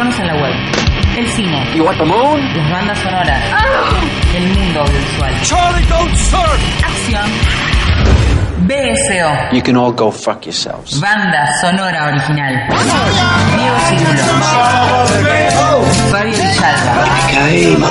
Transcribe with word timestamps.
iconos 0.00 0.18
en 0.18 0.26
la 0.28 0.34
web, 0.34 0.54
el 1.18 1.28
cine, 1.28 1.76
You 1.76 1.84
want 1.84 1.98
the 1.98 2.04
moon? 2.06 2.40
las 2.56 2.70
bandas 2.70 2.98
sonoras, 3.00 3.42
el 4.34 4.46
mundo 4.48 4.80
audiovisual, 4.80 5.34
Charlie, 5.42 5.86
don't 5.88 6.16
surf! 6.16 6.60
acción, 6.82 7.30
BSO, 8.66 9.52
You 9.52 9.62
can 9.62 9.76
all 9.76 9.92
go 9.92 10.10
fuck 10.10 10.46
yourselves. 10.46 10.98
banda 11.00 11.46
sonora 11.60 12.06
original, 12.06 12.54
Diego 13.56 13.76
Cirulo, 13.88 14.22
Fabio 16.10 16.32
Villalba, 16.32 17.88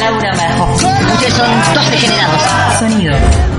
Laura 0.00 0.32
Merhoff, 0.34 0.82
Ustedes 0.84 1.34
son 1.34 1.74
dos 1.74 1.90
degenerados. 1.90 2.78
sonido 2.80 3.14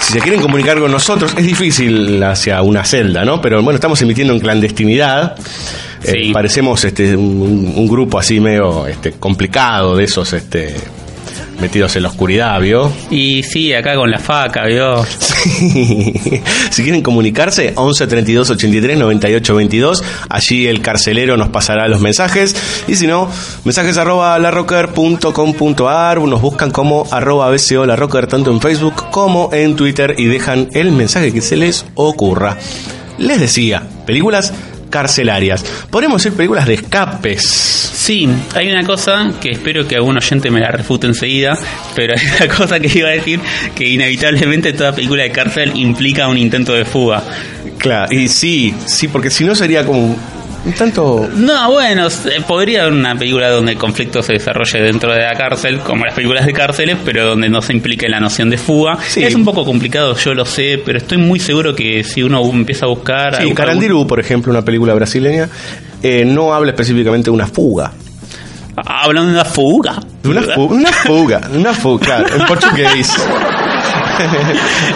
Si 0.00 0.14
se 0.14 0.18
quieren 0.20 0.40
comunicar 0.42 0.80
con 0.80 0.90
nosotros, 0.90 1.32
es 1.38 1.46
difícil 1.46 2.20
hacia 2.24 2.60
una 2.62 2.84
celda, 2.84 3.24
¿no? 3.24 3.40
Pero 3.40 3.62
bueno, 3.62 3.76
estamos 3.76 4.02
emitiendo 4.02 4.34
en 4.34 4.40
clandestinidad. 4.40 5.36
Eh, 5.38 5.44
Sí. 6.02 6.32
parecemos 6.32 6.82
este, 6.82 7.14
un, 7.14 7.74
un 7.76 7.86
grupo 7.86 8.18
así 8.18 8.40
medio 8.40 8.86
este, 8.88 9.12
complicado 9.12 9.94
de 9.94 10.04
esos 10.04 10.32
este, 10.32 10.74
metidos 11.60 11.96
en 11.96 12.02
la 12.02 12.08
oscuridad, 12.08 12.60
¿vio? 12.60 12.92
Y 13.10 13.42
sí, 13.42 13.72
acá 13.72 13.94
con 13.94 14.10
la 14.10 14.18
faca, 14.18 14.64
¿vio? 14.66 15.04
si 16.70 16.82
quieren 16.82 17.02
comunicarse, 17.02 17.72
11 17.76 18.06
32 18.06 18.50
83 18.50 18.98
98 18.98 19.54
22. 19.54 20.04
Allí 20.28 20.66
el 20.66 20.80
carcelero 20.82 21.36
nos 21.36 21.48
pasará 21.48 21.88
los 21.88 22.00
mensajes. 22.00 22.54
Y 22.88 22.96
si 22.96 23.06
no, 23.06 23.28
mensajes 23.64 23.96
arroba 23.98 24.38
larrocker.com.ar. 24.38 26.20
Nos 26.20 26.40
buscan 26.40 26.70
como 26.70 27.06
arroba 27.10 27.50
BCO 27.50 27.86
larrocker 27.86 28.26
tanto 28.26 28.50
en 28.50 28.60
Facebook 28.60 29.10
como 29.10 29.50
en 29.52 29.76
Twitter 29.76 30.14
y 30.18 30.26
dejan 30.26 30.68
el 30.72 30.92
mensaje 30.92 31.32
que 31.32 31.40
se 31.40 31.56
les 31.56 31.86
ocurra. 31.94 32.56
Les 33.18 33.38
decía, 33.38 33.82
películas 34.06 34.52
carcelarias. 34.90 35.64
Podemos 35.90 36.22
decir 36.22 36.36
películas 36.36 36.66
de 36.66 36.74
escapes. 36.74 37.42
Sí, 37.42 38.28
hay 38.54 38.70
una 38.70 38.84
cosa 38.84 39.32
que 39.40 39.50
espero 39.52 39.86
que 39.86 39.96
algún 39.96 40.16
oyente 40.16 40.50
me 40.50 40.60
la 40.60 40.70
refute 40.70 41.06
enseguida, 41.06 41.56
pero 41.94 42.14
hay 42.16 42.26
una 42.26 42.54
cosa 42.54 42.80
que 42.80 42.98
iba 42.98 43.08
a 43.08 43.12
decir 43.12 43.40
que 43.74 43.88
inevitablemente 43.88 44.72
toda 44.72 44.94
película 44.94 45.22
de 45.22 45.30
cárcel 45.30 45.72
implica 45.76 46.28
un 46.28 46.38
intento 46.38 46.72
de 46.72 46.84
fuga. 46.84 47.22
Claro, 47.78 48.12
y 48.12 48.28
sí, 48.28 48.74
sí, 48.86 49.08
porque 49.08 49.30
si 49.30 49.44
no 49.44 49.54
sería 49.54 49.84
como 49.86 50.16
tanto 50.76 51.28
No, 51.34 51.72
bueno, 51.72 52.08
podría 52.46 52.82
haber 52.82 52.92
una 52.92 53.14
película 53.16 53.48
donde 53.50 53.72
el 53.72 53.78
conflicto 53.78 54.22
se 54.22 54.34
desarrolle 54.34 54.80
dentro 54.82 55.12
de 55.12 55.20
la 55.20 55.32
cárcel, 55.34 55.80
como 55.80 56.04
las 56.04 56.14
películas 56.14 56.44
de 56.46 56.52
cárceles, 56.52 56.96
pero 57.04 57.24
donde 57.26 57.48
no 57.48 57.62
se 57.62 57.72
implique 57.72 58.08
la 58.08 58.20
noción 58.20 58.50
de 58.50 58.58
fuga. 58.58 58.98
Sí. 59.06 59.22
Es 59.24 59.34
un 59.34 59.44
poco 59.44 59.64
complicado, 59.64 60.14
yo 60.16 60.34
lo 60.34 60.44
sé, 60.44 60.80
pero 60.84 60.98
estoy 60.98 61.18
muy 61.18 61.40
seguro 61.40 61.74
que 61.74 62.04
si 62.04 62.22
uno 62.22 62.42
empieza 62.50 62.86
a 62.86 62.88
buscar... 62.88 63.42
Sí, 63.42 63.52
Carandiru, 63.54 64.06
por 64.06 64.20
ejemplo, 64.20 64.50
una 64.52 64.64
película 64.64 64.92
brasileña, 64.94 65.48
eh, 66.02 66.24
no 66.26 66.52
habla 66.54 66.70
específicamente 66.72 67.26
de 67.26 67.34
una 67.34 67.46
fuga. 67.46 67.92
Hablando 68.76 69.30
de 69.32 69.34
una 69.36 69.44
fuga. 69.44 70.00
De 70.22 70.28
una, 70.28 70.42
fu- 70.42 70.64
una 70.64 70.92
fuga, 70.92 71.40
una 71.54 71.74
fuga, 71.74 72.04
claro, 72.06 72.36
en 72.36 72.46
portugués. 72.46 73.12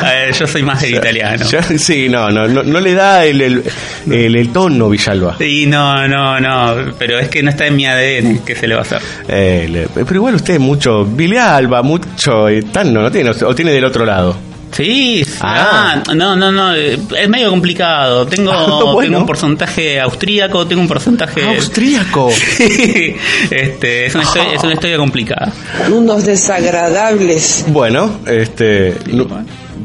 A 0.03 0.05
ver, 0.11 0.35
yo 0.35 0.47
soy 0.47 0.63
más 0.63 0.81
del 0.83 0.95
italiano. 0.95 1.45
Sí, 1.79 2.09
no, 2.09 2.29
no, 2.31 2.47
no, 2.49 2.63
no 2.63 2.81
le 2.81 2.95
da 2.95 3.25
el, 3.25 3.41
el, 3.41 3.63
el- 4.11 4.37
el 4.37 4.53
tono 4.53 4.89
Villalba. 4.91 5.37
Sí, 5.39 5.67
no, 5.67 6.07
no, 6.09 6.41
no, 6.41 6.93
pero 6.99 7.19
es 7.19 7.29
que 7.29 7.43
no 7.43 7.51
está 7.51 7.67
en 7.67 7.77
mi 7.77 7.87
ADN, 7.87 8.41
¿qué 8.45 8.55
se 8.55 8.67
le 8.67 8.75
va 8.75 8.81
a 8.81 8.85
hacer? 8.85 9.01
Eh, 9.29 9.67
le- 9.71 9.89
pero 10.05 10.15
igual 10.17 10.35
usted 10.37 10.55
es 10.55 10.61
mucho 10.61 11.05
Villalba, 11.05 11.83
mucho 11.83 12.49
eh, 12.49 12.63
tan 12.65 12.93
no, 12.93 13.03
no 13.03 13.11
tiene, 13.11 13.31
o 13.31 13.55
tiene 13.55 13.73
del 13.73 13.85
otro 13.85 14.05
lado. 14.05 14.37
Sí, 14.75 15.25
Ah. 15.41 16.03
ah, 16.07 16.15
no, 16.15 16.35
no, 16.37 16.51
no, 16.51 16.75
eh, 16.75 16.99
es 17.19 17.29
medio 17.29 17.51
complicado. 17.51 18.27
Tengo, 18.27 18.53
Bueno. 18.93 19.01
tengo 19.09 19.19
un 19.21 19.27
porcentaje 19.27 20.01
austríaco, 20.01 20.67
tengo 20.67 20.83
un 20.83 20.89
porcentaje... 20.89 21.45
Austríaco. 21.57 22.31
Sí, 22.57 23.15
este, 23.51 24.07
es, 24.07 24.15
una 24.15 24.25
historia, 24.25 24.55
es 24.55 24.63
una 24.65 24.73
historia 24.75 24.97
complicada. 24.97 25.53
Unos 25.93 26.25
desagradables. 26.25 27.65
Bueno, 27.69 28.19
este, 28.27 28.97
no- 29.13 29.27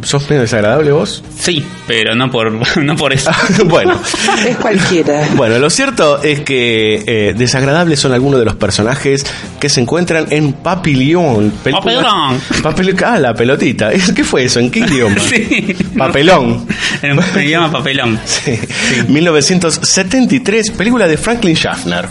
¿sos 0.04 0.30
medio 0.30 0.42
desagradable 0.42 0.92
vos? 0.92 1.24
Sí, 1.40 1.64
pero 1.88 2.16
no 2.16 2.30
por, 2.30 2.52
no 2.84 2.96
por 2.96 3.14
eso. 3.14 3.32
bueno, 3.66 4.00
Es 4.48 4.58
cualquiera. 4.58 5.28
Bueno, 5.36 5.60
lo 5.60 5.70
cierto 5.70 6.22
es 6.22 6.42
que 6.42 7.04
eh, 7.06 7.34
desagradables 7.36 8.00
son 8.00 8.14
algunos 8.14 8.40
de 8.40 8.46
los 8.46 8.56
personajes 8.56 9.26
que 9.60 9.70
se 9.70 9.82
encuentran 9.82 10.28
en 10.30 10.54
Papillon. 10.54 11.52
Papelón. 11.64 12.42
Papel, 12.64 12.96
ah, 13.06 13.20
la 13.20 13.34
pelotita. 13.34 13.92
¿Qué 14.16 14.24
fue 14.24 14.46
eso? 14.46 14.60
¿En 14.60 14.72
qué 14.72 14.80
idioma? 14.80 15.20
Sí. 15.20 15.76
Papelón. 15.98 16.66
En 17.02 17.18
un 17.18 17.24
idioma 17.42 17.72
papelón. 17.72 18.20
Sí. 18.26 18.60
1973, 19.08 20.72
película 20.72 21.08
de 21.08 21.18
Franklin 21.18 21.56
Schaffner. 21.56 22.08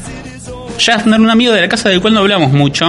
Schaffner, 0.78 1.20
un 1.20 1.30
amigo 1.30 1.52
de 1.52 1.60
la 1.60 1.68
casa 1.68 1.88
del 1.88 2.00
cual 2.00 2.14
no 2.14 2.20
hablamos 2.20 2.52
mucho. 2.52 2.86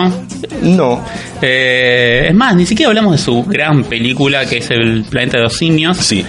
No, 0.61 1.03
Eh, 1.41 2.27
es 2.29 2.35
más, 2.35 2.55
ni 2.55 2.65
siquiera 2.65 2.89
hablamos 2.89 3.13
de 3.13 3.17
su 3.17 3.43
gran 3.43 3.83
película 3.83 4.45
que 4.45 4.57
es 4.57 4.69
El 4.71 5.03
planeta 5.09 5.37
de 5.37 5.43
los 5.43 5.53
simios. 5.57 5.97
sí. 5.97 6.23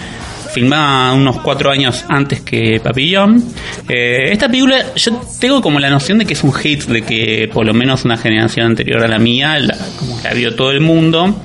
filmada 0.53 1.13
unos 1.13 1.39
cuatro 1.43 1.71
años 1.71 2.05
antes 2.09 2.41
que 2.41 2.81
Papillón. 2.83 3.41
Eh, 3.89 4.33
esta 4.33 4.49
película, 4.49 4.85
yo 4.97 5.13
tengo 5.41 5.61
como 5.63 5.79
la 5.79 5.89
noción 5.91 6.19
de 6.19 6.25
que 6.27 6.33
es 6.33 6.43
un 6.43 6.53
hit, 6.53 6.85
de 6.87 7.03
que 7.03 7.49
por 7.53 7.65
lo 7.65 7.73
menos 7.73 8.05
una 8.05 8.17
generación 8.17 8.67
anterior 8.67 9.05
a 9.05 9.07
la 9.09 9.19
mía, 9.21 9.59
la, 9.61 9.77
como 9.99 10.19
la 10.25 10.33
vio 10.35 10.55
todo 10.57 10.73
el 10.73 10.81
mundo. 10.81 11.37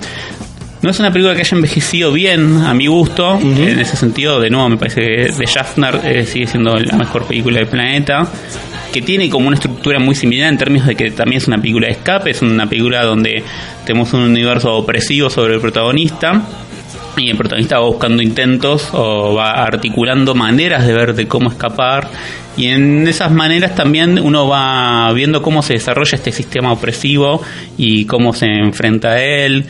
No 0.81 0.89
es 0.91 0.99
una 0.99 1.11
película 1.11 1.35
que 1.35 1.41
haya 1.41 1.55
envejecido 1.55 2.11
bien, 2.11 2.61
a 2.63 2.73
mi 2.73 2.87
gusto. 2.87 3.39
En 3.39 3.79
ese 3.79 3.95
sentido, 3.95 4.39
de 4.39 4.49
nuevo, 4.49 4.69
me 4.69 4.77
parece 4.77 5.01
que 5.01 5.31
de 5.37 5.45
Schaffner 5.45 5.99
eh, 6.03 6.25
sigue 6.25 6.45
siendo 6.47 6.75
la 6.75 6.95
mejor 6.97 7.25
película 7.25 7.57
del 7.59 7.67
planeta. 7.67 8.27
Que 8.95 9.01
tiene 9.01 9.29
como 9.29 9.47
una 9.47 9.55
estructura 9.55 9.99
muy 9.99 10.15
similar 10.15 10.47
en 10.49 10.57
términos 10.57 10.87
de 10.87 10.95
que 10.95 11.11
también 11.11 11.41
es 11.41 11.49
una 11.49 11.57
película 11.57 11.87
de 11.87 11.95
escape, 11.95 12.29
es 12.29 12.41
una 12.41 12.65
película 12.65 13.03
donde 13.03 13.43
tenemos 13.85 14.13
un 14.13 14.21
universo 14.21 14.73
opresivo 14.73 15.29
sobre 15.29 15.55
el 15.55 15.59
protagonista 15.59 16.41
y 17.17 17.29
el 17.29 17.35
protagonista 17.35 17.77
va 17.77 17.87
buscando 17.87 18.23
intentos 18.23 18.87
o 18.93 19.33
va 19.33 19.51
articulando 19.51 20.33
maneras 20.33 20.87
de 20.87 20.93
ver 20.93 21.13
de 21.13 21.27
cómo 21.27 21.49
escapar 21.49 22.07
y 22.55 22.67
en 22.67 23.05
esas 23.05 23.33
maneras 23.33 23.75
también 23.75 24.17
uno 24.17 24.47
va 24.47 25.11
viendo 25.11 25.41
cómo 25.41 25.61
se 25.61 25.73
desarrolla 25.73 26.15
este 26.15 26.31
sistema 26.31 26.71
opresivo 26.71 27.41
y 27.77 28.05
cómo 28.05 28.31
se 28.31 28.45
enfrenta 28.45 29.09
a 29.09 29.21
él. 29.21 29.65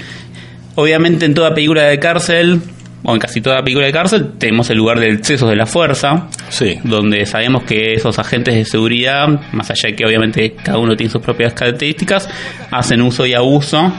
Obviamente 0.75 1.25
en 1.25 1.33
toda 1.33 1.55
película 1.55 1.85
de 1.85 1.97
cárcel 1.97 2.61
o 3.05 3.13
en 3.13 3.19
casi 3.19 3.39
toda 3.41 3.61
película 3.61 3.85
de 3.85 3.91
cárcel 3.93 4.31
tenemos 4.37 4.69
el 4.69 4.77
lugar 4.77 4.99
del 4.99 5.15
exceso 5.15 5.47
de 5.47 5.55
la 5.55 5.65
fuerza, 5.65 6.27
Sí. 6.49 6.79
donde 6.83 7.25
sabemos 7.25 7.63
que 7.63 7.93
esos 7.93 8.17
agentes 8.19 8.55
de 8.55 8.65
seguridad, 8.65 9.27
más 9.53 9.69
allá 9.71 9.89
de 9.89 9.95
que 9.95 10.05
obviamente 10.05 10.55
cada 10.63 10.77
uno 10.79 10.95
tiene 10.95 11.11
sus 11.11 11.21
propias 11.21 11.53
características, 11.53 12.27
hacen 12.71 13.01
uso 13.01 13.25
y 13.25 13.33
abuso 13.33 13.91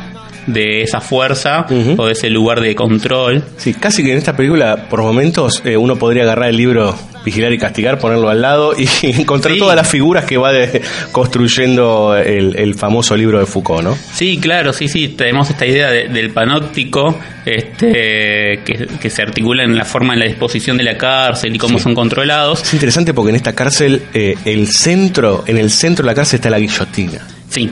de 0.46 0.82
esa 0.82 1.00
fuerza 1.00 1.66
o 1.96 2.06
de 2.06 2.12
ese 2.12 2.30
lugar 2.30 2.60
de 2.60 2.74
control. 2.76 3.42
Sí, 3.56 3.74
casi 3.74 4.04
que 4.04 4.12
en 4.12 4.18
esta 4.18 4.36
película, 4.36 4.86
por 4.88 5.02
momentos, 5.02 5.60
eh, 5.64 5.76
uno 5.76 5.96
podría 5.96 6.22
agarrar 6.22 6.50
el 6.50 6.56
libro 6.56 6.94
Vigilar 7.26 7.52
y 7.52 7.58
Castigar, 7.58 7.99
ponerlo 7.99 8.31
al 8.31 8.40
lado 8.40 8.73
y 8.78 8.88
encontrar 9.20 9.52
Sí. 9.55 9.58
todas 9.58 9.76
las 9.76 9.87
figuras 9.88 10.25
que 10.25 10.38
va 10.38 10.52
de- 10.52 10.81
construyendo 11.12 12.17
el, 12.17 12.56
el 12.56 12.75
famoso 12.76 13.17
libro 13.17 13.38
de 13.40 13.46
Foucault, 13.46 13.82
¿no? 13.82 13.99
Sí, 14.14 14.38
claro, 14.38 14.73
sí, 14.73 14.88
sí, 14.88 15.08
tenemos 15.08 15.50
esta 15.50 15.67
idea 15.67 15.90
de- 15.90 16.08
del 16.08 16.31
panóptico 16.31 17.19
este, 17.44 18.61
que, 18.64 18.87
que 19.00 19.11
se 19.11 19.23
articula 19.23 19.64
en 19.64 19.76
la 19.76 19.84
forma, 19.84 20.14
en 20.14 20.20
la 20.20 20.26
disposición 20.26 20.76
de 20.76 20.84
la 20.84 20.96
cárcel 20.96 21.55
y 21.55 21.58
cómo 21.58 21.78
Sí. 21.78 21.84
son 21.84 21.94
controlados. 21.94 22.62
Es 22.62 22.73
interesante 22.75 23.12
porque 23.12 23.31
en 23.31 23.37
esta 23.37 23.55
cárcel, 23.55 24.02
eh, 24.14 24.34
el 24.44 24.69
centro, 24.69 25.44
en 25.46 25.58
el 25.58 25.70
centro 25.70 26.05
de 26.05 26.06
la 26.06 26.14
cárcel 26.14 26.37
está 26.37 26.49
la 26.50 26.58
guillotina. 26.58 27.26
Sí, 27.49 27.70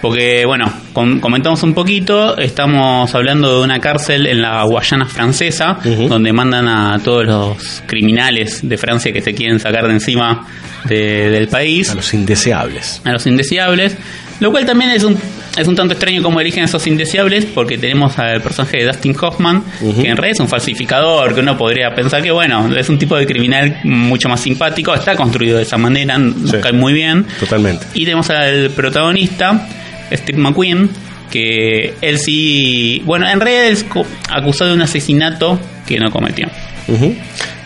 porque 0.00 0.44
bueno, 0.46 0.72
com- 0.92 1.20
comentamos 1.20 1.62
un 1.62 1.74
poquito, 1.74 2.36
estamos 2.38 3.14
hablando 3.14 3.58
de 3.58 3.64
una 3.64 3.80
cárcel 3.80 4.26
en 4.26 4.42
la 4.42 4.62
Guayana 4.64 5.06
francesa, 5.06 5.78
donde 6.08 6.32
mandan 6.32 6.68
a 6.68 6.98
todos 7.02 7.26
los 7.26 7.82
criminales 7.86 8.60
de 8.62 8.76
Francia 8.76 9.12
que 9.12 9.20
se 9.22 9.34
quieren 9.34 9.58
sacar 9.60 9.86
de 9.86 9.94
encima 9.94 10.46
de- 10.84 11.30
del 11.30 11.48
país, 11.48 11.90
A 11.90 11.94
los 11.96 12.14
indeseables. 12.14 13.00
a 13.04 13.12
los 13.12 13.26
indeseables, 13.26 13.96
lo 14.40 14.50
cual 14.52 14.64
también 14.64 14.92
es 14.92 15.02
un, 15.02 15.16
es 15.56 15.66
un 15.66 15.74
tanto 15.74 15.94
extraño 15.94 16.22
cómo 16.22 16.40
eligen 16.40 16.62
esos 16.62 16.86
indeseables, 16.86 17.44
porque 17.46 17.76
tenemos 17.76 18.16
al 18.20 18.40
personaje 18.40 18.78
de 18.78 18.86
Dustin 18.86 19.16
Hoffman, 19.20 19.64
que 19.80 20.08
en 20.08 20.16
realidad 20.16 20.30
es 20.34 20.40
un 20.40 20.48
falsificador, 20.48 21.34
que 21.34 21.40
uno 21.40 21.56
podría 21.58 21.90
pensar 21.92 22.22
que 22.22 22.30
bueno, 22.30 22.72
es 22.76 22.88
un 22.88 22.98
tipo 22.98 23.16
de 23.16 23.26
criminal 23.26 23.80
mucho 23.82 24.28
más 24.28 24.40
simpático, 24.40 24.94
está 24.94 25.16
construido 25.16 25.56
de 25.56 25.64
esa 25.64 25.76
manera, 25.76 26.16
nos 26.18 26.50
Sí. 26.52 26.56
cae 26.62 26.72
muy 26.72 26.92
bien. 26.92 27.26
Totalmente. 27.40 27.84
Y 27.94 28.04
tenemos 28.04 28.30
al 28.30 28.70
protagonista, 28.70 29.66
Steve 30.12 30.38
McQueen, 30.38 30.90
que 31.30 31.94
él 32.00 32.18
sí. 32.18 33.02
Bueno, 33.04 33.28
en 33.28 33.40
realidad 33.40 33.66
es 33.66 33.84
acusado 34.30 34.70
de 34.70 34.76
un 34.76 34.82
asesinato 34.82 35.58
que 35.86 35.98
no 35.98 36.10
cometió. 36.10 36.48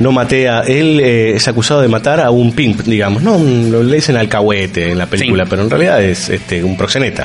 No 0.01 0.11
maté 0.11 0.49
a. 0.49 0.61
Él 0.63 0.99
eh, 1.01 1.35
es 1.37 1.47
acusado 1.47 1.81
de 1.81 1.87
matar 1.89 2.19
a 2.21 2.31
un 2.31 2.53
pimp, 2.53 2.81
digamos. 2.81 3.23
No, 3.23 3.37
un- 3.37 3.71
lo 3.71 3.83
le 3.83 3.97
dicen 3.97 4.17
alcahuete 4.17 4.91
en 4.91 4.99
la 4.99 5.07
película, 5.07 5.45
Sí. 5.45 5.51
pero 5.51 5.63
en 5.63 5.71
realidad 5.71 6.03
es 6.03 6.29
este, 6.29 6.63
un 6.65 6.77
proxeneta. 6.77 7.25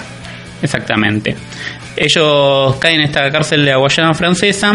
Exactamente. 0.61 1.35
Ellos 1.95 2.75
caen 2.75 2.99
en 3.01 3.05
esta 3.07 3.29
cárcel 3.31 3.65
de 3.65 3.71
la 3.71 3.77
Guayana 3.77 4.13
francesa. 4.13 4.73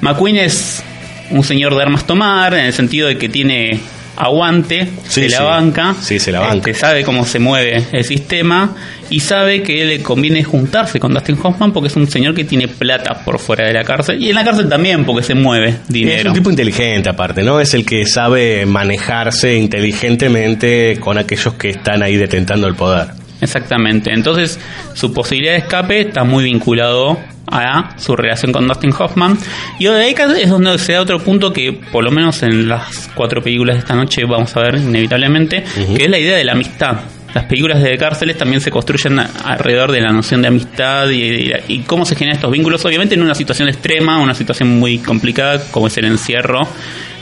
McQueen 0.00 0.36
es 0.36 0.82
un 1.30 1.44
señor 1.44 1.74
de 1.76 1.82
armas 1.82 2.06
tomar, 2.06 2.54
en 2.54 2.64
el 2.66 2.72
sentido 2.72 3.08
de 3.08 3.18
que 3.18 3.28
tiene 3.28 3.78
aguante, 4.16 4.88
Sí, 5.08 5.22
se 5.22 5.28
la 5.30 5.38
sí. 5.38 5.42
banca, 5.44 5.94
Sí, 6.00 6.18
se 6.18 6.32
la 6.32 6.40
banca. 6.40 6.70
este, 6.70 6.74
sabe 6.74 7.04
cómo 7.04 7.24
se 7.24 7.38
mueve 7.38 7.84
el 7.92 8.04
sistema 8.04 8.76
y 9.10 9.20
sabe 9.20 9.62
que 9.62 9.84
le 9.84 10.02
conviene 10.02 10.42
juntarse 10.44 10.98
con 10.98 11.12
Dustin 11.12 11.38
Hoffman 11.42 11.72
porque 11.72 11.88
es 11.88 11.96
un 11.96 12.08
señor 12.10 12.34
que 12.34 12.44
tiene 12.44 12.68
plata 12.68 13.22
por 13.24 13.38
fuera 13.38 13.66
de 13.66 13.72
la 13.72 13.84
cárcel 13.84 14.22
y 14.22 14.30
en 14.30 14.34
la 14.34 14.44
cárcel 14.44 14.68
también 14.68 15.04
porque 15.04 15.22
se 15.22 15.34
mueve 15.34 15.68
Es 15.68 15.88
dinero. 15.88 16.30
un 16.30 16.34
tipo 16.36 16.50
inteligente 16.50 17.08
aparte, 17.08 17.42
¿no? 17.42 17.60
Es 17.60 17.74
el 17.74 17.84
que 17.84 18.06
sabe 18.06 18.64
manejarse 18.66 19.56
inteligentemente 19.56 20.98
con 21.00 21.18
aquellos 21.18 21.54
que 21.54 21.70
están 21.70 22.02
ahí 22.02 22.16
detentando 22.16 22.66
el 22.66 22.74
poder. 22.74 23.08
Exactamente. 23.44 24.10
Entonces, 24.12 24.58
su 24.94 25.12
posibilidad 25.12 25.52
de 25.52 25.58
escape 25.58 26.00
está 26.00 26.24
muy 26.24 26.44
vinculado 26.44 27.18
a 27.46 27.94
su 27.98 28.16
relación 28.16 28.52
con 28.52 28.66
Dustin 28.66 28.92
Hoffman. 28.98 29.38
Y 29.78 29.84
de 29.84 29.90
ahí 30.02 30.14
es 30.42 30.48
donde 30.50 30.78
se 30.78 30.94
da 30.94 31.02
otro 31.02 31.18
punto 31.20 31.52
que, 31.52 31.72
por 31.92 32.02
lo 32.02 32.10
menos 32.10 32.42
en 32.42 32.68
las 32.68 33.10
cuatro 33.14 33.42
películas 33.42 33.76
de 33.76 33.80
esta 33.80 33.94
noche, 33.94 34.22
vamos 34.24 34.56
a 34.56 34.60
ver 34.60 34.76
inevitablemente, 34.76 35.62
que 35.96 36.04
es 36.04 36.10
la 36.10 36.18
idea 36.18 36.36
de 36.36 36.44
la 36.44 36.52
amistad. 36.52 36.96
Las 37.34 37.44
películas 37.44 37.82
de 37.82 37.98
cárceles 37.98 38.38
también 38.38 38.60
se 38.60 38.70
construyen 38.70 39.18
alrededor 39.18 39.90
de 39.92 40.00
la 40.00 40.10
noción 40.12 40.40
de 40.40 40.48
amistad 40.48 41.10
y, 41.10 41.22
y- 41.22 41.52
y 41.68 41.78
cómo 41.80 42.06
se 42.06 42.14
generan 42.14 42.36
estos 42.36 42.50
vínculos, 42.52 42.84
obviamente 42.84 43.14
en 43.16 43.22
una 43.22 43.34
situación 43.34 43.68
extrema, 43.68 44.18
una 44.22 44.34
situación 44.34 44.68
muy 44.78 44.98
complicada 44.98 45.60
como 45.72 45.88
es 45.88 45.96
el 45.98 46.04
encierro 46.06 46.60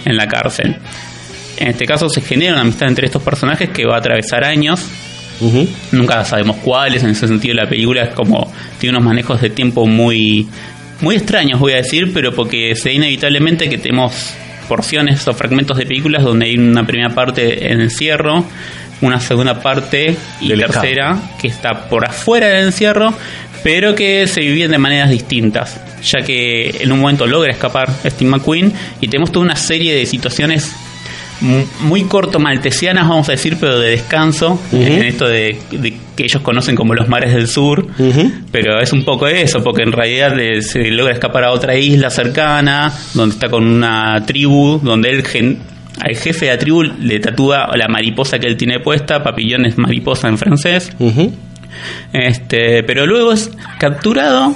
en 0.05 0.17
la 0.17 0.29
cárcel. 0.29 0.77
En 1.57 1.69
este 1.69 1.87
caso 1.87 2.09
se 2.11 2.21
genera 2.21 2.53
una 2.53 2.61
amistad 2.63 2.89
entre 2.89 3.07
estos 3.07 3.23
personajes 3.23 3.71
que 3.71 3.87
va 3.87 3.95
a 3.97 3.99
atravesar 3.99 4.45
años, 4.45 4.87
Nunca 5.91 6.25
sabemos 6.25 6.57
cuáles, 6.59 7.03
en 7.03 7.11
ese 7.11 7.27
sentido 7.27 7.55
la 7.55 7.69
película 7.69 8.05
es 8.05 8.15
como 8.15 8.53
tiene 8.79 8.97
unos 8.97 9.09
manejos 9.09 9.41
de 9.41 9.51
tiempo 9.51 9.87
muy 9.87 10.47
muy 11.01 11.17
extraños 11.17 11.59
voy 11.59 11.73
a 11.73 11.77
decir, 11.77 12.13
pero 12.15 12.33
porque 12.33 12.77
se 12.77 12.93
inevitablemente 12.93 13.69
que 13.69 13.77
tenemos 13.77 14.35
porciones 14.69 15.27
o 15.27 15.35
fragmentos 15.35 15.77
de 15.77 15.85
películas 15.85 16.23
donde 16.23 16.47
hay 16.47 16.57
una 16.57 16.87
primera 16.87 17.13
parte 17.13 17.73
en 17.73 17.81
encierro, 17.81 18.45
una 19.01 19.19
segunda 19.21 19.61
parte 19.61 20.17
y 20.41 20.49
Del 20.49 20.61
tercera 20.61 21.21
que 21.41 21.49
está 21.49 21.89
por 21.89 22.09
afuera 22.09 22.47
del 22.47 22.67
encierro, 22.67 23.13
pero 23.65 23.95
que 23.95 24.27
se 24.29 24.41
viven 24.41 24.71
de 24.71 24.79
maneras 24.79 25.11
distintas, 25.11 25.81
ya 26.03 26.25
que 26.25 26.71
en 26.81 26.93
un 26.93 27.01
momento 27.01 27.27
logra 27.27 27.53
escapar 27.53 27.91
Steve 28.07 28.31
McQueen 28.31 28.73
y 29.01 29.09
tenemos 29.09 29.33
toda 29.33 29.45
una 29.45 29.57
serie 29.57 29.95
de 29.95 30.07
situaciones 30.07 30.73
muy 31.81 32.05
corto 32.05 32.39
maltesianas, 32.39 33.09
vamos 33.09 33.29
a 33.29 33.33
decir, 33.33 33.57
pero 33.61 33.79
de 33.79 33.91
descanso, 33.91 34.61
en 34.73 35.03
esto 35.03 35.27
de, 35.27 35.59
de 35.73 35.95
que 36.17 36.25
ellos 36.25 36.41
conocen 36.43 36.77
como 36.77 36.95
los 36.95 37.09
mares 37.09 37.35
del 37.35 37.49
sur, 37.49 37.87
Ujú. 37.99 38.33
pero 38.51 38.81
es 38.81 38.93
un 38.93 39.05
poco 39.05 39.27
eso, 39.27 39.63
porque 39.63 39.83
en 39.83 39.93
realidad 39.93 40.39
eh, 40.39 40.63
se 40.63 40.91
logra 40.91 41.13
escapar 41.15 41.45
a 41.45 41.51
otra 41.53 41.77
isla 41.77 42.11
cercana, 42.11 42.93
donde 43.15 43.35
está 43.35 43.49
con 43.49 43.67
una 43.67 44.25
tribu, 44.27 44.81
donde 44.83 45.11
él 45.11 45.25
gen- 45.27 45.59
al 46.01 46.17
jefe 46.17 46.47
de 46.47 46.53
la 46.53 46.59
tribu 46.59 46.83
le 46.83 47.21
tatúa 47.21 47.71
la 47.77 47.87
mariposa 47.89 48.39
que 48.39 48.47
él 48.47 48.57
tiene 48.57 48.81
puesta, 48.81 49.23
papillón 49.23 49.67
es 49.67 49.77
mariposa 49.79 50.29
en 50.29 50.39
francés, 50.39 50.91
Ujú. 50.99 51.33
este, 52.13 52.83
pero 52.85 53.07
luego 53.07 53.33
es 53.33 53.51
capturado 53.79 54.55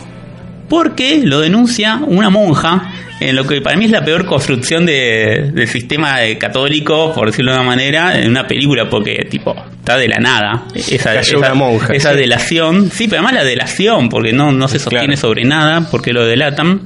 porque 0.69 1.21
lo 1.25 1.41
denuncia 1.41 2.01
una 2.07 2.31
monja 2.31 2.93
en 3.21 3.35
lo 3.35 3.47
que 3.47 3.61
para 3.63 3.77
mí 3.77 3.87
es 3.87 3.91
la 3.91 4.05
peor 4.05 4.27
construcción 4.27 4.85
de- 4.85 5.51
del 5.55 5.69
sistema 5.69 6.19
de 6.19 6.37
católico, 6.37 7.13
por 7.15 7.29
decirlo 7.29 7.53
de 7.53 7.59
una 7.59 7.67
manera, 7.67 8.19
en 8.21 8.29
una 8.31 8.47
película, 8.47 8.91
porque 8.91 9.27
tipo, 9.31 9.55
está 9.79 9.97
de 9.97 10.09
la 10.09 10.19
nada. 10.19 10.65
Esa, 10.75 11.15
Cayó 11.15 11.39
una 11.39 11.55
monja, 11.55 11.95
esa 11.95 12.13
sí. 12.13 12.19
delación, 12.19 12.91
sí, 12.91 13.09
pero 13.09 13.23
además 13.23 13.35
la 13.43 13.45
delación, 13.45 14.09
porque 14.11 14.33
no, 14.33 14.53
no 14.53 14.69
se 14.69 14.79
sostiene 14.79 15.07
Claro. 15.15 15.21
sobre 15.21 15.45
nada, 15.45 15.89
porque 15.91 16.13
lo 16.13 16.27
delatan. 16.27 16.83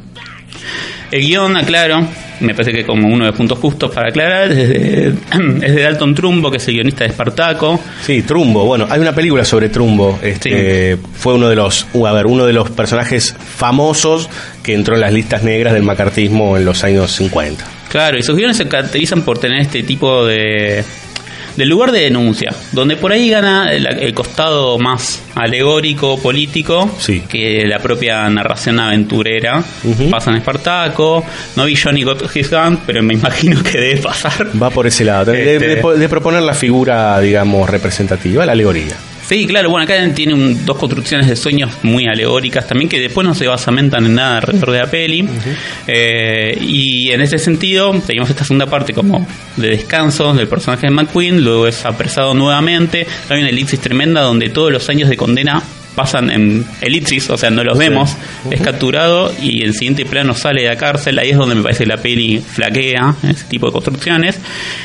El 1.10 1.20
guion, 1.22 1.56
aclaro, 1.56 2.06
me 2.40 2.54
parece 2.54 2.72
que 2.72 2.84
como 2.84 3.08
uno 3.08 3.26
de 3.26 3.32
puntos 3.32 3.58
justos 3.58 3.90
para 3.92 4.08
aclarar, 4.08 4.50
es 4.50 4.68
de, 4.68 5.08
es 5.62 5.74
de 5.74 5.82
Dalton 5.82 6.14
Trumbo, 6.14 6.50
que 6.50 6.56
es 6.56 6.68
el 6.68 6.74
guionista 6.74 7.04
de 7.04 7.10
Espartaco. 7.10 7.80
Sí, 8.02 8.22
Trumbo. 8.22 8.64
Bueno, 8.64 8.86
hay 8.88 9.00
una 9.00 9.14
película 9.14 9.44
sobre 9.44 9.68
Trumbo. 9.68 10.18
Este, 10.22 10.96
Fue 11.14 11.34
uno 11.34 11.48
de 11.48 11.56
los, 11.56 11.86
uh, 11.92 12.06
a 12.06 12.12
ver, 12.12 12.26
uno 12.26 12.46
de 12.46 12.52
los 12.52 12.70
personajes 12.70 13.34
famosos 13.38 14.28
que 14.62 14.74
entró 14.74 14.94
en 14.94 15.00
las 15.00 15.12
listas 15.12 15.42
negras 15.42 15.72
del 15.72 15.82
macartismo 15.82 16.56
en 16.56 16.64
los 16.64 16.82
años 16.84 17.12
50. 17.12 17.64
Claro, 17.90 18.18
y 18.18 18.22
sus 18.22 18.36
guiones 18.36 18.56
se 18.56 18.68
caracterizan 18.68 19.22
por 19.22 19.38
tener 19.38 19.60
este 19.60 19.82
tipo 19.82 20.24
de, 20.24 20.84
de 21.56 21.64
lugar 21.66 21.92
de 21.92 22.00
denuncia, 22.00 22.54
donde 22.72 22.96
por 22.96 23.12
ahí 23.12 23.28
gana 23.30 23.72
el, 23.72 23.86
el 23.86 24.14
costado 24.14 24.78
más 24.78 25.22
alegórico, 25.34 26.18
político, 26.20 26.90
Sí. 26.98 27.22
que 27.28 27.64
la 27.66 27.78
propia 27.78 28.28
narración 28.30 28.78
aventurera. 28.80 29.62
Pasa 30.10 30.30
en 30.30 30.36
Espartaco, 30.38 31.24
no 31.56 31.64
vi 31.64 31.76
Johnny 31.76 32.02
Got 32.02 32.34
His 32.34 32.50
Gun, 32.50 32.80
pero 32.86 33.02
me 33.02 33.14
imagino 33.14 33.62
que 33.62 33.78
debe 33.78 33.96
pasar. 34.00 34.48
Va 34.60 34.70
por 34.70 34.86
ese 34.86 35.04
lado, 35.04 35.32
de, 35.32 35.54
Este- 35.56 35.68
de- 35.68 35.98
de 35.98 36.08
proponer 36.08 36.42
la 36.42 36.54
figura, 36.54 37.20
digamos, 37.20 37.68
representativa, 37.68 38.46
la 38.46 38.52
alegoría. 38.52 38.94
Sí, 39.30 39.46
claro, 39.46 39.70
bueno, 39.70 39.84
acá 39.84 39.94
tiene 40.12 40.34
un- 40.34 40.66
dos 40.66 40.76
construcciones 40.76 41.28
de 41.28 41.36
sueños 41.36 41.70
muy 41.84 42.04
alegóricas 42.08 42.66
también 42.66 42.88
que 42.88 42.98
después 42.98 43.24
no 43.24 43.32
se 43.32 43.46
basamentan 43.46 44.04
en 44.06 44.16
nada 44.16 44.38
alrededor 44.38 44.72
de 44.72 44.78
la 44.80 44.90
peli. 44.90 45.24
Eh, 45.86 46.58
y 46.60 47.12
en 47.12 47.20
ese 47.20 47.38
sentido, 47.38 47.92
tenemos 48.04 48.28
esta 48.28 48.42
segunda 48.42 48.66
parte 48.66 48.92
como 48.92 49.24
de 49.56 49.68
descanso 49.68 50.34
del 50.34 50.48
personaje 50.48 50.88
de 50.88 50.92
McQueen, 50.92 51.44
luego 51.44 51.68
es 51.68 51.86
apresado 51.86 52.34
nuevamente. 52.34 53.06
Hay 53.28 53.38
una 53.38 53.50
elipsis 53.50 53.78
tremenda 53.78 54.22
donde 54.22 54.48
todos 54.48 54.72
los 54.72 54.88
años 54.88 55.08
de 55.08 55.16
condena 55.16 55.62
pasan 55.94 56.30
en 56.30 56.64
elipsis, 56.80 57.28
o 57.30 57.36
sea, 57.36 57.50
no 57.50 57.64
los 57.64 57.76
vemos. 57.76 58.16
Es 58.50 58.60
capturado 58.60 59.32
y 59.40 59.64
en 59.64 59.72
siguiente 59.72 60.04
plano 60.04 60.34
sale 60.34 60.62
de 60.62 60.68
la 60.68 60.76
cárcel. 60.76 61.18
Ahí 61.18 61.30
es 61.30 61.36
donde 61.36 61.54
me 61.54 61.62
parece 61.62 61.84
que 61.84 61.88
la 61.90 61.96
peli 61.96 62.38
flaquea, 62.38 63.14
ese 63.28 63.44
tipo 63.44 63.66
de 63.66 63.72
construcciones. 63.72 64.40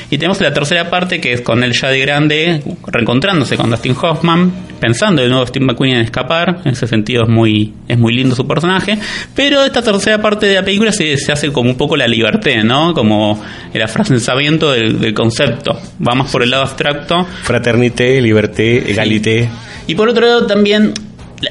Y 0.10 0.18
tenemos 0.18 0.40
la 0.42 0.54
tercera 0.54 0.90
parte 0.90 1.20
que 1.20 1.34
es 1.34 1.42
con 1.42 1.64
él 1.64 1.74
ya 1.74 1.90
de 1.90 2.00
grande, 2.00 2.64
reencontrándose 2.88 3.58
con 3.58 3.70
Dustin 3.70 3.96
Hoffman, 4.02 4.52
pensando 4.80 5.22
de 5.22 5.30
nuevo 5.30 5.46
Steve 5.46 5.66
McQueen 5.66 5.96
en 5.96 6.02
escapar. 6.02 6.62
En 6.66 6.74
ese 6.74 6.88
sentido 6.88 7.24
es 7.24 7.30
muy, 7.30 7.74
es 7.88 7.98
muy 7.98 8.14
lindo 8.14 8.36
su 8.36 8.48
personaje. 8.48 8.98
Pero 9.36 9.64
esta 9.64 9.82
tercera 9.82 10.22
parte 10.22 10.46
de 10.48 10.56
la 10.56 10.64
película 10.64 10.92
se, 10.92 11.18
se 11.18 11.32
hace 11.32 11.52
como 11.52 11.70
un 11.70 11.78
poco 11.78 11.96
la 11.96 12.08
liberté, 12.08 12.64
¿no? 12.64 12.94
Como 12.94 13.42
el 13.74 13.82
afrancesamiento 13.82 14.72
del, 14.72 15.00
del 15.00 15.14
concepto. 15.14 15.80
Va 16.06 16.16
más 16.16 16.32
por 16.32 16.44
el 16.44 16.52
lado 16.52 16.64
abstracto. 16.64 17.26
Fraternité, 17.44 18.22
liberté, 18.22 18.92
egalité. 18.92 19.50
Y 19.88 19.96
por 19.96 20.10
otro 20.10 20.26
lado 20.26 20.48
también 20.48 20.94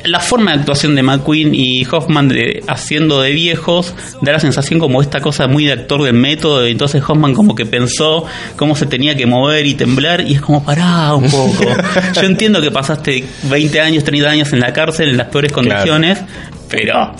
la, 0.04 0.20
forma 0.20 0.52
de 0.52 0.60
actuación 0.60 0.94
de 0.94 1.02
McQueen 1.02 1.54
y 1.54 1.84
Hoffman 1.86 2.28
de, 2.28 2.62
haciendo 2.66 3.20
de 3.20 3.32
viejos 3.32 3.94
da 4.22 4.32
la 4.32 4.40
sensación 4.40 4.80
como 4.80 5.02
esta 5.02 5.20
cosa 5.20 5.46
muy 5.46 5.66
de 5.66 5.72
actor 5.72 6.02
de 6.02 6.12
método. 6.12 6.66
y 6.66 6.72
Entonces 6.72 7.02
Hoffman 7.06 7.34
como 7.34 7.54
que 7.54 7.66
pensó 7.66 8.24
cómo 8.56 8.76
se 8.76 8.86
tenía 8.86 9.16
que 9.16 9.26
mover 9.26 9.66
y 9.66 9.74
temblar 9.74 10.22
y 10.22 10.34
es 10.34 10.40
como 10.40 10.64
pará 10.64 11.14
un 11.14 11.30
poco. 11.30 11.64
Yo 12.14 12.22
entiendo 12.22 12.60
que 12.60 12.70
pasaste 12.70 13.24
20 13.44 13.80
años, 13.80 14.04
30 14.04 14.28
años 14.28 14.52
en 14.52 14.60
la 14.60 14.72
cárcel 14.72 15.10
en 15.10 15.16
las 15.16 15.28
peores 15.28 15.52
condiciones. 15.52 16.18
pero 16.68 17.12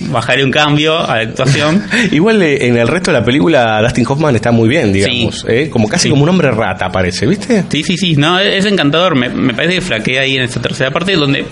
bajaré 0.00 0.44
un 0.44 0.50
cambio 0.50 0.98
a 0.98 1.16
la 1.16 1.22
actuación. 1.22 1.82
Igual 2.12 2.42
eh, 2.42 2.66
en 2.66 2.76
el 2.76 2.88
resto 2.88 3.10
de 3.12 3.18
la 3.18 3.24
película 3.24 3.80
Dustin 3.82 4.04
Hoffman 4.08 4.36
está 4.36 4.50
muy 4.52 4.68
bien, 4.68 4.92
digamos. 4.92 5.44
¿eh? 5.48 5.68
Como 5.70 5.88
casi 5.88 6.04
Sí. 6.04 6.10
como 6.10 6.22
un 6.22 6.28
hombre 6.28 6.50
rata 6.50 6.90
parece, 6.90 7.26
¿viste? 7.26 7.64
Sí, 7.70 7.82
sí, 7.82 7.96
sí, 7.96 8.16
no, 8.16 8.38
es, 8.38 8.64
encantador. 8.66 9.16
Me, 9.16 9.28
me 9.28 9.54
parece 9.54 9.76
que 9.76 9.80
flaquea 9.80 10.22
ahí 10.22 10.36
en 10.36 10.42
esta 10.42 10.60
tercera 10.60 10.90
parte 10.90 11.14
donde 11.14 11.44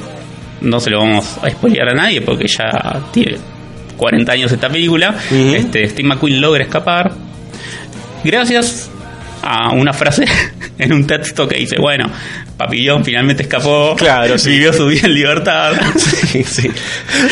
no 0.61 0.81
se 0.81 0.91
lo 0.91 0.99
vamos 1.01 1.39
a 1.43 1.51
spoilear 1.51 1.89
a 1.91 1.95
nadie 1.95 2.21
porque 2.23 2.47
ya 2.47 3.01
tiene 3.13 3.37
40 3.97 4.33
años 4.33 4.53
esta 4.53 4.69
película. 4.69 5.15
Este, 5.31 5.89
Steve 5.89 6.09
McQueen 6.09 6.41
logra 6.41 6.65
escapar. 6.65 7.13
Gracias 8.23 8.91
a 9.47 9.71
una 9.73 9.93
frase 9.93 10.25
en 10.79 10.93
un 10.93 11.07
texto 11.07 11.47
que 11.49 11.57
dice, 11.59 11.77
bueno, 11.79 12.11
Papillón 12.57 13.05
finalmente 13.05 13.43
escapó, 13.43 13.95
Claro, 13.97 14.39
sí. 14.39 14.51
vivió 14.51 14.73
su 14.73 14.87
vida 14.87 15.03
en 15.07 15.15
libertad. 15.15 15.73
Sí, 16.35 16.43
sí. 16.43 16.69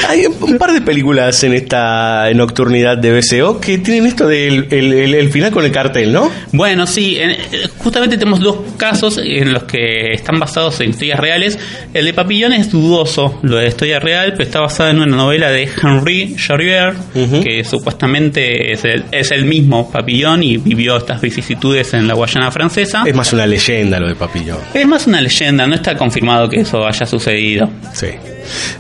Hay 0.09 0.26
un 0.26 0.59
par 0.59 0.73
de 0.73 0.81
películas 0.81 1.42
en 1.42 1.54
esta 1.54 2.31
nocturnidad 2.35 2.97
de 2.99 3.12
BCO 3.19 3.61
que 3.61 3.78
tienen 3.78 4.07
esto 4.07 4.28
del 4.28 4.69
el, 4.71 4.92
el- 4.92 5.14
el 5.14 5.31
final 5.33 5.50
con 5.50 5.64
el 5.64 5.73
cartel, 5.73 6.12
¿no? 6.12 6.31
Bueno, 6.52 6.87
sí, 6.87 7.16
en- 7.19 7.37
justamente 7.78 8.16
tenemos 8.16 8.38
dos 8.40 8.59
casos 8.76 9.19
en 9.19 9.52
los 9.52 9.64
que 9.64 10.12
están 10.12 10.38
basados 10.38 10.81
en 10.81 10.90
historias 10.90 11.19
reales. 11.19 11.59
El 11.95 12.04
de 12.04 12.14
Papillón 12.14 12.52
es 12.52 12.71
dudoso, 12.71 13.40
lo 13.42 13.57
de 13.57 13.66
historia 13.69 13.99
real, 13.99 14.33
pero 14.33 14.45
está 14.45 14.61
basado 14.61 14.90
en 14.90 14.99
una 15.00 15.16
novela 15.16 15.50
de 15.50 15.69
Henri 15.83 16.37
Charrier, 16.37 16.95
que 17.42 17.64
supuestamente 17.64 18.73
es 18.73 18.85
el, 18.85 19.04
es 19.11 19.33
el 19.33 19.45
mismo 19.47 19.90
Papillón 19.90 20.42
y 20.45 20.59
vivió 20.59 20.97
estas 20.97 21.21
vicisitudes 21.21 21.92
en 21.95 22.01
la 22.06 22.14
Guayana 22.14 22.50
francesa. 22.50 23.02
Es 23.06 23.14
más 23.14 23.32
una 23.32 23.47
leyenda 23.47 23.99
lo 24.00 24.09
de 24.09 24.14
Papillón. 24.14 24.59
Es 24.75 24.87
más 24.87 25.06
una 25.06 25.21
leyenda, 25.21 25.66
no 25.66 25.75
está 25.75 25.97
confirmado 25.97 26.49
que 26.49 26.61
eso 26.61 26.87
haya 26.87 27.06
sucedido. 27.06 27.68
Sí. 27.92 28.09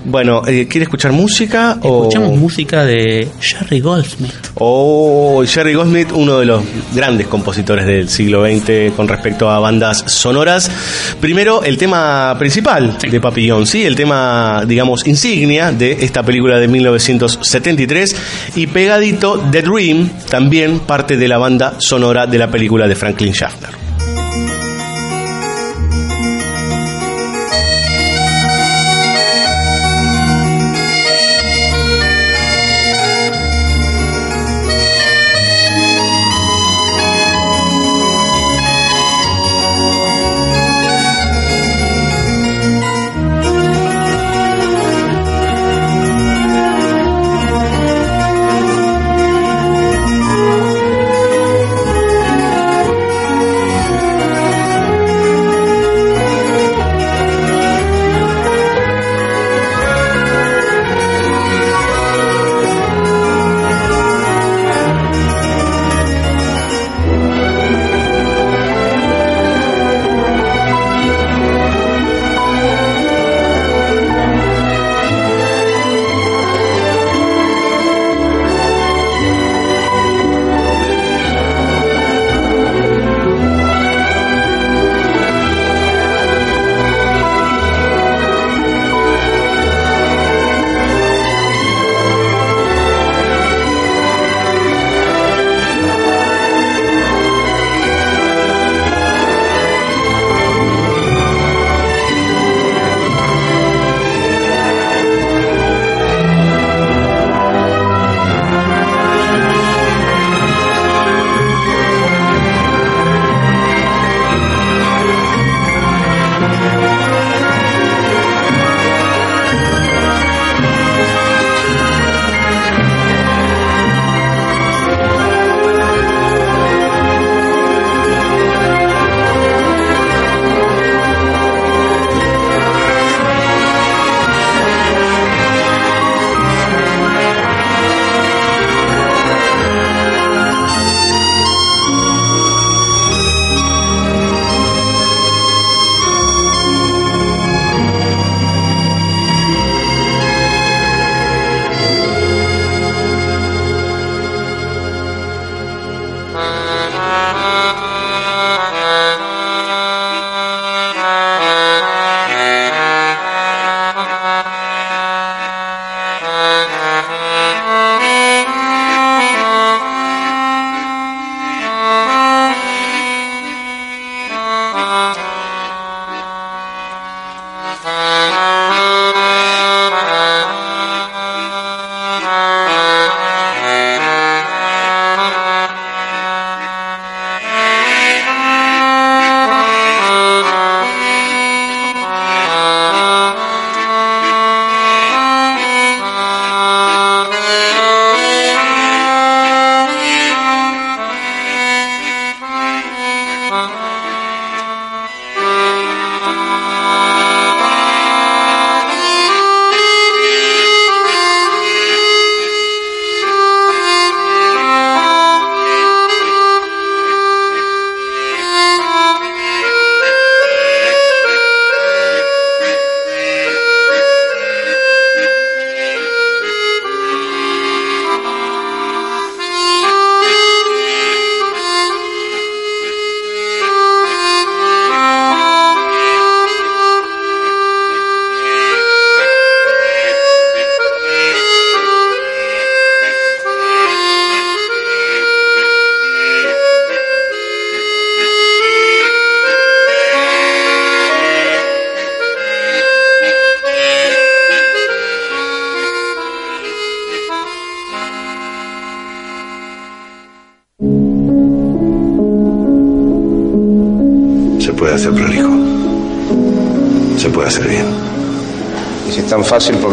Bueno, 0.04 0.42
eh, 0.46 0.66
¿quiere 0.68 0.84
escuchar 0.84 1.12
música? 1.12 1.78
o- 1.82 2.02
Escuchamos 2.02 2.36
música 2.38 2.84
de 2.84 3.28
Jerry 3.40 3.80
Goldsmith. 3.80 4.32
Oh, 4.54 5.42
Jerry 5.46 5.74
Goldsmith, 5.74 6.08
uno 6.12 6.38
de 6.38 6.46
los 6.46 6.62
grandes 6.94 7.26
compositores 7.26 7.86
del 7.86 8.08
siglo 8.08 8.44
XX 8.44 8.92
con 8.96 9.08
respecto 9.08 9.50
a 9.50 9.58
bandas 9.58 10.04
sonoras. 10.06 10.70
Primero, 11.20 11.62
el 11.62 11.76
tema 11.76 12.34
principal 12.38 12.96
Sí. 13.00 13.08
de 13.08 13.20
Papillón, 13.20 13.66
sí, 13.66 13.84
el 13.84 13.94
tema, 13.94 14.64
digamos, 14.66 15.06
insignia 15.06 15.72
de 15.72 15.92
esta 16.04 16.22
película 16.22 16.58
de 16.58 16.68
1973 16.68 18.16
y 18.56 18.66
pegadito 18.66 19.38
The 19.50 19.62
Dream, 19.62 20.10
también 20.30 20.80
parte 20.80 21.16
de 21.16 21.28
la 21.28 21.38
banda 21.38 21.74
sonora 21.78 22.26
de 22.26 22.38
la 22.38 22.50
película 22.50 22.86
de 22.88 22.94
Franklin 22.94 23.32
Schaffner. 23.32 23.81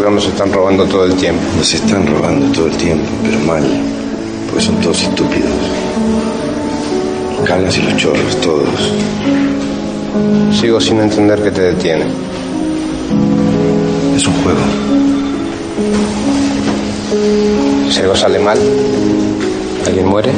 ¿por 0.00 0.04
qué 0.04 0.10
nos 0.10 0.26
están 0.26 0.52
robando 0.52 0.84
todo 0.86 1.04
el 1.04 1.14
tiempo? 1.14 1.42
Nos 1.56 1.74
están 1.74 2.06
robando 2.06 2.52
todo 2.52 2.66
el 2.66 2.76
tiempo, 2.76 3.04
pero 3.22 3.38
mal. 3.40 3.64
Porque 4.46 4.64
son 4.64 4.76
todos 4.80 5.02
estúpidos. 5.02 5.50
Canas 7.44 7.76
y 7.78 7.82
los 7.82 7.96
chorros, 7.96 8.40
todos. 8.40 8.92
Sigo 10.58 10.80
sin 10.80 11.00
entender 11.00 11.42
qué 11.42 11.50
te 11.50 11.62
detiene. 11.62 12.06
Es 14.16 14.26
un 14.26 14.34
juego. 14.42 14.60
Si 17.90 18.00
algo 18.00 18.16
sale 18.16 18.38
mal, 18.38 18.58
alguien 19.86 20.06
muere. 20.06 20.32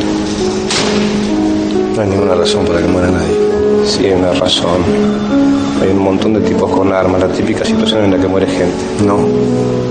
No 1.94 2.02
hay 2.02 2.08
ninguna 2.08 2.34
razón 2.34 2.64
para 2.64 2.80
que 2.80 2.88
muera 2.88 3.10
nadie. 3.10 3.36
Sí, 3.84 4.06
hay 4.06 4.12
una 4.12 4.32
razón. 4.32 5.51
Hay 5.82 5.88
un 5.88 5.98
montón 5.98 6.34
de 6.34 6.40
tipos 6.42 6.70
con 6.70 6.92
armas, 6.92 7.20
la 7.20 7.28
típica 7.28 7.64
situación 7.64 8.04
en 8.04 8.12
la 8.12 8.18
que 8.18 8.28
muere 8.28 8.46
gente. 8.46 9.04
No, 9.04 9.18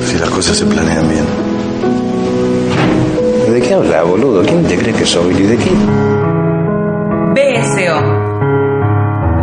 si 0.01 0.17
las 0.17 0.29
cosas 0.29 0.55
se 0.55 0.65
planean 0.65 1.05
bien. 1.09 1.25
¿De 3.53 3.61
qué 3.61 3.73
habla, 3.73 4.03
boludo? 4.03 4.41
¿Quién 4.43 4.63
te 4.63 4.77
cree 4.77 4.93
que 4.93 5.05
soy? 5.05 5.33
¿Y 5.33 5.47
de 5.47 5.57
qué? 5.57 5.69
BSO. 7.35 8.01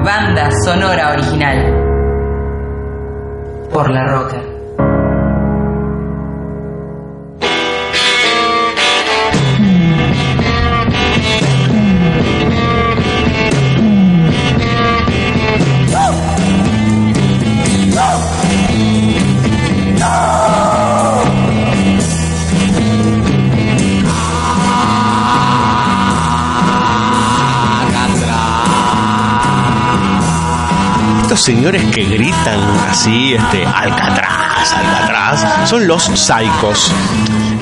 Banda 0.02 0.50
sonora 0.64 1.12
original. 1.12 1.74
Por 3.70 3.90
la 3.90 4.06
roca. 4.06 4.17
Señores 31.38 31.82
que 31.94 32.04
gritan 32.04 32.60
así, 32.90 33.34
este, 33.34 33.64
Alcatraz, 33.64 34.72
Alcatraz, 34.74 35.68
son 35.68 35.86
los 35.86 36.02
psicos. 36.02 36.92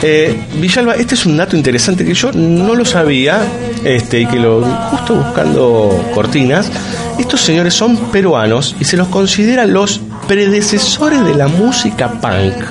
Eh, 0.02 0.34
Villalba, 0.54 0.94
este 0.94 1.14
es 1.14 1.26
un 1.26 1.36
dato 1.36 1.56
interesante 1.56 2.04
que 2.04 2.14
yo 2.14 2.32
no 2.32 2.74
lo 2.74 2.84
sabía, 2.84 3.42
este, 3.84 4.20
y 4.22 4.26
que 4.26 4.38
lo 4.38 4.62
justo 4.62 5.16
buscando 5.16 6.10
cortinas. 6.14 6.70
Estos 7.18 7.42
señores 7.42 7.74
son 7.74 7.96
peruanos 8.10 8.74
y 8.80 8.84
se 8.84 8.96
los 8.96 9.08
considera 9.08 9.66
los 9.66 10.00
predecesores 10.26 11.22
de 11.24 11.34
la 11.34 11.46
música 11.46 12.08
punk 12.08 12.64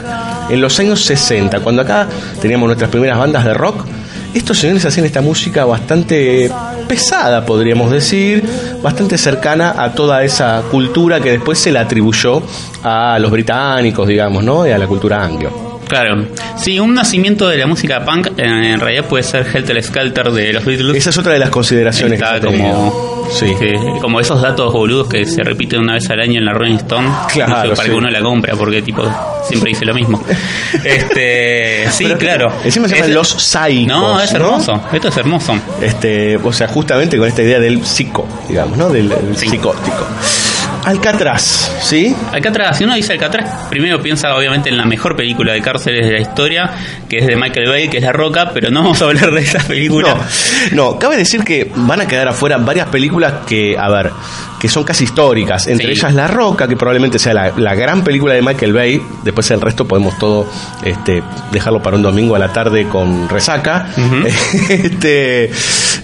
en 0.50 0.60
los 0.60 0.80
años 0.80 1.06
60, 1.06 1.60
cuando 1.60 1.84
acá 1.84 2.08
teníamos 2.42 2.68
nuestras 2.68 2.90
primeras 2.90 3.20
bandas 3.20 3.46
de 3.46 3.54
rock. 3.54 3.86
Estos 4.34 4.58
señores 4.58 4.84
hacían 4.86 5.06
esta 5.06 5.22
música 5.22 5.66
bastante 5.66 6.52
pesada, 6.88 7.46
podríamos 7.46 7.92
decir, 7.92 8.44
bastante 8.82 9.18
cercana 9.18 9.76
a 9.78 9.94
toda 9.94 10.24
esa 10.24 10.64
cultura 10.72 11.20
que 11.20 11.32
después 11.32 11.60
se 11.60 11.72
le 11.72 11.80
atribuyó 11.80 12.42
a 12.84 13.18
los 13.20 13.32
británicos, 13.32 14.08
digamos, 14.08 14.44
¿no? 14.44 14.68
Y 14.68 14.72
a 14.72 14.78
la 14.78 14.88
cultura 14.88 15.24
anglo. 15.24 15.66
Claro. 15.88 16.28
Sí, 16.58 16.80
un 16.80 16.94
nacimiento 16.94 17.48
de 17.48 17.58
la 17.58 17.68
música 17.68 18.04
punk 18.04 18.28
eh, 18.38 18.74
en 18.74 18.80
realidad 18.80 19.06
puede 19.06 19.24
ser 19.24 19.46
Helter 19.54 19.82
Skelter 19.84 20.32
de 20.32 20.54
los 20.54 20.66
Beatles. 20.66 20.98
Esa 20.98 21.12
es 21.12 21.18
otra 21.18 21.34
de 21.34 21.40
las 21.40 21.50
consideraciones 21.50 22.20
Está 22.20 22.40
que 22.40 22.48
como, 22.48 23.15
Sí. 23.30 23.54
que- 23.60 23.76
como 24.02 24.20
esos 24.20 24.42
datos 24.42 24.72
boludos 24.74 25.08
que 25.08 25.26
se 25.26 25.44
repiten 25.44 25.80
una 25.82 25.94
vez 25.94 26.10
al 26.10 26.20
año 26.20 26.40
en 26.40 26.46
la 26.46 26.54
Rolling 26.54 26.76
Stone. 26.78 27.08
Claro, 27.34 27.52
No 27.56 27.62
sé, 27.62 27.70
para 27.70 27.76
sí. 27.84 27.90
que 27.90 27.96
uno 27.96 28.10
la 28.10 28.22
compra, 28.22 28.56
porque 28.56 28.82
tipo 28.82 29.04
siempre 29.48 29.70
dice 29.70 29.86
lo 29.86 29.94
mismo. 29.94 30.22
Este, 30.84 31.90
sí, 31.92 32.04
Pero, 32.06 32.18
claro. 32.18 32.52
Encima 32.64 32.88
se 32.88 32.96
llaman 32.96 33.14
los 33.14 33.30
psicos. 33.30 33.88
No, 33.88 34.20
es 34.22 34.32
hermoso. 34.34 34.82
Esto 34.94 35.08
es 35.08 35.18
hermoso. 35.18 35.56
Este, 35.82 36.38
o 36.38 36.54
sea, 36.54 36.68
justamente 36.68 37.18
con 37.18 37.28
esta 37.28 37.42
idea 37.42 37.60
del 37.60 37.84
psico, 37.86 38.28
digamos, 38.48 38.78
¿no? 38.78 38.90
Del, 38.90 39.10
del 39.10 39.36
psicótico. 39.36 40.06
Alcatraz, 40.86 41.72
¿sí? 41.82 42.16
Alcatraz, 42.32 42.78
si 42.78 42.84
uno 42.84 42.94
dice 42.94 43.14
Alcatraz, 43.14 43.68
primero 43.70 44.00
piensa 44.04 44.36
obviamente 44.36 44.70
en 44.70 44.78
la 44.78 44.86
mejor 44.86 45.16
película 45.16 45.54
de 45.54 45.62
cárceles 45.62 46.06
de 46.06 46.14
la 46.14 46.20
historia, 46.20 46.70
que 47.10 47.18
es 47.18 47.26
de 47.26 47.36
Michael 47.36 47.68
Bay, 47.68 47.90
que 47.90 47.98
es 47.98 48.04
La 48.04 48.12
Roca, 48.12 48.52
pero 48.54 48.70
no 48.70 48.84
vamos 48.84 49.02
a 49.02 49.06
hablar 49.06 49.32
de 49.32 49.42
esa 49.42 49.60
película. 49.60 50.16
No, 50.72 50.94
no, 50.94 51.00
cabe 51.00 51.18
decir 51.18 51.44
que 51.44 51.72
van 51.76 52.02
a 52.02 52.08
quedar 52.08 52.28
afuera 52.28 52.58
varias 52.58 52.88
películas 52.90 53.34
que, 53.48 53.76
a 53.76 53.90
ver, 53.90 54.12
que 54.66 54.70
son 54.72 54.84
casi 54.84 55.04
históricas. 55.04 55.68
Entre 55.68 55.86
Sí. 55.88 55.92
ellas 55.94 56.14
La 56.16 56.28
Roca, 56.28 56.68
que 56.68 56.76
probablemente 56.76 57.20
sea 57.20 57.34
la, 57.34 57.54
la 57.56 57.76
gran 57.76 58.04
película 58.04 58.34
de 58.34 58.42
Michael 58.42 58.74
Bay. 58.74 59.02
Después 59.24 59.50
el 59.52 59.62
resto 59.62 59.86
podemos 59.86 60.18
todo 60.18 60.48
este, 60.84 61.22
dejarlo 61.52 61.82
para 61.84 61.96
un 61.98 62.02
domingo 62.02 62.36
a 62.36 62.40
la 62.40 62.52
tarde 62.52 62.88
con 62.88 63.30
resaca. 63.30 63.88
este, 64.70 65.52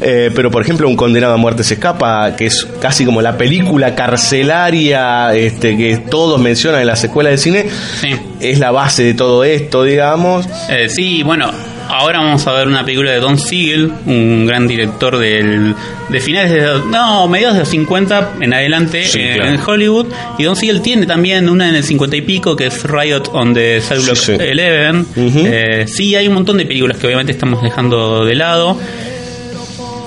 eh, 0.01 0.31
pero 0.35 0.51
por 0.51 0.61
ejemplo, 0.61 0.87
Un 0.87 0.95
condenado 0.95 1.33
a 1.33 1.37
muerte 1.37 1.63
se 1.63 1.75
escapa, 1.75 2.35
que 2.35 2.45
es 2.47 2.67
casi 2.79 3.05
como 3.05 3.21
la 3.21 3.37
película 3.37 3.95
carcelaria 3.95 5.33
este, 5.35 5.75
que 5.77 5.97
todos 5.97 6.39
mencionan 6.39 6.81
en 6.81 6.87
la 6.87 6.95
secuela 6.95 7.29
de 7.29 7.37
cine. 7.37 7.65
Sí. 7.99 8.15
Es 8.39 8.59
la 8.59 8.71
base 8.71 9.03
de 9.03 9.13
todo 9.13 9.43
esto, 9.43 9.83
digamos. 9.83 10.47
Eh, 10.69 10.89
sí, 10.89 11.23
bueno, 11.23 11.51
ahora 11.89 12.19
vamos 12.19 12.45
a 12.47 12.53
ver 12.53 12.67
una 12.67 12.83
película 12.85 13.11
de 13.11 13.19
Don 13.19 13.37
Siegel, 13.37 13.91
un 14.05 14.45
gran 14.45 14.67
director 14.67 15.17
del, 15.17 15.75
de 16.09 16.19
finales 16.21 16.51
de... 16.51 16.61
No, 16.89 17.27
mediados 17.27 17.55
de 17.55 17.59
los 17.61 17.69
50 17.69 18.33
en 18.41 18.53
adelante 18.53 19.03
Sí, 19.05 19.19
eh, 19.21 19.33
claro. 19.35 19.51
en 19.53 19.59
Hollywood. 19.65 20.07
Y 20.37 20.43
Don 20.43 20.55
Siegel 20.55 20.81
tiene 20.81 21.05
también 21.05 21.49
una 21.49 21.69
en 21.69 21.75
el 21.75 21.83
50 21.83 22.15
y 22.15 22.21
pico, 22.21 22.55
que 22.55 22.67
es 22.67 22.83
Riot 22.83 23.23
on 23.33 23.53
the 23.53 23.81
Cell 23.81 23.99
Block 24.01 24.15
Sí, 24.15 24.33
sí. 24.37 24.41
11. 24.41 24.91
Ujú. 25.19 25.39
Eh, 25.45 25.85
sí, 25.87 26.15
hay 26.15 26.27
un 26.27 26.33
montón 26.35 26.57
de 26.57 26.65
películas 26.65 26.97
que 26.97 27.07
obviamente 27.07 27.31
estamos 27.31 27.61
dejando 27.61 28.25
de 28.25 28.35
lado. 28.35 28.77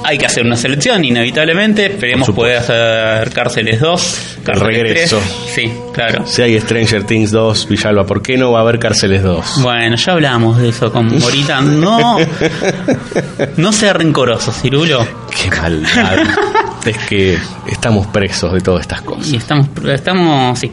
Hay 0.07 0.19
que 0.19 0.27
hacer 0.27 0.45
una 0.45 0.57
selección, 0.57 1.03
inevitablemente. 1.05 1.87
Esperemos 1.87 2.31
poder 2.31 2.59
hacer 2.59 3.31
Cárceles 3.33 3.81
2. 3.81 4.37
El 4.39 4.45
Cárceles 4.45 4.77
regreso. 4.83 5.19
3. 5.19 5.53
Sí, 5.55 5.73
claro. 5.95 6.27
Si 6.27 6.43
hay 6.43 6.61
Stranger 6.61 7.05
Things 7.05 7.31
2, 7.31 7.69
Villalba, 7.69 8.05
¿por 8.05 8.21
qué 8.23 8.37
no 8.37 8.53
va 8.53 8.59
a 8.59 8.63
haber 8.63 8.79
Cárceles 8.79 9.23
2? 9.23 9.63
Bueno, 9.63 9.97
ya 9.97 10.13
hablamos 10.13 10.59
de 10.59 10.69
eso 10.69 10.93
con 10.93 11.07
Morita. 11.19 11.61
No, 11.63 12.19
no 13.57 13.73
sea 13.73 13.93
rencoroso, 13.95 14.53
Cirulo. 14.53 15.07
Qué 15.31 15.51
maldad. 15.51 16.19
es 16.85 16.99
que 17.09 17.39
estamos 17.67 18.07
presos 18.09 18.53
de 18.53 18.61
todas 18.61 18.83
estas 18.83 19.01
Y 19.01 19.05
cosas. 19.05 19.33
estamos, 19.33 19.69
estamos, 19.87 20.59
sí, 20.59 20.71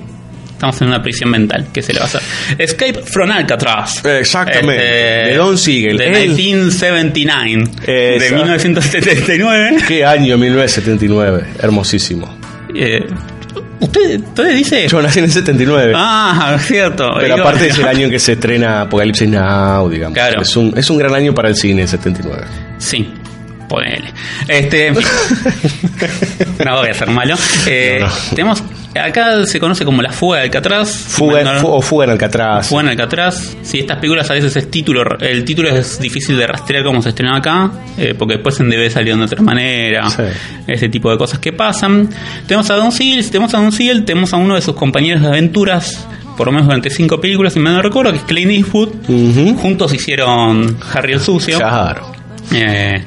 estamos 0.62 0.80
en 0.84 0.88
una 0.90 1.02
prisión 1.02 1.32
mental. 1.32 1.70
¿Qué 1.74 1.82
se 1.82 1.92
le 1.92 2.00
va 2.00 2.06
a 2.06 2.08
hacer? 2.08 2.22
Escape 2.60 3.02
from 3.04 3.32
Alcatraz. 3.32 4.06
Exactamente. 4.06 4.76
Este, 4.76 5.32
De 5.32 5.38
Don 5.38 5.58
Siegel. 5.58 5.98
De 5.98 6.24
Él- 6.24 6.30
1979. 6.36 7.72
De 7.88 8.16
Exacto. 8.18 8.36
1979. 8.36 9.78
Qué 9.88 10.06
año 10.06 10.38
1979. 10.38 11.46
Hermosísimo. 11.64 12.38
Eh, 12.76 13.00
¿Usted, 13.80 14.20
usted 14.20 14.54
dice? 14.56 14.88
Yo 14.88 15.02
nací 15.02 15.18
en 15.18 15.26
el 15.26 15.32
79. 15.32 15.94
Ah, 15.96 16.56
cierto. 16.62 17.10
pero 17.20 17.34
aparte 17.42 17.68
es 17.70 17.80
el 17.80 17.86
año 17.88 18.02
en 18.06 18.12
que 18.12 18.20
se 18.20 18.34
estrena 18.34 18.82
Apocalipsis 18.82 19.28
Now, 19.28 19.90
digamos. 19.90 20.14
Claro. 20.14 20.44
Es 20.44 20.56
un, 20.56 20.78
es 20.78 20.88
un 20.92 21.00
gran 21.00 21.16
año 21.16 21.34
para 21.34 21.50
el 21.50 21.56
cine, 21.56 21.82
el 21.82 21.88
79. 21.88 22.44
Sí, 22.78 23.12
ponele. 23.72 24.14
Este. 24.48 24.92
no 26.66 26.78
voy 26.78 26.90
a 26.90 26.94
ser 26.94 27.10
malo. 27.10 27.36
Eh, 27.66 27.98
No, 28.02 28.08
no. 28.08 28.14
Tenemos. 28.36 28.64
Acá 28.94 29.46
se 29.46 29.58
conoce 29.58 29.86
como 29.86 30.02
la 30.02 30.12
fuga 30.12 30.40
de 30.40 30.44
Alcatraz. 30.44 30.92
Fuga, 30.92 31.44
No, 31.44 31.54
no, 31.54 31.60
fu- 31.62 31.68
o 31.70 31.82
Fuga 31.82 32.04
en 32.04 32.12
Alcatraz. 32.12 32.68
Fuga 32.68 32.82
en 32.82 32.90
Alcatraz. 32.90 33.56
Sí, 33.62 33.80
estas 33.80 33.98
películas 34.00 34.30
a 34.30 34.34
veces 34.34 34.54
es 34.58 34.70
título. 34.70 35.04
El 35.22 35.46
título 35.46 35.70
es 35.70 35.98
difícil 36.02 36.38
de 36.38 36.46
rastrear 36.46 36.84
como 36.84 37.02
se 37.02 37.10
estrenó 37.10 37.34
acá. 37.34 37.72
eh, 37.98 38.14
porque 38.20 38.34
después 38.34 38.60
en 38.60 38.70
DVD 38.70 38.90
salió 38.92 39.16
de 39.16 39.24
otra 39.24 39.42
manera. 39.42 40.10
Sí. 40.10 40.24
Ese 40.68 40.90
tipo 40.90 41.10
de 41.10 41.18
cosas 41.18 41.40
que 41.40 41.54
pasan. 41.54 42.10
Tenemos 42.48 42.70
a 42.70 42.76
Don. 42.76 42.92
Si 42.92 43.22
tenemos 43.32 43.54
a 43.54 43.60
Don 43.60 43.72
Siegel, 43.72 44.04
tenemos 44.04 44.34
a 44.34 44.38
uno 44.38 44.56
de 44.56 44.62
sus 44.62 44.76
compañeros 44.76 45.22
de 45.22 45.30
aventuras. 45.30 46.06
Por 46.36 46.48
lo 46.48 46.52
menos 46.52 46.68
durante 46.68 46.90
cinco 46.90 47.22
películas, 47.22 47.54
si 47.54 47.60
me 47.60 47.70
no 47.70 47.82
recuerdo, 47.82 48.12
que 48.12 48.18
es 48.18 48.24
Clint 48.24 48.52
Eastwood. 48.52 48.90
Juntos 49.62 49.94
hicieron 49.94 50.78
Harry 50.94 51.14
el 51.14 51.22
Sucio. 51.22 51.58
Claro. 51.58 52.12
Eh, 52.54 53.02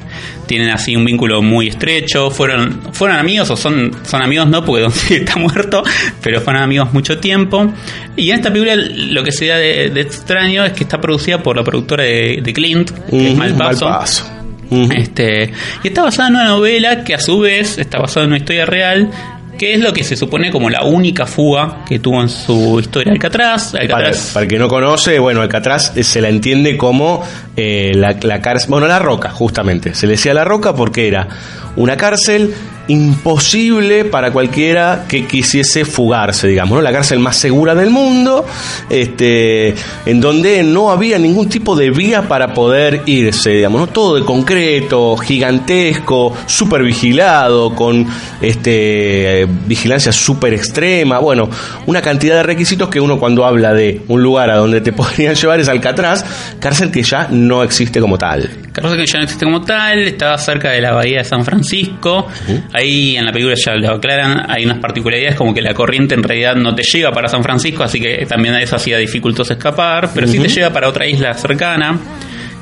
tienen 0.45 0.69
así 0.69 0.95
un 0.95 1.05
vínculo 1.05 1.41
muy 1.41 1.67
estrecho. 1.67 2.29
Fueron, 2.31 2.81
fueron 2.93 3.17
amigos, 3.17 3.49
o 3.49 3.57
son, 3.57 3.91
son 4.03 4.21
amigos 4.21 4.47
no, 4.47 4.63
porque 4.63 4.81
Don 4.83 4.91
Siegel 4.91 5.27
está 5.27 5.39
muerto, 5.39 5.83
pero 6.21 6.41
fueron 6.41 6.63
amigos 6.63 6.93
mucho 6.93 7.19
tiempo. 7.19 7.71
Y 8.15 8.29
en 8.29 8.37
esta 8.37 8.51
película 8.51 8.75
lo 8.75 9.23
que 9.23 9.31
se 9.31 9.47
da 9.47 9.57
de, 9.57 9.89
de 9.89 10.01
extraño 10.01 10.63
es 10.65 10.73
que 10.73 10.83
está 10.83 10.99
producida 10.99 11.41
por 11.41 11.55
la 11.57 11.63
productora 11.63 12.03
de, 12.03 12.39
de 12.41 12.53
Clint, 12.53 12.91
que 13.09 13.27
es 13.27 13.31
Ujú, 13.31 13.37
Malpaso. 13.37 13.85
Malpaso. 13.85 14.31
Ujú. 14.69 14.91
Este, 14.93 15.51
y 15.83 15.87
está 15.87 16.03
basada 16.03 16.29
en 16.29 16.35
una 16.35 16.45
novela 16.45 17.03
que 17.03 17.13
a 17.13 17.19
su 17.19 17.39
vez 17.39 17.77
está 17.77 17.99
basada 17.99 18.23
en 18.23 18.31
una 18.31 18.37
historia 18.37 18.65
real, 18.65 19.11
que 19.57 19.73
es 19.73 19.79
lo 19.79 19.93
que 19.93 20.03
se 20.03 20.15
supone 20.15 20.51
como 20.51 20.69
la 20.69 20.83
única 20.83 21.25
fuga 21.25 21.83
que 21.87 21.99
tuvo 21.99 22.21
en 22.21 22.29
su 22.29 22.79
historia 22.79 23.13
Alcatraz. 23.13 23.73
Para, 23.89 24.09
el 24.09 24.47
que 24.47 24.59
no 24.59 24.67
conoce, 24.67 25.19
bueno, 25.19 25.41
Alcatraz 25.41 25.95
eh, 25.95 26.03
se 26.03 26.21
la 26.21 26.29
entiende 26.29 26.77
como 26.77 27.23
eh, 27.55 27.91
la, 27.95 28.15
la 28.21 28.41
cárcel, 28.41 28.69
bueno, 28.69 28.87
la 28.87 28.99
roca, 28.99 29.29
justamente. 29.29 29.93
Se 29.93 30.07
le 30.07 30.13
decía 30.13 30.33
la 30.33 30.43
roca 30.43 30.75
porque 30.75 31.07
era 31.07 31.27
una 31.75 31.97
cárcel 31.97 32.53
imposible 32.87 34.05
para 34.05 34.31
cualquiera 34.31 35.05
que 35.07 35.25
quisiese 35.25 35.85
fugarse, 35.85 36.47
digamos, 36.47 36.77
¿no? 36.77 36.81
La 36.81 36.91
cárcel 36.91 37.19
más 37.19 37.37
segura 37.37 37.75
del 37.75 37.89
mundo, 37.89 38.45
este, 38.89 39.75
en 40.05 40.21
donde 40.21 40.63
no 40.63 40.91
había 40.91 41.17
ningún 41.17 41.49
tipo 41.49 41.75
de 41.75 41.89
vía 41.89 42.27
para 42.27 42.53
poder 42.53 43.01
irse, 43.05 43.51
digamos, 43.51 43.81
¿no? 43.81 43.87
Todo 43.87 44.15
de 44.15 44.23
concreto, 44.23 45.17
gigantesco, 45.17 46.33
súper 46.45 46.83
vigilado, 46.83 47.73
con 47.73 48.07
este, 48.41 49.47
vigilancia 49.65 50.11
súper 50.11 50.53
extrema, 50.53 51.19
bueno, 51.19 51.49
una 51.85 52.01
cantidad 52.01 52.35
de 52.35 52.43
requisitos 52.43 52.89
que 52.89 52.99
uno 52.99 53.19
cuando 53.19 53.45
habla 53.45 53.73
de 53.73 54.01
un 54.07 54.21
lugar 54.21 54.49
a 54.49 54.57
donde 54.57 54.81
te 54.81 54.93
podrían 54.93 55.35
llevar 55.35 55.59
es 55.59 55.67
Alcatraz, 55.67 56.25
cárcel 56.59 56.91
que 56.91 57.03
ya 57.03 57.27
no 57.29 57.63
existe 57.63 57.99
como 57.99 58.17
tal. 58.17 58.64
Cárcel 58.75 58.97
que 58.97 59.05
ya 59.05 59.19
no 59.19 59.23
existe 59.23 59.45
como 59.45 59.61
tal, 59.61 59.99
estaba 59.99 60.37
cerca 60.37 60.71
de 60.71 60.81
la 60.81 60.91
bahía 60.91 61.19
de 61.19 61.23
San 61.23 61.45
Francisco. 61.45 62.27
Ahí 62.73 63.15
en 63.15 63.25
la 63.25 63.31
película 63.31 63.55
ya 63.55 63.73
lo 63.75 63.95
aclaran, 63.95 64.45
hay 64.49 64.65
unas 64.65 64.79
particularidades 64.79 65.35
como 65.35 65.53
que 65.53 65.61
la 65.61 65.73
corriente 65.73 66.13
en 66.15 66.23
realidad 66.23 66.55
no 66.55 66.75
te 66.75 66.83
llega 66.83 67.11
para 67.11 67.27
San 67.29 67.41
Francisco, 67.41 67.83
así 67.83 67.99
que 67.99 68.25
también 68.25 68.55
eso 68.55 68.75
hacía 68.75 68.97
dificultoso 68.97 69.53
escapar, 69.53 70.09
pero 70.13 70.27
sí 70.27 70.39
te 70.39 70.49
llega 70.49 70.71
para 70.71 70.89
otra 70.89 71.07
isla 71.07 71.33
cercana 71.33 71.97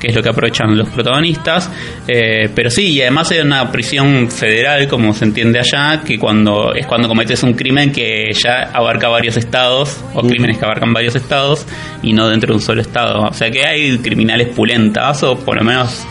que 0.04 0.10
es 0.10 0.16
lo 0.16 0.22
que 0.22 0.28
aprovechan 0.28 0.76
los 0.76 0.90
protagonistas. 0.90 1.70
Eh, 2.06 2.50
pero 2.54 2.68
sí, 2.68 2.88
y 2.88 3.00
además 3.00 3.32
es 3.32 3.42
una 3.42 3.72
prisión 3.72 4.30
federal, 4.30 4.86
como 4.86 5.14
se 5.14 5.24
entiende 5.24 5.58
allá, 5.58 6.02
que 6.04 6.18
cuando 6.18 6.74
es 6.74 6.86
cuando 6.86 7.08
cometes 7.08 7.42
un 7.42 7.54
crimen 7.54 7.90
que 7.90 8.30
ya 8.32 8.70
abarca 8.72 9.08
varios 9.08 9.38
estados, 9.38 9.98
o 10.12 10.20
crímenes 10.20 10.58
que 10.58 10.64
abarcan 10.66 10.92
varios 10.92 11.16
estados, 11.16 11.66
y 12.02 12.12
no 12.12 12.28
dentro 12.28 12.48
de 12.48 12.56
un 12.56 12.60
solo 12.60 12.82
estado. 12.82 13.22
O 13.22 13.32
sea 13.32 13.50
que 13.50 13.64
hay 13.64 13.96
criminales 13.98 14.48
pulentas, 14.48 15.22
o 15.22 15.38
por 15.38 15.56
lo 15.56 15.64
menos 15.64 16.06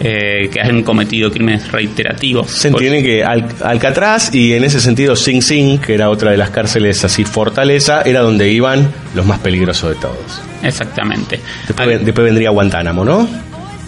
eh, 0.00 0.48
que 0.52 0.60
han 0.60 0.82
cometido 0.82 1.30
crímenes 1.30 1.70
reiterativos. 1.70 2.50
Se 2.50 2.68
entiende 2.68 3.02
que 3.02 3.24
Al- 3.24 3.46
Alcatraz 3.62 4.34
y 4.34 4.52
en 4.54 4.64
ese 4.64 4.80
sentido 4.80 5.14
Sing 5.16 5.40
Sing, 5.42 5.78
que 5.78 5.94
era 5.94 6.10
otra 6.10 6.30
de 6.32 6.36
las 6.36 6.50
cárceles 6.50 7.04
así 7.04 7.24
fortaleza, 7.24 8.02
era 8.02 8.20
donde 8.20 8.50
iban 8.50 8.92
los 9.14 9.24
más 9.26 9.38
peligrosos 9.38 9.90
de 9.94 10.00
todos. 10.00 10.42
Exactamente. 10.62 11.40
Después, 11.66 11.88
ven- 11.88 12.04
después 12.04 12.24
vendría 12.24 12.50
Guantánamo, 12.50 13.04
¿no? 13.04 13.28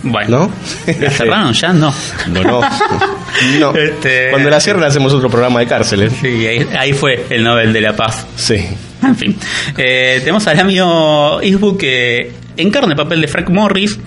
Bueno, 0.02 0.50
¿No? 0.86 0.92
¿la 1.00 1.10
cerraron 1.10 1.52
ya? 1.52 1.72
No. 1.72 1.92
No, 2.28 2.42
no. 2.44 2.60
No. 3.60 3.74
Este- 3.74 4.28
Cuando 4.30 4.48
la 4.48 4.60
cierren 4.60 4.84
hacemos 4.84 5.12
otro 5.12 5.28
programa 5.28 5.60
de 5.60 5.66
cárceles. 5.66 6.12
Sí, 6.22 6.46
ahí, 6.46 6.66
ahí 6.78 6.92
fue 6.94 7.26
el 7.28 7.42
Nobel 7.44 7.72
de 7.72 7.80
la 7.82 7.94
Paz. 7.94 8.26
Sí. 8.36 8.64
En 9.02 9.14
fin. 9.16 9.36
Eh, 9.76 10.16
tenemos 10.20 10.46
al 10.46 10.58
amigo 10.58 11.40
Eastwood 11.42 11.76
que 11.76 12.32
encarna 12.56 12.92
el 12.92 12.96
papel 12.96 13.20
de 13.20 13.28
Frank 13.28 13.50
Morris. 13.50 13.98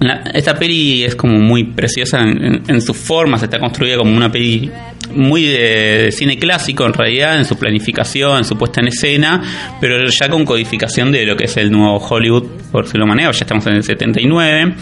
La- 0.00 0.22
esta 0.34 0.54
peli 0.54 1.04
es 1.04 1.14
como 1.14 1.38
muy 1.38 1.64
preciosa 1.64 2.20
en, 2.22 2.42
en- 2.42 2.62
en 2.68 2.80
sus 2.80 2.96
formas, 2.96 3.42
está 3.42 3.58
construida 3.58 3.96
como 3.98 4.16
una 4.16 4.32
peli 4.32 4.70
muy 5.14 5.42
de, 5.44 6.02
de 6.04 6.12
cine 6.12 6.38
clásico 6.38 6.86
en 6.86 6.92
realidad, 6.94 7.36
en 7.38 7.44
su 7.44 7.58
planificación, 7.58 8.38
en 8.38 8.44
su 8.44 8.56
puesta 8.56 8.80
en 8.80 8.88
escena, 8.88 9.42
pero 9.80 9.98
ya 10.08 10.28
con 10.28 10.44
codificación 10.44 11.12
de 11.12 11.26
lo 11.26 11.36
que 11.36 11.44
es 11.44 11.56
el 11.58 11.70
nuevo 11.70 11.98
Hollywood, 11.98 12.44
por 12.72 12.86
si 12.88 12.96
lo 12.96 13.06
manejo, 13.06 13.32
ya 13.32 13.40
estamos 13.40 13.66
en 13.66 13.74
el 13.74 13.82
79. 13.84 14.74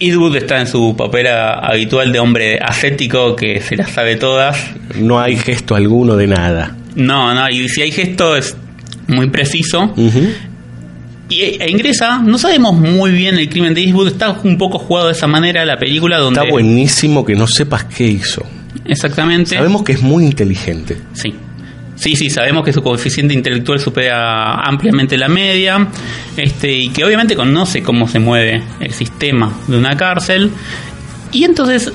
Eastwood 0.00 0.36
está 0.36 0.60
en 0.60 0.66
su 0.66 0.94
papel 0.98 1.28
habitual 1.28 2.12
de 2.12 2.18
hombre 2.18 2.58
ascético 2.60 3.36
que 3.36 3.60
se 3.60 3.76
las 3.76 3.90
sabe 3.90 4.16
todas, 4.16 4.58
No 4.96 5.20
hay 5.20 5.36
gesto 5.36 5.76
alguno 5.76 6.16
de 6.16 6.26
nada. 6.26 6.76
no, 6.96 7.32
no, 7.32 7.48
y 7.48 7.68
si 7.68 7.82
hay 7.82 7.92
gesto 7.92 8.36
es 8.36 8.56
muy 9.06 9.30
preciso. 9.30 9.94
E 11.42 11.70
ingresa, 11.70 12.18
no 12.18 12.38
sabemos 12.38 12.74
muy 12.74 13.12
bien 13.12 13.38
el 13.38 13.48
crimen 13.48 13.74
de 13.74 13.82
Eastwood, 13.82 14.08
está 14.08 14.30
un 14.42 14.58
poco 14.58 14.78
jugado 14.78 15.08
de 15.08 15.12
esa 15.12 15.26
manera 15.26 15.64
la 15.64 15.78
película 15.78 16.18
donde... 16.18 16.40
Está 16.40 16.50
buenísimo 16.50 17.24
que 17.24 17.34
no 17.34 17.46
sepas 17.46 17.84
qué 17.84 18.06
hizo. 18.06 18.44
Exactamente. 18.84 19.56
Sabemos 19.56 19.82
que 19.82 19.92
es 19.92 20.02
muy 20.02 20.24
inteligente. 20.24 20.98
Sí. 21.12 21.34
Sí, 21.96 22.16
sí, 22.16 22.28
sabemos 22.28 22.64
que 22.64 22.72
su 22.72 22.82
coeficiente 22.82 23.34
intelectual 23.34 23.78
supera 23.78 24.54
ampliamente 24.54 25.16
la 25.16 25.28
media 25.28 25.88
este, 26.36 26.72
y 26.72 26.88
que 26.88 27.04
obviamente 27.04 27.36
conoce 27.36 27.82
cómo 27.82 28.08
se 28.08 28.18
mueve 28.18 28.62
el 28.80 28.92
sistema 28.92 29.60
de 29.68 29.76
una 29.76 29.96
cárcel. 29.96 30.50
Y 31.30 31.44
entonces 31.44 31.92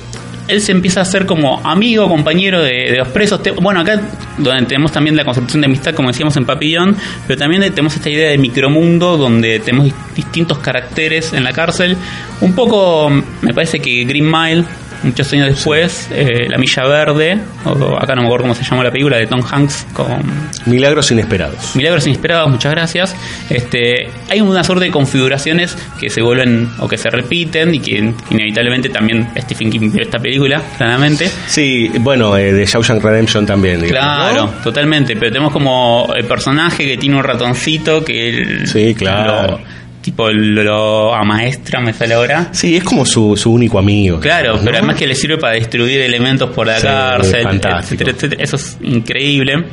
él 0.50 0.60
se 0.60 0.72
empieza 0.72 1.00
a 1.00 1.02
hacer 1.04 1.26
como 1.26 1.60
amigo, 1.64 2.08
compañero 2.08 2.62
de, 2.62 2.90
de 2.90 2.96
los 2.98 3.08
presos. 3.08 3.40
Bueno, 3.60 3.80
acá 3.80 4.00
donde 4.38 4.66
tenemos 4.66 4.92
también 4.92 5.16
la 5.16 5.24
concepción 5.24 5.60
de 5.60 5.66
amistad, 5.66 5.94
como 5.94 6.08
decíamos 6.08 6.36
en 6.36 6.44
Papillón, 6.44 6.96
pero 7.26 7.38
también 7.38 7.62
tenemos 7.62 7.94
esta 7.94 8.10
idea 8.10 8.30
de 8.30 8.38
micromundo 8.38 9.16
donde 9.16 9.60
tenemos 9.60 9.86
dis- 9.86 9.94
distintos 10.14 10.58
caracteres 10.58 11.32
en 11.32 11.44
la 11.44 11.52
cárcel. 11.52 11.96
Un 12.40 12.54
poco, 12.54 13.10
me 13.42 13.54
parece 13.54 13.80
que 13.80 14.04
Green 14.04 14.30
Mile, 14.30 14.64
muchos 15.02 15.32
años 15.32 15.48
después, 15.48 16.08
eh, 16.12 16.46
La 16.48 16.58
Milla 16.58 16.84
Verde, 16.86 17.38
o 17.64 17.96
acá 17.98 18.14
no 18.14 18.22
me 18.22 18.26
acuerdo 18.28 18.44
cómo 18.44 18.54
se 18.54 18.64
llama 18.64 18.84
la 18.84 18.90
película, 18.90 19.16
de 19.16 19.26
Tom 19.26 19.42
Hanks 19.50 19.86
con 19.92 20.22
Milagros 20.66 21.10
inesperados. 21.10 21.74
Milagros 21.76 22.06
Inesperados, 22.06 22.50
muchas 22.50 22.72
gracias. 22.72 23.16
Este, 23.48 24.08
hay 24.30 24.40
una 24.40 24.62
suerte 24.64 24.84
de 24.86 24.90
configuraciones 24.90 25.76
que 25.98 26.10
se 26.10 26.22
vuelven 26.22 26.68
o 26.78 26.88
que 26.88 26.96
se 26.98 27.08
repiten 27.10 27.74
y 27.74 27.80
que 27.80 28.12
inevitablemente 28.30 28.88
también 28.88 29.28
Stephen 29.38 29.70
King 29.70 29.90
vio 29.92 30.02
esta 30.02 30.18
película, 30.18 30.62
claramente. 30.76 31.30
Sí, 31.46 31.90
bueno, 32.00 32.36
eh, 32.36 32.52
de 32.52 32.64
Shawshank 32.66 33.02
Redemption 33.02 33.46
también. 33.46 33.80
digamos, 33.82 33.90
Claro, 34.30 34.46
¿no? 34.46 34.52
totalmente. 34.62 35.14
Pero 35.16 35.30
tenemos 35.32 35.52
como 35.52 36.12
el 36.16 36.24
personaje 36.26 36.84
que 36.86 36.96
tiene 36.96 37.16
un 37.16 37.24
ratoncito 37.24 38.04
que 38.04 38.62
Sí, 38.66 38.94
claro. 38.94 39.52
lo- 39.52 39.79
tipo 40.00 40.30
lo, 40.30 40.62
lo 40.62 41.14
amaestra, 41.14 41.80
me 41.80 41.92
sale 41.92 42.14
ahora. 42.14 42.48
Sí, 42.52 42.76
es 42.76 42.84
como 42.84 43.04
su, 43.04 43.36
su 43.36 43.52
único 43.52 43.78
amigo. 43.78 44.20
Claro, 44.20 44.56
¿no? 44.56 44.64
pero 44.64 44.78
además 44.78 44.96
que 44.96 45.06
le 45.06 45.14
sirve 45.14 45.38
para 45.38 45.54
destruir 45.54 46.00
elementos 46.00 46.50
por 46.50 46.66
la 46.66 46.78
Sí, 46.78 46.86
cárcel, 46.86 47.46
etcétera, 47.46 47.80
etcétera. 48.10 48.42
Eso 48.42 48.56
es 48.56 48.78
increíble. 48.82 49.64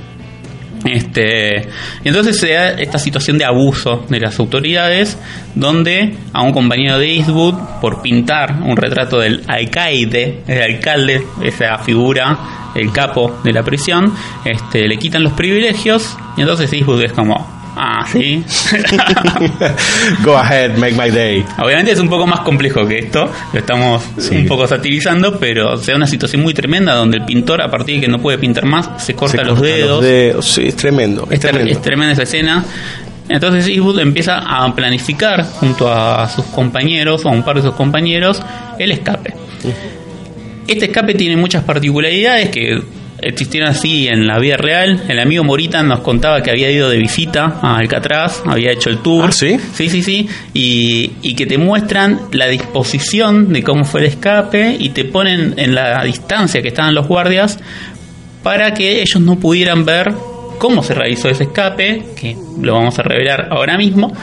Este, 0.86 1.68
y 2.04 2.08
entonces 2.08 2.40
se 2.40 2.54
da 2.54 2.70
esta 2.72 3.00
situación 3.00 3.38
de 3.38 3.46
abuso 3.46 4.06
de 4.10 4.20
las 4.20 4.40
autoridades, 4.40 5.18
donde 5.56 6.16
a 6.34 6.44
un 6.44 6.54
compañero 6.54 7.00
de 7.00 7.16
Eastwood, 7.16 7.56
por 7.82 8.02
pintar 8.02 8.62
un 8.63 8.78
retrato 8.78 9.20
del 9.20 9.44
alcaide, 9.48 10.44
el 10.48 10.62
alcalde, 10.62 11.24
esa 11.44 11.80
figura, 11.80 12.72
el 12.76 12.92
capo 12.92 13.40
de 13.44 13.54
la 13.54 13.63
prisión, 13.63 14.13
este, 14.46 14.88
le 14.88 14.98
quitan 14.98 15.24
los 15.24 15.34
privilegios, 15.34 16.16
y 16.38 16.42
entonces 16.42 16.72
Eastwood 16.72 17.04
es 17.04 17.12
como, 17.12 17.57
ah, 17.78 18.06
sí. 18.12 18.44
Go 20.24 20.36
ahead, 20.38 20.78
make 20.78 20.94
my 20.96 21.10
day. 21.10 21.44
Obviamente 21.60 21.92
es 21.92 22.00
un 22.00 22.10
poco 22.10 22.26
más 22.28 22.42
complejo 22.42 22.86
que 22.88 23.00
esto, 23.00 23.30
lo 23.54 23.60
estamos 23.60 24.04
Sí. 24.18 24.36
un 24.36 24.48
poco 24.48 24.68
satirizando, 24.68 25.40
pero 25.40 25.78
se 25.78 25.92
da 25.92 25.98
una 25.98 26.08
situación 26.08 26.42
muy 26.42 26.54
tremenda 26.54 26.94
donde 26.96 27.18
el 27.18 27.26
pintor, 27.26 27.62
a 27.62 27.70
partir 27.70 27.96
de 27.96 28.02
que 28.02 28.08
no 28.08 28.20
puede 28.20 28.38
pintar 28.38 28.66
más, 28.66 28.90
se 29.04 29.13
corta 29.13 29.38
Se 29.40 29.44
los 29.46 29.62
dedos. 29.62 30.02
dedos. 30.04 30.46
Sí, 30.46 30.68
es 30.68 30.76
tremendo. 30.76 31.24
Es 31.30 31.34
Es, 31.36 31.40
tremendo. 31.42 31.72
es 31.72 31.82
tremenda 31.82 32.13
esa 32.13 32.24
escena. 32.24 32.63
Entonces 33.30 33.68
Eastwood 33.68 34.00
empieza 34.00 34.38
a 34.40 34.74
planificar 34.74 35.44
junto 35.44 35.92
a 35.92 36.30
sus 36.30 36.46
compañeros, 36.46 37.26
o 37.26 37.30
a 37.30 37.32
un 37.32 37.44
par 37.44 37.58
de 37.58 37.62
sus 37.62 37.76
compañeros, 37.76 38.42
el 38.80 38.92
escape. 38.92 39.34
Este 40.68 40.86
escape 40.86 41.13
tiene 41.13 41.36
muchas 41.38 41.63
particularidades 41.63 42.50
que 42.50 42.82
existieron 43.28 43.70
así 43.70 44.08
en 44.08 44.28
la 44.28 44.40
vida 44.40 44.58
real. 44.58 45.04
El 45.08 45.20
amigo 45.20 45.44
Morita 45.44 45.84
nos 45.84 46.00
contaba 46.00 46.42
que 46.42 46.52
había 46.52 46.72
ido 46.72 46.90
de 46.90 46.98
visita 46.98 47.60
a 47.62 47.78
Alcatraz, 47.78 48.44
había 48.46 48.72
hecho 48.72 48.90
el 48.90 49.00
tour. 49.00 49.26
¿Ah, 49.30 49.32
sí? 49.32 49.58
Sí, 49.74 49.90
sí, 49.90 50.02
sí. 50.02 50.28
Y, 50.54 51.12
y 51.22 51.36
que 51.36 51.46
te 51.46 51.58
muestran 51.58 52.22
la 52.32 52.48
disposición 52.48 53.54
de 53.54 53.63
cómo 53.63 53.86
fue 53.86 54.02
el 54.02 54.08
escape 54.08 54.76
y 54.80 54.90
te 54.90 55.06
ponen 55.06 55.54
en 55.58 55.76
la 55.76 56.04
distancia 56.04 56.62
que 56.62 56.70
estaban 56.70 56.96
los 56.96 57.08
guardias 57.08 57.60
para 58.44 58.74
que 58.74 59.02
ellos 59.02 59.22
no 59.22 59.38
pudieran 59.38 59.86
ver 59.86 60.13
cómo 60.58 60.84
se 60.84 60.94
realizó 60.94 61.30
ese 61.30 61.44
escape, 61.44 62.04
que 62.16 62.36
lo 62.62 62.74
vamos 62.74 62.98
a 63.00 63.04
revelar 63.04 63.48
ahora 63.52 63.78
mismo. 63.78 64.13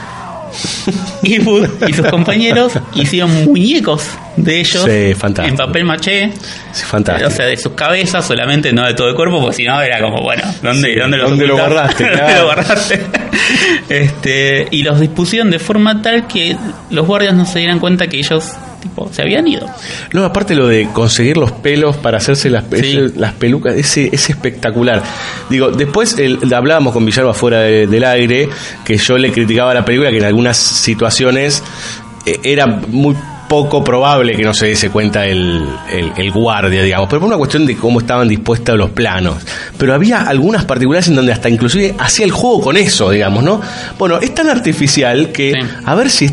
Eastwood 1.22 1.68
y 1.88 1.92
sus 1.92 2.06
compañeros 2.10 2.72
hicieron 2.94 3.44
muñecos 3.44 4.04
de 4.36 4.60
ellos 4.60 4.82
Sí, 4.84 5.14
en 5.44 5.56
papel 5.56 5.84
maché, 5.84 6.32
Sí, 6.72 6.84
fantástico. 6.84 7.28
o 7.28 7.30
sea, 7.32 7.46
de 7.46 7.56
sus 7.56 7.72
cabezas 7.72 8.26
solamente, 8.26 8.72
no 8.72 8.84
de 8.84 8.94
todo 8.94 9.08
el 9.08 9.14
cuerpo, 9.14 9.40
porque 9.40 9.56
si 9.56 9.64
no 9.64 9.80
era 9.80 10.00
como, 10.00 10.22
bueno, 10.22 10.42
¿dónde, 10.62 10.92
Sí, 10.92 10.98
¿dónde, 10.98 11.18
¿dónde 11.18 11.46
lo 11.46 11.56
guardaste? 11.56 12.04
¿Dónde 12.04 12.34
lo 12.38 12.44
guardaste? 12.46 13.00
este, 13.88 14.68
y 14.70 14.82
los 14.82 15.00
dispusieron 15.00 15.50
de 15.50 15.58
forma 15.58 16.02
tal 16.02 16.26
que 16.26 16.56
los 16.90 17.06
guardias 17.06 17.34
no 17.34 17.46
se 17.46 17.60
dieran 17.60 17.78
cuenta 17.78 18.06
que 18.08 18.18
ellos 18.18 18.52
tipo, 18.84 19.10
se 19.12 19.22
habían 19.22 19.48
ido. 19.48 19.66
No, 20.12 20.24
aparte 20.24 20.54
lo 20.54 20.68
de 20.68 20.88
conseguir 20.92 21.36
los 21.36 21.50
pelos 21.50 21.96
para 21.96 22.18
hacerse 22.18 22.48
las, 22.50 22.64
Sí. 22.72 22.98
las 23.16 23.32
pelucas, 23.32 23.74
ese, 23.74 24.10
es 24.12 24.30
espectacular. 24.30 25.02
Digo, 25.50 25.70
después 25.72 26.16
el- 26.18 26.38
hablábamos 26.54 26.92
con 26.92 27.04
Villalba 27.04 27.34
fuera 27.34 27.58
de- 27.60 27.86
del 27.88 28.04
aire, 28.04 28.48
que 28.84 28.96
yo 28.96 29.18
le 29.18 29.32
criticaba 29.32 29.72
a 29.72 29.74
la 29.74 29.84
película 29.84 30.10
que 30.10 30.18
en 30.18 30.24
algunas 30.24 30.56
situaciones 30.56 31.62
eh, 32.26 32.38
era 32.44 32.66
muy 32.66 33.14
poco 33.48 33.84
probable 33.84 34.34
que 34.34 34.42
no 34.42 34.54
se 34.54 34.66
diese 34.68 34.88
cuenta 34.90 35.26
el, 35.26 35.62
el- 35.92 36.12
el 36.16 36.30
guardia, 36.32 36.82
digamos, 36.82 37.08
pero 37.08 37.20
por 37.20 37.28
una 37.28 37.36
cuestión 37.36 37.66
de 37.66 37.76
cómo 37.76 38.00
estaban 38.00 38.26
dispuestos 38.26 38.76
los 38.78 38.90
planos. 38.90 39.36
Pero 39.76 39.92
había 39.94 40.22
algunas 40.22 40.64
particulares 40.64 41.08
en 41.08 41.16
donde 41.16 41.32
hasta 41.32 41.50
inclusive 41.50 41.94
hacía 41.98 42.24
el 42.24 42.30
juego 42.32 42.62
con 42.62 42.76
eso, 42.78 43.10
digamos, 43.10 43.44
¿no? 43.44 43.60
Bueno, 43.98 44.18
es 44.20 44.34
tan 44.34 44.48
artificial 44.48 45.30
que 45.32 45.52
Sí. 45.52 45.68
a 45.84 45.94
ver 45.94 46.08
si 46.10 46.30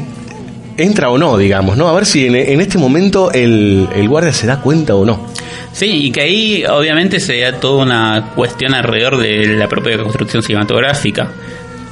entra 0.78 1.10
o 1.10 1.18
no, 1.18 1.38
digamos, 1.38 1.78
¿no? 1.78 1.88
A 1.88 1.94
ver 1.94 2.06
si 2.06 2.26
en, 2.26 2.36
en 2.36 2.62
este 2.62 2.78
momento 2.78 3.32
el, 3.32 3.88
el 3.96 4.08
guardia 4.08 4.34
se 4.34 4.48
da 4.48 4.62
cuenta 4.62 4.96
o 4.96 5.06
no. 5.06 5.28
Sí, 5.72 6.08
y 6.08 6.12
que 6.12 6.22
ahí 6.22 6.64
obviamente 6.66 7.20
se 7.20 7.40
da 7.40 7.60
toda 7.60 7.84
una 7.84 8.32
cuestión 8.36 8.74
alrededor 8.74 9.18
de 9.18 9.48
la 9.56 9.68
propia 9.68 9.98
construcción 9.98 10.44
cinematográfica. 10.44 11.32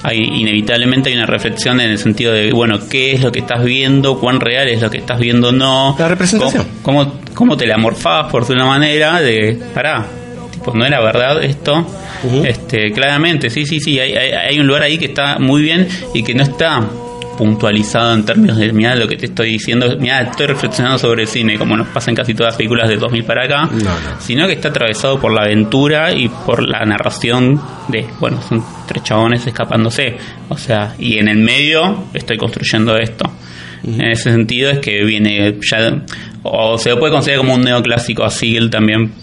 Hay, 0.04 0.18
inevitablemente 0.18 1.10
hay 1.10 1.16
una 1.16 1.26
reflexión 1.26 1.80
en 1.82 1.92
el 1.92 1.98
sentido 1.98 2.32
de, 2.32 2.52
bueno, 2.52 2.80
¿qué 2.90 3.14
es 3.14 3.22
lo 3.22 3.32
que 3.32 3.40
estás 3.40 3.64
viendo? 3.64 4.20
¿Cuán 4.20 4.40
real 4.40 4.68
es 4.70 4.82
lo 4.82 4.90
que 4.90 4.98
estás 4.98 5.20
viendo? 5.20 5.52
No. 5.52 5.96
La 6.00 6.08
representación. 6.08 6.68
¿Cómo, 6.82 7.04
cómo, 7.04 7.20
cómo 7.34 7.58
te 7.58 7.68
la 7.68 7.78
morfás 7.78 8.32
por 8.32 8.48
de 8.48 8.54
una 8.54 8.66
manera 8.66 9.22
de, 9.22 9.58
pará, 9.74 10.06
tipo, 10.52 10.74
no 10.74 10.86
era 10.86 11.02
verdad 11.02 11.44
esto? 11.44 11.86
este 12.44 12.92
Claramente, 12.92 13.50
sí, 13.50 13.66
sí, 13.66 13.80
sí, 13.80 14.00
hay, 14.00 14.14
hay, 14.14 14.32
hay 14.32 14.60
un 14.60 14.68
lugar 14.68 14.84
ahí 14.84 14.98
que 14.98 15.06
está 15.06 15.40
muy 15.40 15.62
bien 15.62 15.88
y 16.14 16.24
que 16.24 16.34
no 16.34 16.44
está 16.44 16.82
puntualizado 17.40 18.16
en 18.16 18.26
términos 18.26 18.58
de, 18.58 18.74
mira 18.74 18.98
lo 18.98 19.08
que 19.08 19.16
te 19.16 19.28
estoy 19.28 19.52
diciendo, 19.52 19.96
mira, 19.98 20.20
estoy 20.24 20.48
reflexionando 20.48 21.00
sobre 21.00 21.22
el 21.22 21.28
cine, 21.30 21.58
como 21.58 21.78
nos 21.78 21.88
pasa 21.88 22.12
en 22.12 22.18
casi 22.18 22.34
todas 22.34 22.52
las 22.52 22.58
películas 22.58 22.90
de 22.90 22.98
2000 22.98 23.24
para 23.24 23.46
acá, 23.46 23.70
sino 24.20 24.46
que 24.46 24.54
está 24.54 24.68
atravesado 24.68 25.22
por 25.22 25.32
la 25.32 25.44
aventura 25.44 26.12
y 26.12 26.28
por 26.28 26.62
la 26.62 26.84
narración 26.84 27.58
de, 27.88 28.06
bueno, 28.20 28.42
son 28.42 28.62
tres 28.86 29.04
chabones 29.04 29.48
escapándose, 29.48 30.18
o 30.50 30.58
sea, 30.58 30.96
y 31.00 31.18
en 31.18 31.30
el 31.30 31.38
medio 31.38 32.10
estoy 32.14 32.38
construyendo 32.38 32.98
esto. 32.98 33.32
En 33.86 34.12
ese 34.12 34.32
sentido 34.32 34.70
es 34.72 34.80
que 34.80 35.06
viene 35.06 35.56
ya, 35.72 36.04
o 36.44 36.78
se 36.78 36.90
lo 36.90 37.00
puede 37.00 37.14
considerar 37.14 37.40
como 37.40 37.56
un 37.56 37.62
neoclásico 37.62 38.26
así 38.26 38.60
también, 38.70 39.14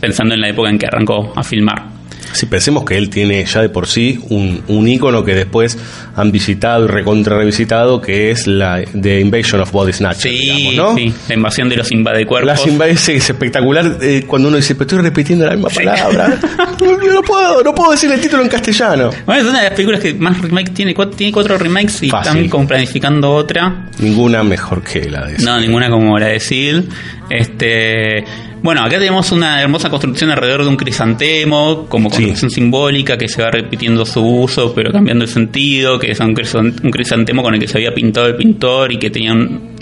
pensando 0.00 0.34
en 0.34 0.40
la 0.40 0.48
época 0.48 0.70
en 0.70 0.76
que 0.76 0.86
arrancó 0.86 1.32
a 1.36 1.44
filmar. 1.44 2.01
Si 2.32 2.46
pensemos 2.46 2.84
que 2.84 2.96
él 2.96 3.10
tiene 3.10 3.44
ya 3.44 3.60
de 3.60 3.68
por 3.68 3.86
sí 3.86 4.20
un, 4.28 4.62
un 4.68 4.88
ícono 4.88 5.24
que 5.24 5.34
después 5.34 5.78
han 6.16 6.32
visitado 6.32 6.84
y 6.84 6.88
recontra 6.88 7.36
revisitado, 7.36 8.00
que 8.00 8.30
es 8.30 8.46
la 8.46 8.82
The 9.00 9.20
Invasion 9.20 9.60
of 9.60 9.72
Body 9.72 9.92
Snatchers. 9.92 10.22
Sí, 10.36 10.50
digamos, 10.50 10.74
¿no? 10.74 10.94
sí, 10.96 11.14
la 11.28 11.34
invasión 11.34 11.68
de 11.68 11.76
los 11.76 11.90
invadecuerpos. 11.92 12.46
Las 12.46 12.66
invades 12.66 13.08
es 13.08 13.30
espectacular 13.30 13.98
eh, 14.00 14.24
cuando 14.26 14.48
uno 14.48 14.56
dice, 14.56 14.74
pero 14.74 14.84
estoy 14.86 14.98
repitiendo 15.02 15.46
la 15.46 15.52
misma 15.52 15.68
palabra. 15.68 16.38
no, 16.80 16.96
no 16.96 17.22
puedo, 17.22 17.62
no 17.62 17.74
puedo 17.74 17.92
decir 17.92 18.10
el 18.10 18.20
título 18.20 18.42
en 18.42 18.48
castellano. 18.48 19.10
Bueno, 19.26 19.42
es 19.42 19.48
una 19.48 19.58
de 19.58 19.64
las 19.64 19.74
películas 19.74 20.00
que 20.00 20.14
más 20.14 20.40
remakes 20.40 20.74
tiene, 20.74 20.94
cuatro, 20.94 21.16
tiene 21.16 21.32
cuatro 21.32 21.58
remakes 21.58 22.02
y 22.02 22.10
Fácil. 22.10 22.32
están 22.36 22.48
como 22.48 22.66
planificando 22.66 23.32
otra. 23.32 23.88
Ninguna 23.98 24.42
mejor 24.42 24.82
que 24.82 25.08
la 25.10 25.26
de 25.26 25.36
esa. 25.36 25.44
No, 25.44 25.60
ninguna 25.60 25.90
como 25.90 26.18
la 26.18 26.26
de 26.26 26.40
Seal. 26.40 26.88
Este, 27.30 28.24
bueno, 28.62 28.82
acá 28.82 28.98
tenemos 28.98 29.32
una 29.32 29.60
hermosa 29.60 29.90
construcción 29.90 30.30
alrededor 30.30 30.62
de 30.62 30.68
un 30.68 30.76
crisantemo, 30.76 31.86
como 31.88 32.08
construcción 32.10 32.50
simbólica 32.50 33.16
que 33.18 33.28
se 33.28 33.42
va 33.42 33.50
repitiendo 33.50 34.06
su 34.06 34.24
uso, 34.24 34.72
pero 34.74 34.92
cambiando 34.92 35.24
el 35.24 35.30
sentido, 35.30 35.98
que 35.98 36.12
es 36.12 36.20
un 36.20 36.34
crisan- 36.34 36.74
un 36.82 36.90
crisantemo 36.90 37.42
con 37.42 37.54
el 37.54 37.60
que 37.60 37.66
se 37.68 37.78
había 37.78 37.92
pintado 37.92 38.26
el 38.28 38.36
pintor 38.36 38.92
y 38.92 38.98
que 38.98 39.10
tenía 39.10 39.32
un, 39.32 39.72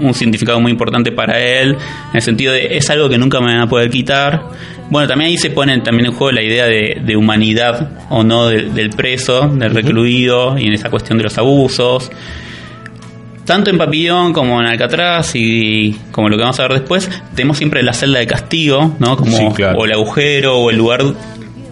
un 0.00 0.12
significado 0.12 0.60
muy 0.60 0.72
importante 0.72 1.12
para 1.12 1.38
él, 1.40 1.70
en 1.70 2.14
el 2.14 2.22
sentido 2.22 2.52
de 2.52 2.76
es 2.76 2.90
algo 2.90 3.08
que 3.08 3.16
nunca 3.16 3.40
me 3.40 3.46
van 3.46 3.60
a 3.62 3.68
poder 3.68 3.90
quitar. 3.90 4.42
Bueno, 4.90 5.08
también 5.08 5.30
ahí 5.30 5.36
se 5.38 5.50
pone 5.50 5.78
también 5.80 6.06
en 6.06 6.12
juego 6.12 6.32
la 6.32 6.42
idea 6.42 6.66
de, 6.66 7.00
de 7.04 7.16
humanidad 7.16 7.90
o 8.10 8.22
no 8.24 8.48
del- 8.48 8.74
del 8.74 8.90
preso, 8.90 9.48
del 9.48 9.72
recluido 9.74 10.58
y 10.58 10.66
en 10.66 10.72
esa 10.74 10.90
cuestión 10.90 11.16
de 11.18 11.24
los 11.24 11.38
abusos 11.38 12.10
tanto 13.46 13.70
en 13.70 13.78
Papillón 13.78 14.32
como 14.34 14.60
en 14.60 14.66
Alcatraz 14.66 15.30
y 15.34 15.96
como 16.12 16.28
lo 16.28 16.36
que 16.36 16.42
vamos 16.42 16.58
a 16.60 16.62
ver 16.68 16.72
después, 16.80 17.08
tenemos 17.34 17.56
siempre 17.56 17.82
la 17.82 17.94
celda 17.94 18.18
de 18.18 18.26
castigo, 18.26 18.94
¿no? 18.98 19.16
Como 19.16 19.36
Sí, 19.36 19.46
claro. 19.54 19.78
o 19.78 19.84
el 19.86 19.92
agujero 19.92 20.58
o 20.58 20.70
el 20.70 20.76
lugar 20.76 21.02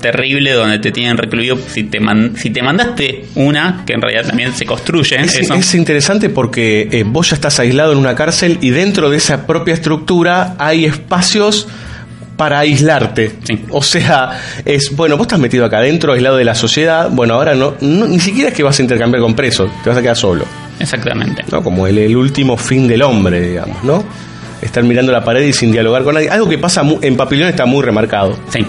terrible 0.01 0.53
donde 0.53 0.79
te 0.79 0.93
tienen 0.93 1.17
recluido 1.17 1.57
si 1.67 1.85
te 1.85 1.99
man- 1.99 2.35
si 2.37 2.51
te 2.51 2.63
mandaste 2.63 3.25
una 3.37 3.85
que 3.87 3.95
en 3.95 4.03
realidad 4.03 4.27
también 4.27 4.53
se 4.53 4.67
construye 4.67 5.17
Es, 5.19 5.35
eso. 5.37 5.55
es 5.55 5.75
interesante 5.75 6.29
porque 6.29 6.89
eh, 6.93 7.05
vos 7.07 7.31
ya 7.31 7.37
estás 7.37 7.59
aislado 7.59 7.93
en 7.93 7.99
una 7.99 8.15
cárcel 8.15 8.59
y 8.61 8.69
dentro 8.71 9.09
de 9.09 9.17
esa 9.17 9.47
propia 9.47 9.73
estructura 9.73 10.57
hay 10.59 10.85
espacios 10.85 11.67
para 12.37 12.59
aislarte. 12.59 13.31
O 13.71 13.81
sea, 13.83 14.41
es, 14.67 14.95
bueno, 14.95 15.17
vos 15.17 15.25
estás 15.27 15.39
metido 15.39 15.65
acá 15.65 15.79
adentro, 15.79 16.13
aislado 16.13 16.37
de 16.37 16.45
la 16.45 16.55
sociedad, 16.57 17.09
bueno, 17.11 17.35
ahora 17.35 17.55
no, 17.55 17.75
no- 17.81 18.07
ni 18.07 18.19
siquiera 18.21 18.51
es 18.51 18.55
que 18.57 18.63
vas 18.63 18.79
a 18.79 18.83
intercambiar 18.83 19.23
con 19.23 19.35
presos, 19.35 19.71
te 19.83 19.89
vas 19.89 19.99
a 19.99 20.03
quedar 20.03 20.17
solo. 20.17 20.45
Exactamente. 20.81 21.45
¿no? 21.51 21.63
Como 21.63 21.87
el, 21.87 21.99
el 21.99 22.17
último 22.17 22.57
fin 22.57 22.87
del 22.89 23.03
hombre, 23.03 23.41
digamos, 23.41 23.83
¿no? 23.85 24.05
Estar 24.63 24.83
mirando 24.85 25.13
la 25.13 25.23
pared 25.25 25.43
y 25.47 25.53
sin 25.53 25.71
dialogar 25.73 26.05
con 26.05 26.15
nadie. 26.15 26.31
Algo 26.31 26.49
que 26.49 26.59
pasa 26.59 26.83
mu- 26.83 26.99
en 27.03 27.17
Papillón 27.17 27.49
está 27.49 27.67
muy 27.67 27.83
remarcado. 27.83 28.37
Sí. 28.51 28.65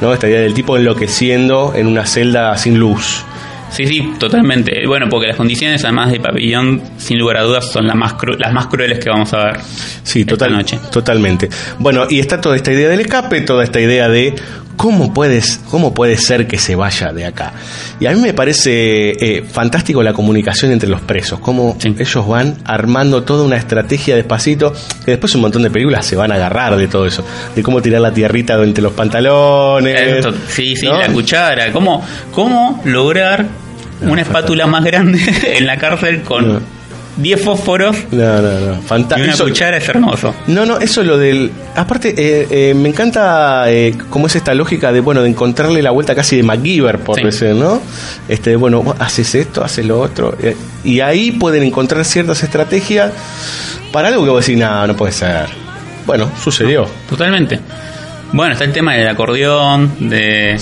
¿no? 0.00 0.12
Esta 0.12 0.28
idea 0.28 0.40
del 0.40 0.54
tipo 0.54 0.76
enloqueciendo 0.76 1.72
en 1.74 1.86
una 1.86 2.06
celda 2.06 2.56
sin 2.56 2.78
luz. 2.78 3.24
Sí, 3.70 3.86
sí, 3.86 4.14
totalmente. 4.18 4.84
Bueno, 4.86 5.06
porque 5.08 5.28
las 5.28 5.36
condiciones 5.36 5.84
además 5.84 6.10
de 6.10 6.18
Papillón, 6.20 6.82
sin 6.98 7.18
lugar 7.18 7.36
a 7.38 7.42
dudas, 7.42 7.70
son 7.70 7.86
las 7.86 7.94
más, 7.96 8.14
cru- 8.14 8.36
las 8.36 8.52
más 8.52 8.66
crueles 8.66 8.98
que 8.98 9.08
vamos 9.08 9.32
a 9.32 9.44
ver. 9.44 9.60
Sí, 10.02 10.20
esta 10.20 10.30
total, 10.32 10.52
noche. 10.52 10.78
totalmente. 10.90 11.48
Bueno, 11.78 12.06
y 12.10 12.18
está 12.18 12.40
toda 12.40 12.56
esta 12.56 12.72
idea 12.72 12.88
del 12.88 13.00
escape, 13.00 13.40
toda 13.42 13.62
esta 13.62 13.80
idea 13.80 14.08
de 14.08 14.34
cómo 14.80 15.12
puedes, 15.12 15.60
cómo 15.70 15.92
puede 15.92 16.16
ser 16.16 16.46
que 16.46 16.56
se 16.56 16.74
vaya 16.74 17.12
de 17.12 17.26
acá. 17.26 17.52
Y 18.00 18.06
a 18.06 18.12
mí 18.12 18.20
me 18.22 18.32
parece 18.32 19.10
eh, 19.10 19.42
fantástico 19.42 20.02
la 20.02 20.14
comunicación 20.14 20.72
entre 20.72 20.88
los 20.88 21.02
presos, 21.02 21.38
cómo 21.38 21.76
ellos 21.84 22.26
van 22.26 22.56
armando 22.64 23.22
toda 23.22 23.44
una 23.44 23.56
estrategia 23.56 24.16
despacito, 24.16 24.72
que 25.04 25.10
después 25.10 25.34
un 25.34 25.42
montón 25.42 25.64
de 25.64 25.70
películas 25.70 26.06
se 26.06 26.16
van 26.16 26.32
a 26.32 26.36
agarrar 26.36 26.78
de 26.78 26.88
todo 26.88 27.04
eso, 27.04 27.22
de 27.54 27.62
cómo 27.62 27.82
tirar 27.82 28.00
la 28.00 28.14
tierrita 28.14 28.54
entre 28.62 28.82
los 28.82 28.94
pantalones. 28.94 30.00
Esto, 30.00 30.32
sí, 30.48 30.74
sí, 30.74 30.86
¿no? 30.86 30.98
la 30.98 31.08
cuchara. 31.08 31.70
¿Cómo, 31.72 32.02
cómo 32.32 32.80
lograr 32.86 33.44
una 34.00 34.22
espátula 34.22 34.66
más 34.66 34.82
grande 34.82 35.20
en 35.58 35.66
la 35.66 35.76
cárcel 35.76 36.22
con 36.22 36.79
10 37.20 37.42
fósforos 37.44 37.96
No, 38.12 38.40
no, 38.42 38.60
no. 38.60 38.74
y 38.80 38.82
Fantástico. 38.86 39.34
una 39.44 39.50
cuchara? 39.50 39.76
Es 39.76 39.88
hermoso. 39.88 40.34
No, 40.46 40.64
no, 40.66 40.78
eso 40.78 41.00
es 41.02 41.06
lo 41.06 41.18
del. 41.18 41.50
Aparte, 41.76 42.14
eh, 42.16 42.46
eh, 42.50 42.74
me 42.74 42.88
encanta 42.88 43.64
eh, 43.70 43.94
cómo 44.10 44.26
es 44.26 44.36
esta 44.36 44.54
lógica 44.54 44.92
de, 44.92 45.00
bueno, 45.00 45.22
de 45.22 45.28
encontrarle 45.28 45.82
la 45.82 45.90
vuelta 45.90 46.14
casi 46.14 46.36
de 46.36 46.42
MacGyver, 46.42 46.98
por 47.00 47.16
Sí. 47.16 47.22
decir, 47.24 47.54
¿no? 47.54 47.80
Este, 48.28 48.56
bueno, 48.56 48.94
haces 48.98 49.34
esto, 49.34 49.62
haces 49.64 49.84
lo 49.86 50.00
otro. 50.00 50.36
eh, 50.42 50.56
y 50.84 51.00
ahí 51.00 51.32
pueden 51.32 51.62
encontrar 51.62 52.04
ciertas 52.04 52.42
estrategias 52.42 53.12
para 53.92 54.08
algo 54.08 54.24
que 54.24 54.30
vos 54.30 54.46
decís, 54.46 54.58
no, 54.60 54.86
no 54.86 54.96
puede 54.96 55.12
ser. 55.12 55.46
Bueno, 56.06 56.30
sucedió. 56.42 56.86
Totalmente. 57.08 57.60
Bueno, 58.32 58.52
está 58.52 58.64
el 58.64 58.72
tema 58.72 58.94
del 58.94 59.08
acordeón, 59.08 59.92
de, 60.08 60.56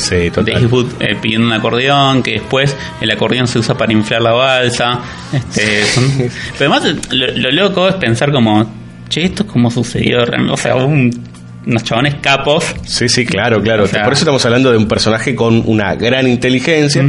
de 0.45 0.53
Eastwood 0.63 0.87
eh, 1.01 1.17
pidiendo 1.21 1.47
un 1.47 1.53
acordeón, 1.53 2.23
que 2.23 2.33
después 2.33 2.75
el 3.01 3.11
acordeón 3.11 3.47
se 3.47 3.59
usa 3.59 3.77
para 3.77 3.93
inflar 3.93 4.23
la 4.23 4.33
balsa. 4.33 5.01
Este, 5.33 5.85
son- 5.85 6.11
pero 6.59 6.73
además 6.75 6.97
lo, 7.11 7.27
lo 7.37 7.51
loco 7.51 7.87
es 7.89 7.95
pensar 7.97 8.33
como, 8.33 8.65
che, 9.09 9.25
esto 9.25 9.43
es 9.43 9.51
como 9.51 9.71
sucedió 9.71 10.25
realmente. 10.25 10.55
O 10.55 10.57
sea, 10.57 10.77
un- 10.77 11.11
unos 11.67 11.85
chabones 11.85 12.15
capos. 12.23 12.65
Sí, 12.87 13.11
sí, 13.11 13.27
claro, 13.27 13.63
claro. 13.63 13.85
O 13.85 13.87
sea- 13.87 14.03
Por 14.05 14.15
eso 14.15 14.23
estamos 14.23 14.43
hablando 14.47 14.71
de 14.71 14.79
un 14.79 14.89
personaje 14.89 15.35
con 15.35 15.63
una 15.67 15.95
gran 15.95 16.27
inteligencia. 16.27 17.05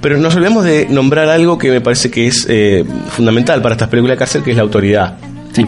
Pero 0.00 0.18
nos 0.18 0.34
olvidamos 0.34 0.64
de 0.64 0.88
nombrar 0.90 1.28
algo 1.28 1.56
que 1.56 1.70
me 1.70 1.80
parece 1.80 2.10
que 2.10 2.26
es 2.26 2.46
eh, 2.50 2.84
fundamental 3.10 3.62
para 3.62 3.74
estas 3.76 3.88
películas 3.88 4.16
de 4.16 4.18
cárcel, 4.18 4.42
que 4.42 4.50
es 4.50 4.56
la 4.56 4.62
autoridad. 4.64 5.18
Sí. 5.52 5.64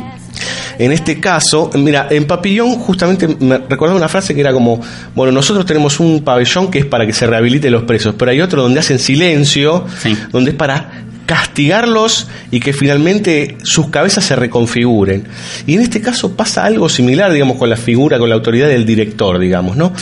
En 0.78 0.92
este 0.92 1.20
caso, 1.20 1.70
mira, 1.74 2.08
en 2.10 2.26
Papillón 2.26 2.76
justamente 2.76 3.28
me 3.40 3.58
recordaba 3.58 3.96
una 3.96 4.08
frase 4.08 4.34
que 4.34 4.40
era 4.40 4.52
como, 4.52 4.80
bueno, 5.14 5.32
nosotros 5.32 5.66
tenemos 5.66 6.00
un 6.00 6.24
pabellón 6.24 6.70
que 6.70 6.80
es 6.80 6.86
para 6.86 7.06
que 7.06 7.12
se 7.12 7.26
rehabiliten 7.26 7.72
los 7.72 7.82
presos, 7.84 8.14
pero 8.18 8.30
hay 8.30 8.40
otro 8.40 8.62
donde 8.62 8.80
hacen 8.80 8.98
silencio, 8.98 9.84
donde 10.30 10.52
es 10.52 10.56
para 10.56 11.04
castigarlos 11.26 12.28
y 12.50 12.60
que 12.60 12.72
finalmente 12.72 13.56
sus 13.62 13.88
cabezas 13.88 14.24
se 14.24 14.36
reconfiguren. 14.36 15.24
Y 15.66 15.74
en 15.74 15.82
este 15.82 16.00
caso 16.00 16.36
pasa 16.36 16.64
algo 16.64 16.88
similar, 16.88 17.32
digamos, 17.32 17.56
con 17.58 17.70
la 17.70 17.76
figura, 17.76 18.18
con 18.18 18.28
la 18.28 18.34
autoridad 18.34 18.68
del 18.68 18.84
director, 18.84 19.38
digamos, 19.38 19.76
¿no? 19.76 19.92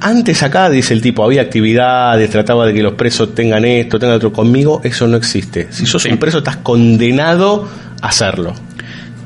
Antes 0.00 0.42
acá, 0.42 0.68
dice 0.68 0.92
el 0.92 1.00
tipo, 1.00 1.24
había 1.24 1.42
actividades, 1.42 2.28
trataba 2.28 2.66
de 2.66 2.74
que 2.74 2.82
los 2.82 2.94
presos 2.94 3.34
tengan 3.34 3.64
esto, 3.64 3.98
tengan 3.98 4.16
otro. 4.16 4.32
Conmigo 4.32 4.80
eso 4.84 5.06
no 5.06 5.16
existe. 5.16 5.68
Si 5.70 5.86
sos 5.86 6.04
un 6.04 6.18
preso, 6.18 6.38
estás 6.38 6.56
condenado 6.58 7.68
a 8.02 8.08
hacerlo. 8.08 8.54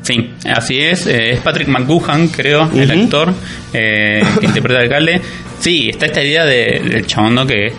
Sí, 0.08 0.30
así 0.46 0.80
es. 0.80 1.06
eh, 1.06 1.32
es 1.32 1.40
Patrick 1.40 1.68
McGuhan, 1.68 2.28
creo, 2.28 2.70
el 2.74 2.90
actor 2.90 3.34
eh, 3.74 4.22
que 4.40 4.46
interpreta 4.46 4.78
al 4.78 4.84
alcalde. 4.86 5.20
Sí, 5.60 5.90
está 5.90 6.06
esta 6.06 6.22
idea 6.24 6.46
de- 6.46 6.80
del 6.82 7.06
chabón 7.06 7.34
¿no? 7.34 7.46
que, 7.46 7.72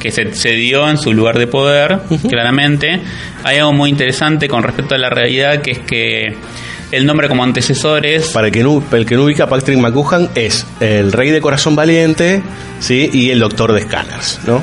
que 0.00 0.10
se, 0.10 0.34
se 0.34 0.50
dio 0.54 0.88
en 0.90 0.98
su 0.98 1.12
lugar 1.12 1.38
de 1.38 1.46
poder, 1.46 2.00
claramente. 2.28 2.98
Hay 3.44 3.58
algo 3.58 3.72
muy 3.72 3.90
interesante 3.90 4.48
con 4.48 4.64
respecto 4.64 4.96
a 4.96 4.98
la 4.98 5.08
realidad, 5.08 5.62
que 5.62 5.70
es 5.70 5.78
que 5.78 6.34
el 6.90 7.06
nombre 7.06 7.28
como 7.28 7.44
antecesores... 7.44 8.30
Para 8.30 8.48
el 8.48 8.52
que 8.52 8.64
no, 8.64 8.82
el 8.92 9.06
que 9.06 9.14
no 9.14 9.22
ubica, 9.24 9.46
Patrick 9.48 9.78
McGuhan 9.78 10.30
es 10.34 10.66
el 10.80 11.12
rey 11.12 11.30
de 11.30 11.40
corazón 11.40 11.76
valiente 11.76 12.42
¿sí? 12.80 13.08
y 13.12 13.30
el 13.30 13.38
doctor 13.38 13.72
de 13.72 13.82
Scanners, 13.82 14.40
¿no? 14.48 14.60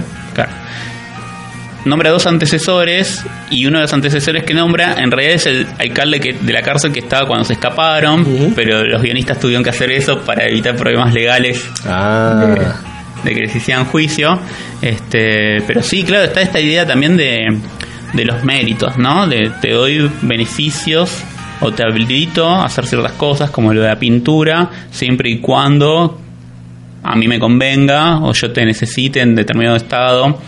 Nombra 1.86 2.10
dos 2.12 2.28
antecesores 2.28 3.24
y 3.50 3.66
uno 3.66 3.78
de 3.78 3.84
los 3.84 3.94
antecesores 3.94 4.44
que 4.44 4.54
nombra 4.54 4.96
en 4.98 5.12
realidad 5.12 5.36
es 5.36 5.46
el 5.46 5.66
alcalde 5.80 6.20
que, 6.20 6.34
de 6.34 6.54
la 6.54 6.62
cárcel 6.62 6.92
que 6.92 7.00
estaba 7.00 7.26
cuando 7.26 7.46
se 7.46 7.54
escaparon, 7.54 8.52
pero 8.56 8.84
los 8.84 9.02
guionistas 9.02 9.40
tuvieron 9.40 9.64
que 9.64 9.70
hacer 9.70 9.92
eso 9.92 10.20
para 10.22 10.46
evitar 10.46 10.76
problemas 10.76 11.14
legales 11.14 11.64
Ah. 11.88 12.46
de, 13.24 13.30
de 13.30 13.36
que 13.36 13.42
les 13.42 13.56
hicieran 13.56 13.86
juicio. 13.86 14.40
Este, 14.82 15.62
pero 15.68 15.82
sí, 15.82 16.04
claro, 16.04 16.26
está 16.26 16.42
esta 16.42 16.60
idea 16.60 16.86
también 16.86 17.16
de, 17.16 17.58
de 18.14 18.26
los 18.26 18.44
méritos, 18.44 18.98
¿no? 18.98 19.26
De 19.28 19.50
te 19.62 19.72
doy 19.72 20.10
beneficios 20.22 21.24
o 21.62 21.72
te 21.72 21.84
habilito 21.84 22.48
a 22.50 22.66
hacer 22.66 22.86
ciertas 22.88 23.14
cosas 23.14 23.52
como 23.52 23.74
lo 23.74 23.82
de 23.82 23.88
la 23.88 24.00
pintura, 24.00 24.70
siempre 24.92 25.30
y 25.30 25.40
cuando 25.40 26.20
a 27.04 27.16
mí 27.16 27.28
me 27.30 27.40
convenga 27.40 28.20
o 28.20 28.34
yo 28.34 28.52
te 28.52 28.66
necesite 28.66 29.22
en 29.22 29.36
determinado 29.36 29.78
estado. 29.78 30.40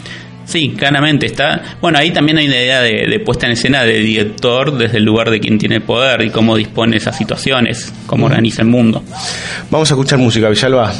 Sí, 0.45 0.73
claramente 0.77 1.27
está. 1.27 1.77
Bueno, 1.79 1.99
ahí 1.99 2.11
también 2.11 2.37
hay 2.37 2.47
una 2.47 2.57
idea 2.57 2.81
de, 2.81 3.19
puesta 3.19 3.45
en 3.45 3.53
escena 3.53 3.83
de 3.83 3.99
director 3.99 4.77
desde 4.77 4.97
el 4.97 5.03
lugar 5.03 5.29
de 5.29 5.39
quien 5.39 5.57
tiene 5.57 5.81
poder 5.81 6.21
y 6.21 6.29
cómo 6.29 6.55
dispone 6.55 6.97
esas 6.97 7.17
situaciones, 7.17 7.93
cómo 8.05 8.25
organiza 8.25 8.61
el 8.61 8.67
mundo. 8.67 9.03
Vamos 9.69 9.89
a 9.91 9.93
escuchar 9.93 10.19
música, 10.19 10.49
Villalba. 10.49 10.93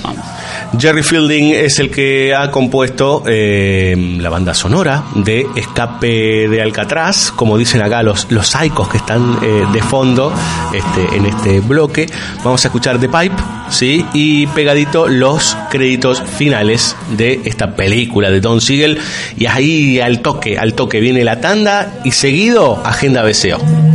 Jerry 0.80 1.04
Fielding 1.04 1.54
es 1.54 1.80
el 1.80 1.91
que 1.91 2.34
ha 2.34 2.49
compuesto 2.49 3.23
eh, 3.27 4.17
la 4.19 4.30
banda 4.30 4.54
sonora 4.54 5.04
de 5.15 5.45
Escape 5.56 6.47
de 6.47 6.62
Alcatraz, 6.62 7.32
como 7.32 7.58
dicen 7.58 7.82
acá 7.82 8.04
los, 8.04 8.32
los 8.32 8.56
que 8.89 8.97
están 8.97 9.39
eh, 9.41 9.65
de 9.73 9.82
fondo 9.82 10.32
este, 10.73 11.17
en 11.17 11.25
este 11.25 11.60
bloque. 11.60 12.08
Vamos 12.43 12.63
a 12.63 12.69
escuchar 12.69 12.99
The 12.99 13.10
Pipe, 13.10 13.36
¿sí? 13.69 14.06
Y 14.13 14.47
pegadito 14.47 15.08
los 15.08 15.58
créditos 15.69 16.21
finales 16.21 16.95
de 17.17 17.41
esta 17.43 17.75
película 17.75 18.30
de 18.30 18.39
Don 18.39 18.62
Siegel. 18.62 18.97
Y 19.38 19.46
ahí 19.46 20.00
al 20.00 20.22
toque, 20.22 20.58
al 20.58 20.74
toque 20.74 21.00
viene 21.00 21.24
la 21.24 21.41
tanda 21.41 22.02
y 22.04 22.12
seguido 22.12 22.82
Agenda 22.86 23.24
BCO. 23.24 23.90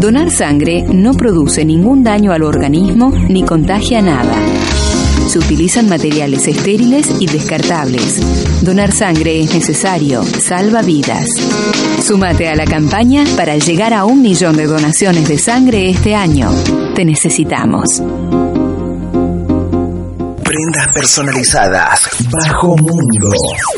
Donar 0.00 0.30
sangre 0.30 0.82
no 0.82 1.14
produce 1.14 1.64
ningún 1.64 2.02
daño 2.02 2.32
al 2.32 2.42
organismo 2.42 3.12
ni 3.28 3.44
contagia 3.44 4.02
nada. 4.02 4.34
Se 5.28 5.38
utilizan 5.38 5.88
materiales 5.88 6.48
estériles 6.48 7.14
y 7.20 7.26
descartables. 7.26 8.20
Donar 8.64 8.90
sangre 8.90 9.40
es 9.40 9.54
necesario, 9.54 10.24
salva 10.24 10.82
vidas. 10.82 11.28
Súmate 12.02 12.48
a 12.48 12.56
la 12.56 12.64
campaña 12.64 13.24
para 13.36 13.56
llegar 13.56 13.94
a 13.94 14.04
un 14.04 14.20
millón 14.20 14.56
de 14.56 14.66
donaciones 14.66 15.28
de 15.28 15.38
sangre 15.38 15.90
este 15.90 16.16
año. 16.16 16.50
Te 16.96 17.04
necesitamos. 17.04 18.02
Prendas 20.56 20.88
personalizadas. 20.94 22.00
Bajo 22.30 22.78
Mundo. 22.78 23.30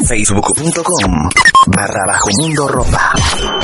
Facebook.com 0.07 1.29
barra 1.67 2.05
Bajo 2.07 2.29
Mundo 2.41 2.69
Ropa. 2.69 3.13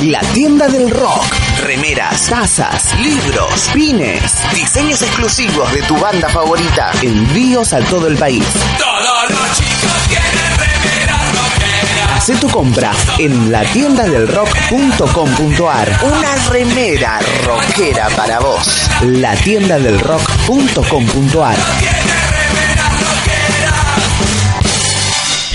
La 0.03 0.19
tienda 0.33 0.67
del 0.67 0.91
rock. 0.91 1.33
Remeras, 1.65 2.27
tazas, 2.27 2.93
libros, 2.99 3.71
pines, 3.73 4.21
diseños 4.53 5.01
exclusivos 5.01 5.73
de 5.73 5.83
tu 5.83 5.97
banda 5.97 6.29
favorita. 6.29 6.91
Envíos 7.03 7.73
a 7.73 7.79
todo 7.85 8.09
el 8.09 8.17
país. 8.17 8.45
Todos 8.79 9.31
los 9.31 9.59
chicos 9.59 9.93
tienen 10.09 10.59
remeras 10.59 11.37
rockeras. 11.37 12.17
Hacé 12.17 12.35
tu 12.35 12.49
compra 12.49 12.91
en 13.19 13.53
latiendadelrock.com.ar. 13.53 16.01
Una 16.03 16.35
remera 16.51 17.21
rockera 17.45 18.09
para 18.17 18.41
vos. 18.41 18.91
Latiendadelrock.com.ar. 19.03 21.57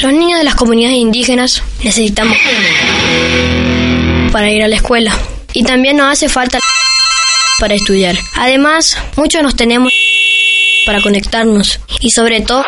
Los 0.01 0.13
niños 0.13 0.39
de 0.39 0.45
las 0.45 0.55
comunidades 0.55 0.97
indígenas 0.97 1.61
necesitamos 1.83 2.37
para 4.31 4.49
ir 4.49 4.63
a 4.63 4.67
la 4.67 4.75
escuela. 4.75 5.17
Y 5.51 5.63
también 5.63 5.97
nos 5.97 6.11
hace 6.13 6.29
falta 6.29 6.59
para 7.59 7.73
estudiar. 7.75 8.15
Además, 8.35 8.97
muchos 9.17 9.43
nos 9.43 9.55
tenemos 9.55 9.91
para 10.85 11.01
conectarnos 11.01 11.79
y 11.99 12.11
sobre 12.11 12.39
todo 12.41 12.63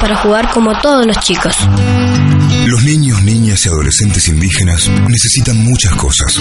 para 0.00 0.16
jugar 0.16 0.50
como 0.50 0.78
todos 0.80 1.06
los 1.06 1.18
chicos. 1.20 1.56
Los 2.74 2.82
niños, 2.82 3.22
niñas 3.22 3.64
y 3.64 3.68
adolescentes 3.68 4.26
indígenas 4.26 4.90
necesitan 5.08 5.56
muchas 5.58 5.94
cosas, 5.94 6.40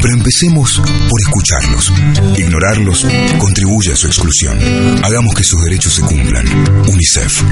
pero 0.00 0.14
empecemos 0.14 0.80
por 0.80 1.20
escucharlos. 1.20 1.92
Ignorarlos 2.38 3.04
contribuye 3.36 3.92
a 3.92 3.96
su 3.96 4.06
exclusión. 4.06 4.56
Hagamos 5.02 5.34
que 5.34 5.42
sus 5.42 5.60
derechos 5.64 5.94
se 5.94 6.02
cumplan. 6.02 6.46
UNICEF. 6.88 7.42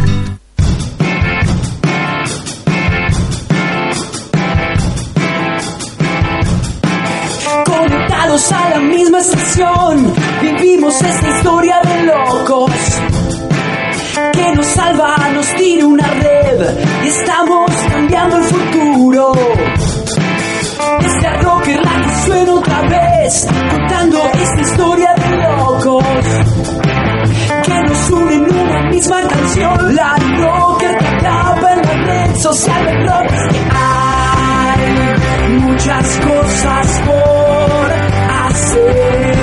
Conectados 7.64 8.52
a 8.52 8.70
la 8.70 8.80
misma 8.80 9.18
estación, 9.18 10.14
vivimos 10.40 11.02
esta 11.02 11.36
historia 11.36 11.80
de 11.82 12.02
locos 12.04 12.70
que 14.32 14.54
nos 14.54 14.66
salva, 14.66 15.16
nos 15.34 15.46
tira 15.54 15.86
una 15.86 16.06
red 16.06 16.78
y 17.04 17.08
estamos 17.08 17.70
cambiando 17.90 18.36
el 18.36 18.44
futuro. 18.44 19.32
Esta 21.00 21.36
rocker 21.42 21.80
la 21.84 22.02
que 22.02 22.14
suena 22.24 22.52
otra 22.54 22.80
vez, 22.82 23.46
contando 23.70 24.18
esta 24.32 24.60
historia 24.60 25.14
de 25.14 25.36
locos 25.36 26.04
que 27.64 27.82
nos 27.82 28.10
une 28.10 28.34
en 28.34 28.54
una 28.54 28.82
misma 28.90 29.20
canción. 29.28 29.94
La 29.94 30.16
rocker 30.38 30.98
que 30.98 31.06
acaba 31.06 31.72
en 31.72 31.82
la 31.82 31.94
red 32.06 32.36
social 32.36 32.84
del 32.86 33.06
rock. 33.06 33.32
Hay 33.72 35.52
muchas 35.58 36.18
cosas 36.18 37.00
por 37.06 37.92
hacer. 38.44 39.36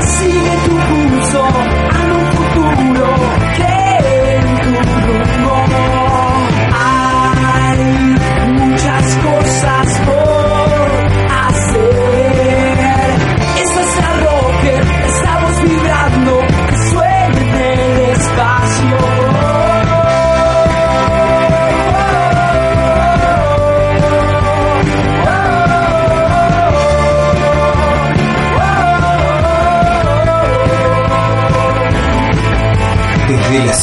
Sigue 0.00 0.56
tu 0.66 0.76
pulso 0.76 1.42
a 1.42 2.00
un 2.16 2.26
futuro. 2.32 3.06
Cree 3.56 3.85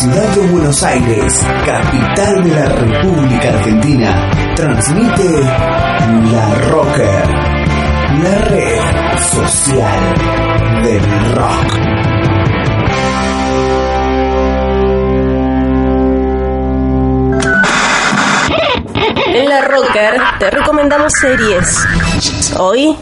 ciudad 0.04 0.36
de 0.36 0.48
Buenos 0.48 0.84
Aires, 0.84 1.48
capital 1.66 2.44
de 2.44 2.50
la 2.50 2.66
República 2.66 3.50
Argentina, 3.50 4.30
transmite 4.54 5.42
La 6.30 6.56
Rocker, 6.70 7.30
la 8.22 8.38
red 8.50 8.82
social 9.32 10.14
del 10.84 11.36
rock. 11.36 11.94
En 19.36 19.50
la 19.50 19.62
Rocker 19.62 20.22
te 20.38 20.50
recomendamos 20.52 21.14
series. 21.14 21.88
Hoy, 22.60 22.98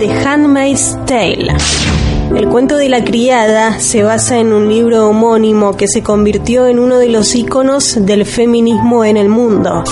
The 0.00 0.28
Handmaid's 0.28 0.98
Tale. 1.06 1.91
El 2.34 2.48
cuento 2.48 2.76
de 2.76 2.88
la 2.88 3.04
criada 3.04 3.78
se 3.78 4.02
basa 4.02 4.38
en 4.38 4.52
un 4.54 4.68
libro 4.68 5.06
homónimo 5.06 5.76
que 5.76 5.86
se 5.86 6.02
convirtió 6.02 6.66
en 6.66 6.78
uno 6.78 6.98
de 6.98 7.08
los 7.08 7.34
íconos 7.34 7.98
del 8.06 8.24
feminismo 8.24 9.04
en 9.04 9.18
el 9.18 9.28
mundo. 9.28 9.84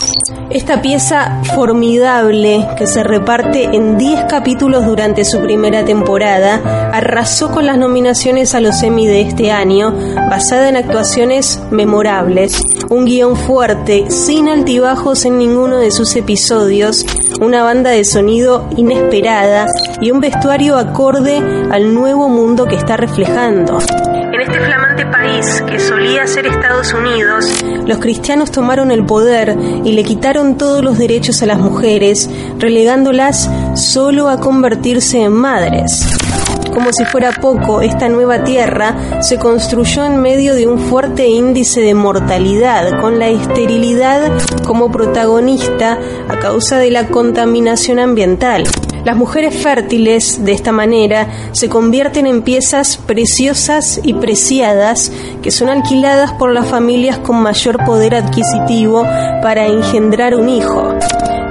Esta 0.51 0.83
pieza 0.83 1.43
formidable, 1.55 2.67
que 2.77 2.87
se 2.87 3.05
reparte 3.05 3.65
en 3.65 3.99
10 3.99 4.25
capítulos 4.29 4.85
durante 4.85 5.25
su 5.25 5.39
primera 5.39 5.85
temporada, 5.85 6.91
arrasó 6.93 7.53
con 7.53 7.67
las 7.67 7.79
nominaciones 7.79 8.55
a 8.55 8.61
los 8.61 8.83
Emmy 8.83 9.07
de 9.07 9.21
este 9.21 9.53
año, 9.53 9.95
basada 10.29 10.69
en 10.69 10.77
actuaciones 10.77 11.61
memorables, 11.71 12.61
un 12.89 13.05
guion 13.05 13.37
fuerte, 13.37 14.11
sin 14.11 14.49
altibajos 14.49 15.25
en 15.25 15.39
ninguno 15.39 15.77
de 15.77 15.93
sus 15.93 16.17
episodios, 16.17 17.07
una 17.41 17.63
banda 17.63 17.91
de 17.91 18.05
sonido 18.05 18.69
inesperada 18.77 19.67
y 20.01 20.11
un 20.11 20.21
vestuario 20.21 20.77
acorde 20.77 21.39
al 21.71 21.95
nuevo 21.95 22.29
mundo 22.29 22.67
que 22.67 22.77
está 22.77 22.97
reflejando. 22.97 23.79
En 24.33 24.41
este 24.41 24.61
flamante 24.61 25.07
país 25.07 25.63
que 25.69 25.81
solía 25.81 26.27
ser 26.27 26.47
Estados 26.47 26.93
Unidos, 26.95 27.47
los 27.87 27.99
cristianos 27.99 28.51
tomaron 28.51 28.91
el 28.91 29.05
poder 29.05 29.57
y 29.85 29.93
le 29.93 30.05
quitaron 30.05 30.57
todos 30.57 30.85
los 30.85 30.99
derechos 30.99 31.43
a 31.43 31.47
las 31.47 31.59
mujeres, 31.59 32.31
relegándolas 32.59 33.51
solo 33.75 34.29
a 34.29 34.39
convertirse 34.39 35.23
en 35.23 35.33
madres. 35.33 36.07
Como 36.73 36.93
si 36.93 37.05
fuera 37.05 37.33
poco, 37.33 37.81
esta 37.81 38.09
nueva 38.09 38.45
tierra 38.45 39.23
se 39.23 39.39
construyó 39.39 40.05
en 40.05 40.21
medio 40.21 40.55
de 40.55 40.67
un 40.67 40.79
fuerte 40.79 41.27
índice 41.27 41.81
de 41.81 41.95
mortalidad, 41.95 43.01
con 43.01 43.19
la 43.19 43.29
esterilidad 43.29 44.33
como 44.65 44.91
protagonista 44.91 45.99
a 46.29 46.39
causa 46.39 46.79
de 46.79 46.91
la 46.91 47.09
contaminación 47.09 47.99
ambiental. 47.99 48.65
Las 49.05 49.17
mujeres 49.17 49.55
fértiles, 49.55 50.45
de 50.45 50.53
esta 50.53 50.73
manera, 50.73 51.29
se 51.53 51.69
convierten 51.69 52.27
en 52.27 52.43
piezas 52.43 52.99
preciosas 52.99 53.99
y 54.03 54.13
preciadas 54.15 55.11
que 55.43 55.51
son 55.51 55.71
alquiladas 55.71 56.33
por 56.35 56.53
las 56.53 56.67
familias 56.69 57.19
con 57.19 57.43
mayor 57.43 57.85
poder 57.85 58.15
adquisitivo 58.15 59.03
para 59.43 59.67
engendrar 59.67 60.35
un 60.35 60.51
hijo. 60.51 60.95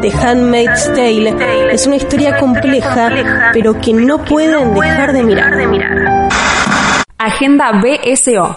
The 0.01 0.11
Handmaid's 0.11 0.85
Tale 0.95 1.73
es 1.73 1.85
una 1.85 1.97
historia 1.97 2.37
compleja, 2.37 3.09
pero 3.51 3.77
que 3.81 3.91
no 3.93 4.23
pueden 4.23 4.73
dejar 4.73 5.11
de 5.11 5.23
mirar. 5.23 5.51
Agenda 7.17 7.73
BSO. 7.73 8.53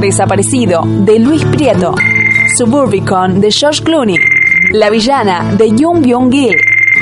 Desaparecido 0.00 0.82
de 0.84 1.20
Luis 1.20 1.44
Prieto. 1.44 1.94
Suburbicon 2.58 3.40
de 3.40 3.52
George 3.52 3.84
Clooney. 3.84 4.18
La 4.72 4.90
villana 4.90 5.54
de 5.54 5.70
Jung 5.78 6.00
Byung 6.02 6.32
Gil. 6.32 6.56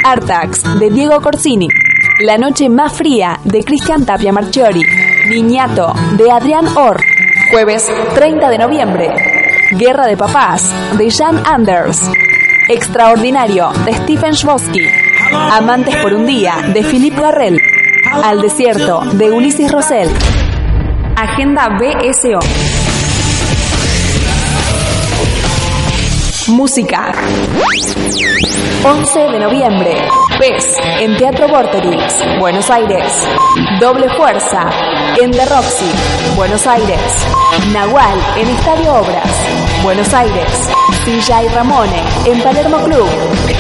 Artax 0.05 0.79
de 0.79 0.91
Diego 0.91 1.19
Corsini. 1.23 1.69
La 2.21 2.37
noche 2.37 2.69
más 2.69 2.93
fría 2.93 3.41
de 3.43 3.65
Cristian 3.65 4.05
Tapia 4.05 4.33
Marchiori. 4.33 4.83
Niñato 5.31 5.95
de 6.19 6.31
Adrián 6.31 6.67
Orr. 6.77 7.08
Jueves 7.51 7.91
30 8.15 8.51
de 8.51 8.59
noviembre. 8.59 9.09
Guerra 9.73 10.07
de 10.07 10.17
Papás 10.17 10.71
de 10.99 11.11
Jan 11.11 11.43
Anders. 11.47 12.11
Extraordinario 12.69 13.71
de 13.87 13.95
Stephen 13.95 14.35
Schwosky. 14.35 14.87
Amantes 15.33 15.97
por 15.97 16.13
un 16.13 16.27
día 16.27 16.57
de 16.75 16.83
Philippe 16.85 17.21
Garrel. 17.21 17.59
Al 18.23 18.43
desierto 18.43 19.01
de 19.13 19.31
Ulises 19.31 19.73
Rosell. 19.73 20.11
Agenda 21.17 21.69
BSO. 21.79 22.39
Música. 26.53 27.13
11 28.85 29.21
de 29.21 29.39
noviembre. 29.39 30.09
PES 30.39 30.77
en 31.01 31.17
Teatro 31.17 31.49
Vorterix, 31.49 32.15
Buenos 32.39 32.71
Aires. 32.71 33.27
Doble 33.81 34.09
Fuerza 34.17 34.71
en 35.21 35.33
The 35.33 35.45
Roxy, 35.47 35.91
Buenos 36.37 36.65
Aires. 36.67 37.01
Nahual 37.73 38.19
en 38.37 38.49
Estadio 38.49 38.95
Obras, 38.95 39.29
Buenos 39.83 40.15
Aires. 40.15 40.71
Silla 41.05 41.43
y 41.43 41.49
Ramone 41.49 42.03
en 42.25 42.41
Palermo 42.41 42.79
Club, 42.85 43.09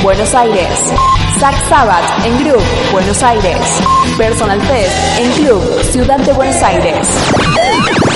Buenos 0.02 0.32
Aires. 0.34 0.92
Zack 1.40 1.56
Sabbath 1.68 2.24
en 2.24 2.44
Group, 2.44 2.62
Buenos 2.92 3.22
Aires. 3.24 3.80
Personal 4.16 4.60
Fest 4.60 5.18
en 5.18 5.32
Club, 5.32 5.82
Ciudad 5.82 6.18
de 6.18 6.32
Buenos 6.32 6.62
Aires. 6.62 7.08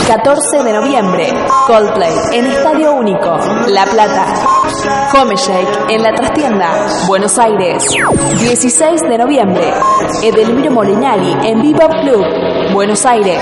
14 0.07 0.62
de 0.64 0.72
noviembre, 0.72 1.26
Coldplay 1.66 2.12
en 2.32 2.46
Estadio 2.46 2.92
Único, 2.94 3.38
La 3.68 3.84
Plata. 3.84 4.26
Home 5.14 5.36
Shake 5.36 5.90
en 5.90 6.03
la 6.03 6.12
trastienda, 6.12 6.88
Buenos 7.07 7.38
Aires. 7.38 7.84
16 8.40 9.03
de 9.03 9.18
noviembre, 9.18 9.72
Edelmiro 10.22 10.72
Molinari 10.72 11.32
en 11.44 11.62
Bebop 11.62 11.92
Club, 12.03 12.24
Buenos 12.72 13.07
Aires. 13.07 13.40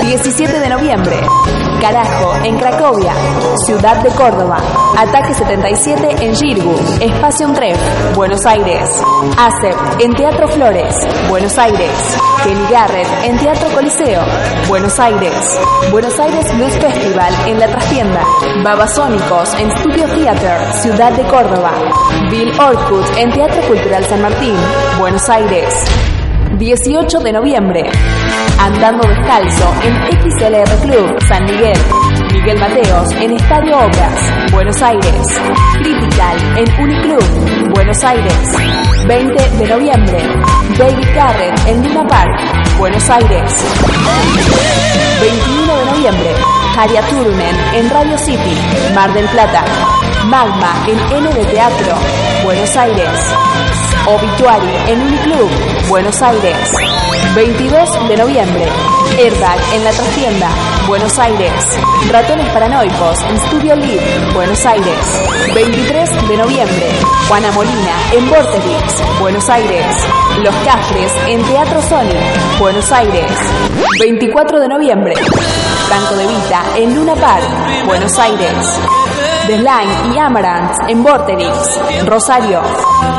17 0.00 0.60
de 0.60 0.68
noviembre, 0.68 1.20
Carajo 1.80 2.34
en 2.44 2.58
Cracovia, 2.58 3.12
Ciudad 3.64 4.02
de 4.02 4.10
Córdoba. 4.10 4.58
Ataque 4.98 5.32
77 5.32 6.16
en 6.20 6.36
Girgu, 6.36 6.74
Espacio 7.00 7.50
Tref, 7.52 7.78
Buenos 8.14 8.44
Aires. 8.44 8.88
ACEP 9.38 10.00
en 10.00 10.14
Teatro 10.14 10.46
Flores, 10.48 10.94
Buenos 11.28 11.56
Aires. 11.58 12.18
Kenny 12.44 12.66
Garrett 12.70 13.08
en 13.24 13.38
Teatro 13.38 13.68
Coliseo, 13.74 14.22
Buenos 14.68 14.98
Aires. 14.98 15.58
Buenos 15.90 16.18
Aires 16.20 16.54
Blues 16.54 16.76
Festival 16.78 17.34
en 17.46 17.58
La 17.58 17.68
Trastienda. 17.68 18.24
Babasónicos 18.62 19.54
en 19.54 19.70
Studio 19.78 20.06
Theater, 20.08 20.72
Ciudad 20.74 21.12
de 21.12 21.22
Córdoba. 21.24 21.72
Bill 22.30 22.52
Orkut 22.60 23.06
en 23.16 23.32
Teatro 23.32 23.62
Cultural 23.62 24.04
San 24.04 24.20
Martín, 24.20 24.56
Buenos 24.98 25.26
Aires. 25.30 25.74
18 26.58 27.20
de 27.20 27.32
noviembre. 27.32 27.82
Andando 28.58 29.06
descalzo 29.08 29.72
en 29.82 29.94
XLR 30.20 30.76
Club, 30.82 31.16
San 31.28 31.44
Miguel. 31.44 31.78
Miguel 32.32 32.58
Mateos 32.58 33.10
en 33.20 33.32
Estadio 33.32 33.78
Obras, 33.78 34.50
Buenos 34.52 34.80
Aires. 34.82 35.40
Critical 35.82 36.36
en 36.56 36.82
Uniclub, 36.82 37.72
Buenos 37.74 38.02
Aires. 38.04 38.34
20 39.06 39.48
de 39.58 39.68
noviembre. 39.68 40.18
David 40.78 41.08
Garrett 41.14 41.66
en 41.66 41.82
Luna 41.82 42.06
Park, 42.06 42.30
Buenos 42.78 43.08
Aires. 43.10 43.64
21 45.20 45.76
de 45.76 45.84
noviembre. 45.86 46.34
Haria 46.76 47.02
Turunen 47.02 47.56
en 47.74 47.90
Radio 47.90 48.16
City, 48.18 48.56
Mar 48.94 49.12
del 49.12 49.26
Plata. 49.28 49.64
Magma 50.26 50.74
en 50.86 50.98
N 51.16 51.32
de 51.32 51.44
Teatro, 51.46 51.94
Buenos 52.44 52.76
Aires. 52.76 53.08
Obituary 54.06 54.68
en 54.88 55.00
Uniclub, 55.00 55.50
Buenos 55.88 56.20
Aires. 56.22 56.72
22 57.34 58.08
de 58.08 58.16
noviembre. 58.16 58.66
Airbag 59.18 59.58
en 59.74 59.84
la 59.84 59.90
trastienda, 59.90 60.48
Buenos 60.86 61.18
Aires. 61.18 61.52
Ratones 62.10 62.48
paranoicos 62.50 63.22
en 63.22 63.38
Studio 63.38 63.76
Live, 63.76 64.32
Buenos 64.34 64.64
Aires. 64.66 65.20
23 65.54 66.28
de 66.28 66.36
noviembre. 66.36 66.86
Juana 67.28 67.50
Molina 67.52 67.96
en 68.12 68.28
Vorterix, 68.28 69.20
Buenos 69.20 69.48
Aires. 69.48 69.86
Los 70.42 70.54
Cafres 70.56 71.12
en 71.28 71.42
Teatro 71.44 71.80
Sony, 71.82 72.58
Buenos 72.58 72.92
Aires. 72.92 73.32
24 73.98 74.60
de 74.60 74.68
noviembre. 74.68 75.14
Franco 75.88 76.14
de 76.14 76.26
Vita 76.26 76.62
en 76.76 76.94
Luna 76.94 77.14
Park, 77.14 77.86
Buenos 77.86 78.18
Aires. 78.18 78.80
The 79.50 79.56
Line 79.56 80.14
y 80.14 80.18
Amaranth 80.18 80.88
en 80.88 81.02
Vorterix, 81.02 81.80
Rosario. 82.06 82.62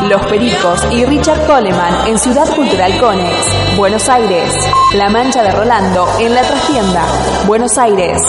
Los 0.07 0.25
Pericos 0.27 0.81
y 0.89 1.03
Richard 1.03 1.45
Coleman 1.45 2.07
en 2.07 2.17
Ciudad 2.17 2.47
Cultural 2.55 2.97
Conex, 3.01 3.75
Buenos 3.75 4.07
Aires. 4.07 4.53
La 4.93 5.09
Mancha 5.09 5.43
de 5.43 5.51
Rolando 5.51 6.07
en 6.21 6.33
La 6.33 6.41
Trastienda, 6.41 7.03
Buenos 7.45 7.77
Aires. 7.77 8.21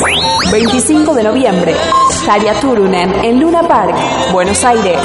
25 0.51 1.15
de 1.15 1.23
noviembre. 1.23 1.77
Tarja 2.27 2.55
Turunen 2.55 3.25
en 3.25 3.39
Luna 3.39 3.63
Park, 3.69 3.95
Buenos 4.33 4.65
Aires. 4.65 5.01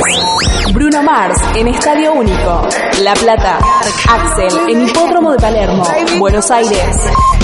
Bruno 0.73 1.03
Mars 1.03 1.39
en 1.55 1.67
Estadio 1.67 2.13
Único, 2.13 2.67
La 3.03 3.13
Plata. 3.13 3.59
Axel 4.09 4.69
en 4.69 4.87
Hipódromo 4.87 5.33
de 5.33 5.37
Palermo, 5.37 5.83
Buenos 6.17 6.49
Aires. 6.49 6.97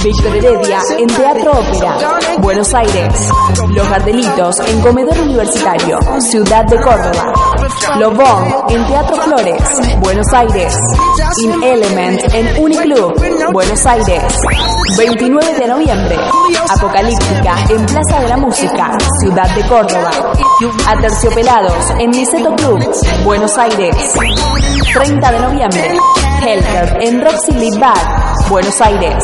Víctor 0.03 0.35
Heredia 0.35 0.79
en 0.97 1.07
Teatro 1.07 1.51
Ópera, 1.51 2.19
Buenos 2.39 2.73
Aires. 2.73 3.29
Los 3.69 3.89
Gardelitos 3.89 4.59
en 4.59 4.81
Comedor 4.81 5.17
Universitario, 5.17 5.97
Ciudad 6.19 6.65
de 6.65 6.75
Córdoba. 6.75 7.33
Lobón 7.97 8.53
en 8.67 8.85
Teatro 8.85 9.15
Flores, 9.15 9.63
Buenos 10.01 10.27
Aires. 10.33 10.77
In 11.41 11.63
Element 11.63 12.21
en 12.33 12.61
Uniclub, 12.61 13.13
Buenos 13.53 13.85
Aires. 13.85 14.23
29 14.97 15.53
de 15.53 15.67
noviembre. 15.67 16.17
Apocalíptica 16.69 17.55
en 17.69 17.85
Plaza 17.85 18.19
de 18.19 18.27
la 18.27 18.37
Música, 18.37 18.91
Ciudad 19.21 19.55
de 19.55 19.67
Córdoba. 19.67 20.11
Aterciopelados 20.61 21.89
en 21.99 22.11
Niceto 22.11 22.55
Club, 22.55 22.79
Buenos 23.23 23.57
Aires. 23.57 23.95
30 24.93 25.31
de 25.31 25.39
noviembre. 25.39 25.97
Helter 26.45 26.97
en 27.01 27.21
Roxy 27.21 27.53
Lead 27.53 27.79
Bar, 27.79 27.97
Buenos 28.49 28.79
Aires. 28.81 29.15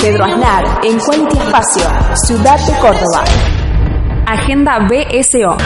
Pedro 0.00 0.24
Aznar 0.24 0.78
en 0.84 1.00
Quality 1.00 1.36
Espacio, 1.38 1.82
Ciudad 2.26 2.60
de 2.64 2.72
Córdoba. 2.78 3.24
Agenda 4.26 4.78
BSO. 4.78 5.56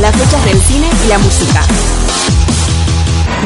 Las 0.00 0.14
fechas 0.14 0.44
del 0.44 0.60
cine 0.60 0.86
y 1.04 1.08
la 1.08 1.18
música. 1.18 1.62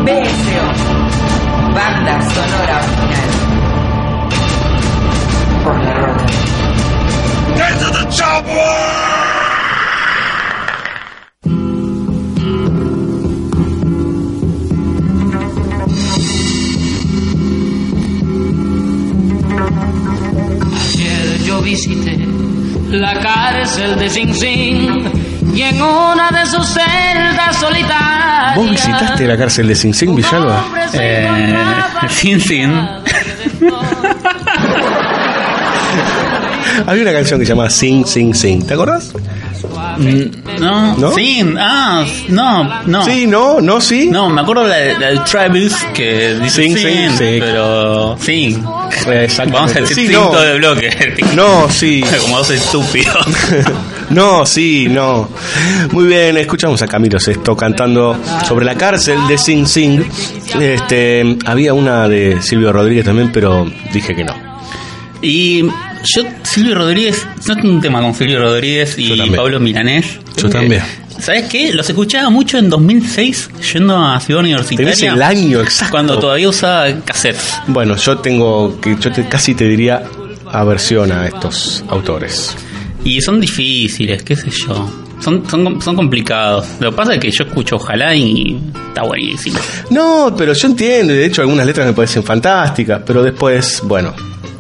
BSO. 0.06 0.66
Banda 1.76 2.16
sonora 2.34 2.78
original. 2.86 3.32
Por 5.64 5.78
la 5.84 5.94
orden. 6.02 6.28
Get 7.58 7.74
to 7.80 7.88
the 7.98 8.06
chopper! 8.12 9.25
La 23.02 23.20
cárcel 23.20 23.98
de 23.98 24.10
Sing 24.10 24.34
Sing 24.34 25.04
y 25.54 25.62
en 25.62 25.82
una 25.82 26.30
de 26.32 26.46
sus 26.50 26.66
celdas 26.68 27.56
solitarias. 27.60 28.56
¿Vos 28.56 28.70
visitaste 28.70 29.28
la 29.28 29.38
cárcel 29.38 29.68
de 29.68 29.76
Sing 29.76 29.94
Sing, 29.94 30.16
Villalba? 30.16 30.64
Eh, 30.94 31.76
Sin 32.10 32.40
Sin. 32.48 32.72
Había 36.88 37.04
una 37.04 37.14
canción 37.14 37.40
que 37.40 37.46
se 37.46 37.52
llamaba 37.54 37.70
Sing, 37.70 38.06
Sing, 38.06 38.34
Sing. 38.34 38.66
¿Te 38.66 38.74
acordás? 38.74 39.14
Mm, 39.98 40.60
No, 40.60 40.96
¿No? 40.98 41.12
Sin. 41.14 41.58
Ah, 41.58 42.04
no, 42.30 42.82
no. 42.86 43.04
Sí, 43.06 43.26
no, 43.28 43.62
no, 43.62 43.80
sí. 43.80 44.10
No, 44.12 44.30
me 44.30 44.42
acuerdo 44.42 44.68
la, 44.68 44.78
la 45.00 45.08
de 45.12 45.20
Travis 45.20 45.74
que 45.94 46.36
dice 46.42 46.64
Sin, 46.64 46.78
Sin, 46.78 46.88
Sin, 46.88 47.12
sí. 47.18 47.38
pero 47.40 48.18
sí. 48.20 48.62
Exactamente. 48.90 49.52
Vamos 49.54 49.76
a 49.76 49.80
decir 49.82 50.08
Sí, 50.08 50.14
no. 50.14 50.32
de 50.40 50.58
bloque. 50.58 50.90
No, 51.36 51.70
sí. 51.70 52.04
Como 52.22 52.38
dos 52.38 52.50
estúpidos. 52.50 53.26
No, 54.12 54.46
sí, 54.46 54.88
no. 54.88 55.28
Muy 55.92 56.06
bien, 56.06 56.38
escuchamos 56.38 56.80
a 56.84 56.88
Camilo 56.88 57.20
Sesto 57.20 57.58
cantando 57.58 58.16
sobre 58.48 58.64
la 58.64 58.76
cárcel 58.76 59.18
de 59.28 59.36
Sing 59.36 59.66
Sing. 59.66 60.04
Este, 60.62 61.38
había 61.44 61.74
una 61.74 62.08
de 62.08 62.40
Silvio 62.40 62.72
Rodríguez 62.72 63.04
también, 63.04 63.32
pero 63.32 63.66
dije 63.92 64.16
que 64.16 64.24
no. 64.24 64.34
Y 65.24 65.64
yo, 66.04 66.22
Silvio 66.44 66.76
Rodríguez, 66.76 67.26
no 67.48 67.56
tengo 67.56 67.70
un 67.72 67.82
tema 67.82 68.00
con 68.00 68.14
Silvio 68.14 68.40
Rodríguez 68.40 68.94
y. 69.00 69.32
Pablo 69.32 69.60
Milanés. 69.60 70.20
Yo 70.38 70.50
también. 70.52 70.84
¿Sabes 71.20 71.50
qué? 71.50 71.74
Los 71.74 71.90
escuchaba 71.90 72.30
mucho 72.30 72.58
en 72.58 72.70
2006 72.70 73.50
yendo 73.74 73.98
a 73.98 74.20
Ciudad 74.20 74.42
Universitaria. 74.42 74.94
Tenés 74.94 75.02
el 75.02 75.22
año 75.22 75.62
exacto. 75.62 75.92
Cuando 75.92 76.20
todavía 76.20 76.50
usaba 76.50 76.88
cassettes. 77.04 77.60
Bueno, 77.68 77.96
yo 77.96 78.18
tengo 78.20 78.80
que 78.80 78.96
yo 79.00 79.12
te, 79.12 79.28
casi 79.28 79.56
te 79.56 79.66
diría 79.66 80.04
aversión 80.52 81.12
a 81.12 81.28
estos 81.28 81.84
autores. 81.88 82.56
Y 83.04 83.22
son 83.22 83.40
difíciles, 83.40 84.24
qué 84.24 84.36
sé 84.36 84.50
yo. 84.50 84.90
Son, 85.20 85.50
son, 85.50 85.82
son 85.82 85.96
complicados. 85.96 86.68
Lo 86.80 86.92
que 86.92 86.98
pasa 86.98 87.14
es 87.14 87.20
que 87.20 87.32
yo 87.32 87.46
escucho 87.46 87.78
Ojalá 87.78 88.14
y 88.14 88.60
está 88.88 89.04
buenísimo. 89.04 89.60
No, 89.90 90.34
pero 90.38 90.54
yo 90.54 90.68
entiendo, 90.68 91.14
de 91.14 91.26
hecho 91.26 91.42
algunas 91.42 91.66
letras 91.66 91.88
me 91.88 91.94
parecen 91.94 92.24
fantásticas, 92.24 93.02
pero 93.06 93.24
después, 93.24 93.82
bueno. 93.84 94.14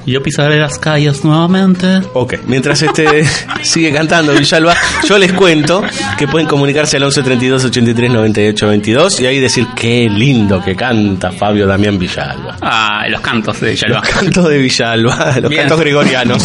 Yo 0.05 0.21
pisaré 0.21 0.59
las 0.59 0.77
calles 0.77 1.23
nuevamente. 1.25 2.01
Ok, 2.13 2.35
mientras 2.45 2.81
este 2.81 3.25
sigue 3.63 3.91
cantando 3.91 4.33
Villalba, 4.33 4.75
yo 5.07 5.17
les 5.17 5.33
cuento 5.33 5.83
que 6.17 6.27
pueden 6.27 6.47
comunicarse 6.47 6.97
al 6.97 7.03
11 7.03 7.23
32 7.23 7.65
83 7.65 8.11
98 8.11 8.67
22 8.67 9.19
y 9.21 9.25
ahí 9.25 9.39
decir 9.39 9.65
qué 9.75 10.07
lindo 10.09 10.61
que 10.63 10.75
canta 10.75 11.31
Fabio 11.31 11.65
Damián 11.65 11.97
Villalba. 11.97 12.57
Ah, 12.61 13.05
los 13.09 13.21
cantos 13.21 13.59
de 13.61 13.71
Villalba. 13.71 13.99
Los 14.01 14.09
cantos 14.09 14.47
de 14.49 14.57
Villalba, 14.59 15.39
los 15.41 15.49
Bien. 15.49 15.61
cantos 15.63 15.79
gregorianos. 15.79 16.43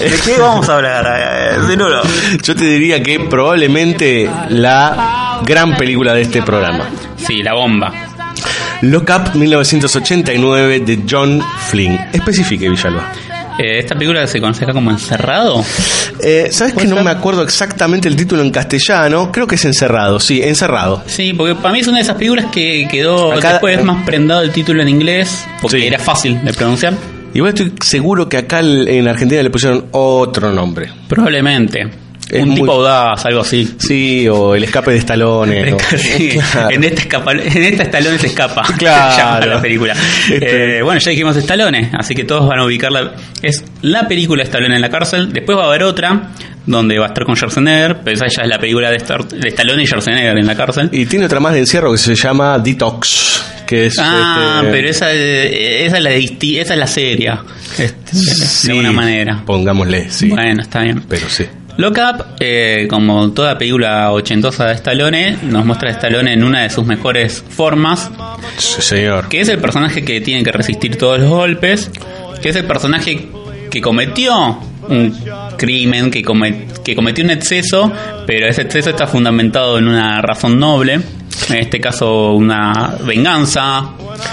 ¿De 0.00 0.10
qué 0.24 0.38
vamos 0.38 0.68
a 0.68 0.76
hablar? 0.76 1.06
Eh, 1.06 1.60
de 1.66 1.76
nuevo. 1.76 2.02
Yo 2.42 2.54
te 2.54 2.64
diría 2.64 3.02
que 3.02 3.20
probablemente 3.20 4.28
la 4.50 5.40
gran 5.44 5.76
película 5.76 6.12
de 6.12 6.22
este 6.22 6.42
programa. 6.42 6.86
Sí, 7.16 7.42
la 7.42 7.54
bomba. 7.54 8.03
Lock 8.84 9.10
Up 9.10 9.34
1989 9.36 10.80
de 10.80 11.02
John 11.08 11.42
Flynn. 11.68 11.98
Especifique, 12.12 12.68
Villalba. 12.68 13.12
Eh, 13.58 13.78
esta 13.78 13.94
película 13.94 14.26
se 14.26 14.40
conoce 14.40 14.64
acá 14.64 14.72
como 14.72 14.90
Encerrado. 14.90 15.64
Eh, 16.20 16.48
¿Sabes 16.50 16.74
que 16.74 16.86
no 16.86 17.02
me 17.02 17.10
acuerdo 17.10 17.42
exactamente 17.42 18.08
el 18.08 18.16
título 18.16 18.42
en 18.42 18.50
castellano? 18.50 19.30
Creo 19.32 19.46
que 19.46 19.54
es 19.54 19.64
Encerrado, 19.64 20.18
sí, 20.20 20.42
Encerrado. 20.42 21.02
Sí, 21.06 21.32
porque 21.32 21.54
para 21.54 21.72
mí 21.72 21.80
es 21.80 21.86
una 21.86 21.98
de 21.98 22.02
esas 22.02 22.16
películas 22.16 22.46
que 22.52 22.86
quedó 22.90 23.32
Acá- 23.32 23.52
después 23.52 23.82
más 23.84 24.04
prendado 24.04 24.42
el 24.42 24.50
título 24.50 24.82
en 24.82 24.88
inglés, 24.88 25.46
porque 25.62 25.86
era 25.86 25.98
fácil 25.98 26.44
de 26.44 26.52
pronunciar. 26.52 26.94
Igual 27.32 27.50
estoy 27.54 27.72
seguro 27.82 28.28
que 28.28 28.36
acá 28.38 28.60
en 28.60 29.08
Argentina 29.08 29.42
le 29.42 29.50
pusieron 29.50 29.86
otro 29.92 30.52
nombre. 30.52 30.90
Probablemente. 31.08 31.88
Es 32.30 32.42
un 32.42 32.48
muy- 32.50 32.60
tipo 32.60 32.72
audaz, 32.72 33.24
algo 33.26 33.42
así. 33.42 33.74
Sí, 33.78 34.26
o 34.28 34.54
el 34.54 34.64
escape 34.64 34.92
de 34.92 34.96
estalones. 34.98 35.72
o- 35.74 35.78
Sí, 35.98 36.30
Claro. 36.52 36.70
en, 36.70 36.84
esta 36.84 37.00
escapa, 37.02 37.32
en 37.32 37.64
esta 37.64 37.82
Stallone 37.84 38.18
se 38.18 38.26
escapa. 38.28 38.62
Claro. 38.78 39.46
La 39.54 39.60
película. 39.60 39.94
Este- 40.30 40.78
Eh, 40.78 40.82
bueno, 40.82 40.98
ya 41.00 41.10
dijimos 41.10 41.36
Stallone, 41.36 41.90
así 41.98 42.14
que 42.14 42.24
todos 42.24 42.48
van 42.48 42.58
a 42.60 42.64
ubicarla. 42.64 43.12
Es 43.42 43.64
la 43.82 44.08
película 44.08 44.42
de 44.42 44.48
Stallone 44.48 44.74
en 44.76 44.80
la 44.80 44.88
cárcel. 44.90 45.32
Después 45.32 45.58
va 45.58 45.64
a 45.64 45.66
haber 45.68 45.82
otra 45.84 46.30
donde 46.66 46.98
va 46.98 47.04
a 47.04 47.08
estar 47.08 47.24
con 47.26 47.36
Schwarzenegger, 47.36 47.98
pero 48.02 48.16
esa 48.16 48.26
ya 48.26 48.42
es 48.44 48.48
la 48.48 48.58
película 48.58 48.90
de, 48.90 48.96
Star- 48.96 49.28
de 49.28 49.48
Stallone 49.50 49.82
y 49.82 49.86
Schwarzenegger 49.86 50.38
en 50.38 50.46
la 50.46 50.56
cárcel. 50.56 50.88
Y 50.92 51.04
tiene 51.04 51.26
otra 51.26 51.40
más 51.40 51.52
de 51.52 51.58
encierro 51.60 51.92
que 51.92 51.98
se 51.98 52.14
llama 52.14 52.58
Detox. 52.58 53.42
Que 53.66 53.86
es, 53.86 53.96
Ah, 53.98 54.60
este, 54.60 54.72
pero 54.72 54.88
esa, 54.88 55.10
esa, 55.12 55.96
es 55.96 56.02
la 56.02 56.10
disti- 56.12 56.58
esa 56.60 56.74
es 56.74 56.78
la 56.80 56.86
seria, 56.86 57.42
este, 57.78 58.14
sí, 58.14 58.66
de 58.66 58.72
alguna 58.72 58.92
manera. 58.92 59.42
Pongámosle, 59.46 60.10
sí. 60.10 60.28
Bueno, 60.28 60.60
está 60.62 60.80
bien. 60.82 61.02
Pero 61.08 61.28
sí. 61.30 61.46
Lock 61.76 61.98
Up, 61.98 62.24
eh, 62.40 62.86
como 62.88 63.30
toda 63.32 63.58
película 63.58 64.12
ochentosa 64.12 64.66
de 64.66 64.74
Stallone, 64.74 65.38
nos 65.42 65.64
muestra 65.66 65.88
a 65.88 65.92
Stallone 65.92 66.32
en 66.32 66.44
una 66.44 66.62
de 66.62 66.70
sus 66.70 66.86
mejores 66.86 67.42
formas, 67.48 68.10
Sí, 68.58 68.80
señor. 68.80 69.28
que 69.28 69.40
es 69.40 69.48
el 69.48 69.58
personaje 69.58 70.04
que 70.04 70.20
tiene 70.20 70.44
que 70.44 70.52
resistir 70.52 70.96
todos 70.96 71.18
los 71.18 71.28
golpes, 71.28 71.90
que 72.40 72.50
es 72.50 72.56
el 72.56 72.64
personaje 72.64 73.28
que 73.70 73.80
cometió 73.80 74.60
un 74.88 75.16
crimen, 75.58 76.10
que, 76.10 76.22
come- 76.22 76.66
que 76.84 76.94
cometió 76.94 77.24
un 77.24 77.30
exceso, 77.30 77.90
pero 78.26 78.46
ese 78.46 78.62
exceso 78.62 78.90
está 78.90 79.06
fundamentado 79.08 79.78
en 79.78 79.88
una 79.88 80.20
razón 80.22 80.60
noble, 80.60 81.00
en 81.48 81.56
este 81.56 81.80
caso 81.80 82.34
una 82.34 82.94
venganza. 83.04 83.90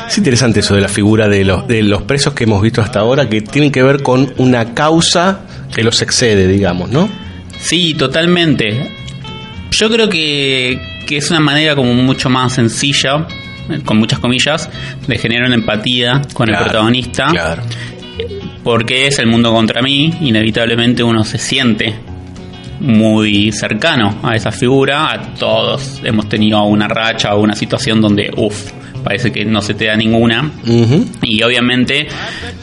Es 0.08 0.16
interesante 0.18 0.60
eso 0.60 0.76
de 0.76 0.82
la 0.82 0.88
figura 0.90 1.28
de 1.28 1.44
los, 1.44 1.68
de 1.68 1.82
los 1.82 2.04
presos 2.04 2.34
que 2.36 2.44
hemos 2.44 2.62
visto 2.62 2.82
hasta 2.82 3.00
ahora, 3.00 3.28
que 3.28 3.42
tienen 3.42 3.72
que 3.72 3.82
ver 3.82 4.04
con 4.04 4.32
una 4.38 4.74
causa 4.76 5.40
que 5.74 5.84
los 5.84 6.02
excede, 6.04 6.48
digamos, 6.48 6.90
¿no? 6.92 7.10
Sí, 7.62 7.94
totalmente. 7.94 8.90
Yo 9.72 9.90
creo 9.90 10.10
que, 10.10 10.80
que 11.08 11.18
es 11.18 11.30
una 11.30 11.40
manera 11.40 11.76
como 11.76 11.94
mucho 11.94 12.30
más 12.30 12.54
sencilla, 12.54 13.28
con 13.86 13.98
muchas 13.98 14.20
comillas, 14.20 14.70
de 15.08 15.18
generar 15.18 15.48
una 15.48 15.56
empatía 15.56 16.22
con 16.34 16.50
el 16.50 16.58
protagonista. 16.58 17.28
Claro. 17.28 17.64
Porque 18.64 19.08
es 19.08 19.20
el 19.20 19.28
mundo 19.28 19.52
contra 19.54 19.82
mí, 19.82 20.14
inevitablemente 20.22 21.04
uno 21.04 21.24
se 21.24 21.38
siente 21.38 21.96
muy 22.80 23.52
cercano 23.52 24.20
a 24.24 24.36
esa 24.36 24.52
figura. 24.52 25.12
A 25.12 25.34
todos 25.36 26.02
hemos 26.04 26.28
tenido 26.28 26.62
una 26.64 26.88
racha 26.88 27.34
o 27.36 27.42
una 27.42 27.54
situación 27.54 28.02
donde, 28.02 28.32
uff, 28.36 28.72
parece 29.04 29.32
que 29.32 29.46
no 29.46 29.62
se 29.62 29.74
te 29.74 29.86
da 29.86 29.96
ninguna. 29.96 30.52
Y 31.22 31.44
obviamente 31.44 32.08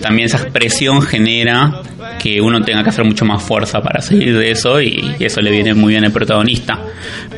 también 0.01 0.27
esa 0.27 0.39
expresión 0.39 1.03
genera 1.03 1.83
que 2.19 2.41
uno 2.41 2.63
tenga 2.63 2.83
que 2.83 2.91
hacer 2.91 3.05
mucho 3.05 3.25
más 3.25 3.43
fuerza 3.43 3.81
para 3.81 4.01
salir 4.01 4.37
de 4.39 4.51
eso 4.51 4.81
y 4.81 5.15
eso 5.21 5.41
le 5.41 5.51
viene 5.51 5.75
muy 5.75 5.93
bien 5.93 6.05
al 6.05 6.13
protagonista. 6.13 6.79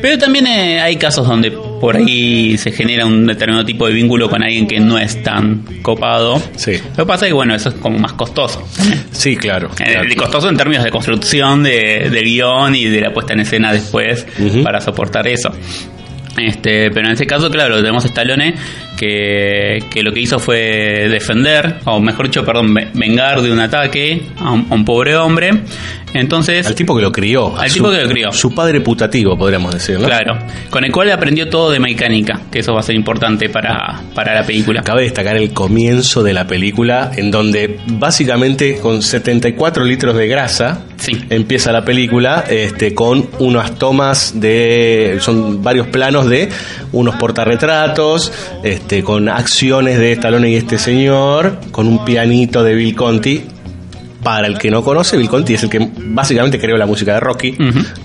Pero 0.01 0.17
también 0.17 0.47
eh, 0.47 0.79
hay 0.81 0.95
casos 0.95 1.27
donde 1.27 1.51
por 1.51 1.95
ahí 1.95 2.57
se 2.57 2.71
genera 2.71 3.05
un 3.05 3.25
determinado 3.27 3.65
tipo 3.65 3.87
de 3.87 3.93
vínculo 3.93 4.29
con 4.29 4.43
alguien 4.43 4.67
que 4.67 4.79
no 4.79 4.97
es 4.97 5.21
tan 5.21 5.63
copado. 5.81 6.41
Sí. 6.55 6.73
Lo 6.97 7.03
que 7.03 7.05
pasa 7.05 7.25
es 7.25 7.29
que 7.29 7.33
bueno, 7.33 7.53
eso 7.55 7.69
es 7.69 7.75
como 7.75 7.97
más 7.99 8.13
costoso. 8.13 8.67
Sí, 9.11 9.35
claro. 9.35 9.69
Eh, 9.79 9.91
claro. 9.91 10.07
costoso 10.17 10.49
en 10.49 10.57
términos 10.57 10.83
de 10.83 10.89
construcción 10.89 11.63
de, 11.63 12.09
de 12.11 12.21
guion 12.21 12.75
y 12.75 12.85
de 12.85 13.01
la 13.01 13.13
puesta 13.13 13.33
en 13.33 13.41
escena 13.41 13.71
después 13.73 14.25
para 14.63 14.81
soportar 14.81 15.27
eso. 15.27 15.51
Este, 16.37 16.89
pero 16.91 17.07
en 17.07 17.13
este 17.13 17.27
caso, 17.27 17.49
claro, 17.49 17.77
tenemos 17.77 18.05
a 18.05 18.07
Stallone 18.07 18.55
que, 19.11 19.79
que 19.89 20.03
lo 20.03 20.13
que 20.13 20.19
hizo 20.19 20.37
fue 20.39 21.07
defender, 21.09 21.79
o 21.85 21.99
mejor 21.99 22.27
dicho, 22.27 22.45
perdón, 22.45 22.71
ve- 22.73 22.89
vengar 22.93 23.41
de 23.41 23.51
un 23.51 23.59
ataque 23.59 24.21
a 24.39 24.51
un, 24.51 24.67
a 24.69 24.75
un 24.75 24.85
pobre 24.85 25.15
hombre. 25.17 25.51
Entonces, 26.13 26.67
Al 26.67 26.75
tipo 26.75 26.93
que 26.95 27.01
lo 27.01 27.11
crió. 27.11 27.57
Al 27.57 27.69
su- 27.69 27.75
tipo 27.75 27.89
que 27.89 28.01
lo 28.03 28.09
crió. 28.09 28.31
Su 28.33 28.53
padre 28.53 28.81
putativo, 28.81 29.37
podríamos 29.37 29.73
decir, 29.73 29.97
¿no? 29.99 30.05
claro, 30.07 30.37
con 30.69 30.83
el 30.83 30.91
cual 30.91 31.09
aprendió 31.11 31.47
todo 31.49 31.71
de 31.71 31.79
mecánica, 31.79 32.41
que 32.51 32.59
eso 32.59 32.73
va 32.73 32.81
a 32.81 32.83
ser 32.83 32.95
importante 32.95 33.49
para, 33.49 34.01
para 34.13 34.35
la 34.35 34.43
película. 34.45 34.83
Cabe 34.83 35.03
destacar 35.03 35.37
el 35.37 35.51
comienzo 35.53 36.21
de 36.21 36.33
la 36.33 36.45
película, 36.45 37.11
en 37.15 37.31
donde 37.31 37.79
básicamente 37.87 38.77
con 38.79 39.01
74 39.01 39.83
litros 39.85 40.15
de 40.15 40.27
grasa 40.27 40.83
empieza 41.29 41.71
la 41.71 41.83
película, 41.83 42.43
este, 42.47 42.93
con 42.93 43.27
unas 43.39 43.79
tomas 43.79 44.39
de. 44.39 45.17
son 45.21 45.63
varios 45.63 45.87
planos 45.87 46.27
de 46.29 46.49
unos 46.91 47.15
portarretratos, 47.15 48.31
este, 48.63 48.90
con 48.99 49.29
acciones 49.29 49.97
de 49.97 50.11
Stallone 50.11 50.51
y 50.51 50.55
este 50.55 50.77
señor, 50.77 51.59
con 51.71 51.87
un 51.87 52.03
pianito 52.03 52.61
de 52.61 52.75
Bill 52.75 52.93
Conti. 52.93 53.43
Para 54.21 54.45
el 54.45 54.59
que 54.59 54.69
no 54.69 54.83
conoce, 54.83 55.17
Bill 55.17 55.29
Conti 55.29 55.53
es 55.55 55.63
el 55.63 55.69
que 55.69 55.89
básicamente 55.97 56.59
creó 56.59 56.77
la 56.77 56.85
música 56.85 57.13
de 57.13 57.21
Rocky, 57.21 57.57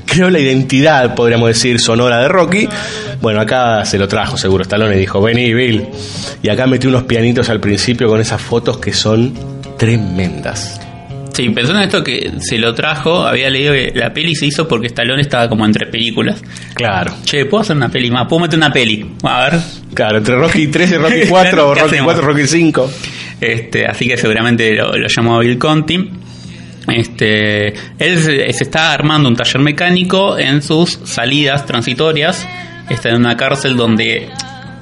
creó 0.06 0.30
la 0.30 0.38
identidad, 0.38 1.14
podríamos 1.14 1.48
decir, 1.48 1.78
sonora 1.80 2.18
de 2.20 2.28
Rocky. 2.28 2.68
Bueno, 3.20 3.40
acá 3.40 3.84
se 3.84 3.98
lo 3.98 4.08
trajo 4.08 4.38
seguro 4.38 4.62
Stallone 4.62 4.96
y 4.96 5.00
dijo, 5.00 5.20
vení 5.20 5.52
Bill. 5.52 5.88
Y 6.42 6.48
acá 6.48 6.66
metí 6.66 6.86
unos 6.86 7.02
pianitos 7.02 7.50
al 7.50 7.60
principio 7.60 8.08
con 8.08 8.20
esas 8.20 8.40
fotos 8.40 8.78
que 8.78 8.94
son 8.94 9.34
tremendas. 9.76 10.80
Sí, 11.36 11.50
pensando 11.50 11.82
en 11.82 11.88
esto 11.88 12.02
que 12.02 12.32
se 12.38 12.56
lo 12.56 12.72
trajo, 12.72 13.26
había 13.26 13.50
leído 13.50 13.74
que 13.74 13.92
la 13.94 14.10
peli 14.10 14.34
se 14.34 14.46
hizo 14.46 14.66
porque 14.66 14.86
Stallone 14.86 15.20
estaba 15.20 15.50
como 15.50 15.66
entre 15.66 15.86
películas. 15.86 16.42
Claro. 16.72 17.12
Che, 17.24 17.44
¿puedo 17.44 17.60
hacer 17.60 17.76
una 17.76 17.90
peli 17.90 18.10
más? 18.10 18.26
¿Puedo 18.26 18.40
meter 18.40 18.58
una 18.58 18.72
peli? 18.72 19.04
A 19.22 19.50
ver. 19.50 19.60
Claro, 19.92 20.16
entre 20.16 20.34
Rocky 20.34 20.68
3 20.68 20.92
y 20.92 20.94
Rocky 20.96 21.20
4 21.28 21.70
o 21.70 21.74
¿Qué 21.74 21.80
Rocky 21.80 21.94
hacemos? 21.94 22.14
4 22.14 22.26
Rocky 22.26 22.46
5. 22.46 22.90
Este, 23.38 23.84
así 23.84 24.08
que 24.08 24.16
seguramente 24.16 24.74
lo, 24.76 24.96
lo 24.96 25.08
llamó 25.14 25.38
Bill 25.40 25.58
Conti. 25.58 26.10
Este, 26.88 27.68
él 27.68 28.18
se, 28.18 28.50
se 28.54 28.64
está 28.64 28.94
armando 28.94 29.28
un 29.28 29.36
taller 29.36 29.60
mecánico 29.60 30.38
en 30.38 30.62
sus 30.62 31.00
salidas 31.04 31.66
transitorias. 31.66 32.48
Está 32.88 33.10
en 33.10 33.16
una 33.16 33.36
cárcel 33.36 33.76
donde 33.76 34.30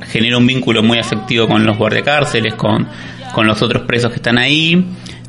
genera 0.07 0.39
un 0.39 0.47
vínculo 0.47 0.85
muy 0.85 1.01
afectivo 1.01 1.49
con 1.49 1.67
los 1.67 1.77
guardiacárceles, 1.77 2.55
con, 2.55 2.87
con 3.33 3.45
los 3.49 3.61
otros 3.61 3.83
presos 3.89 4.11
que 4.11 4.17
están 4.19 4.39
ahí, 4.39 4.87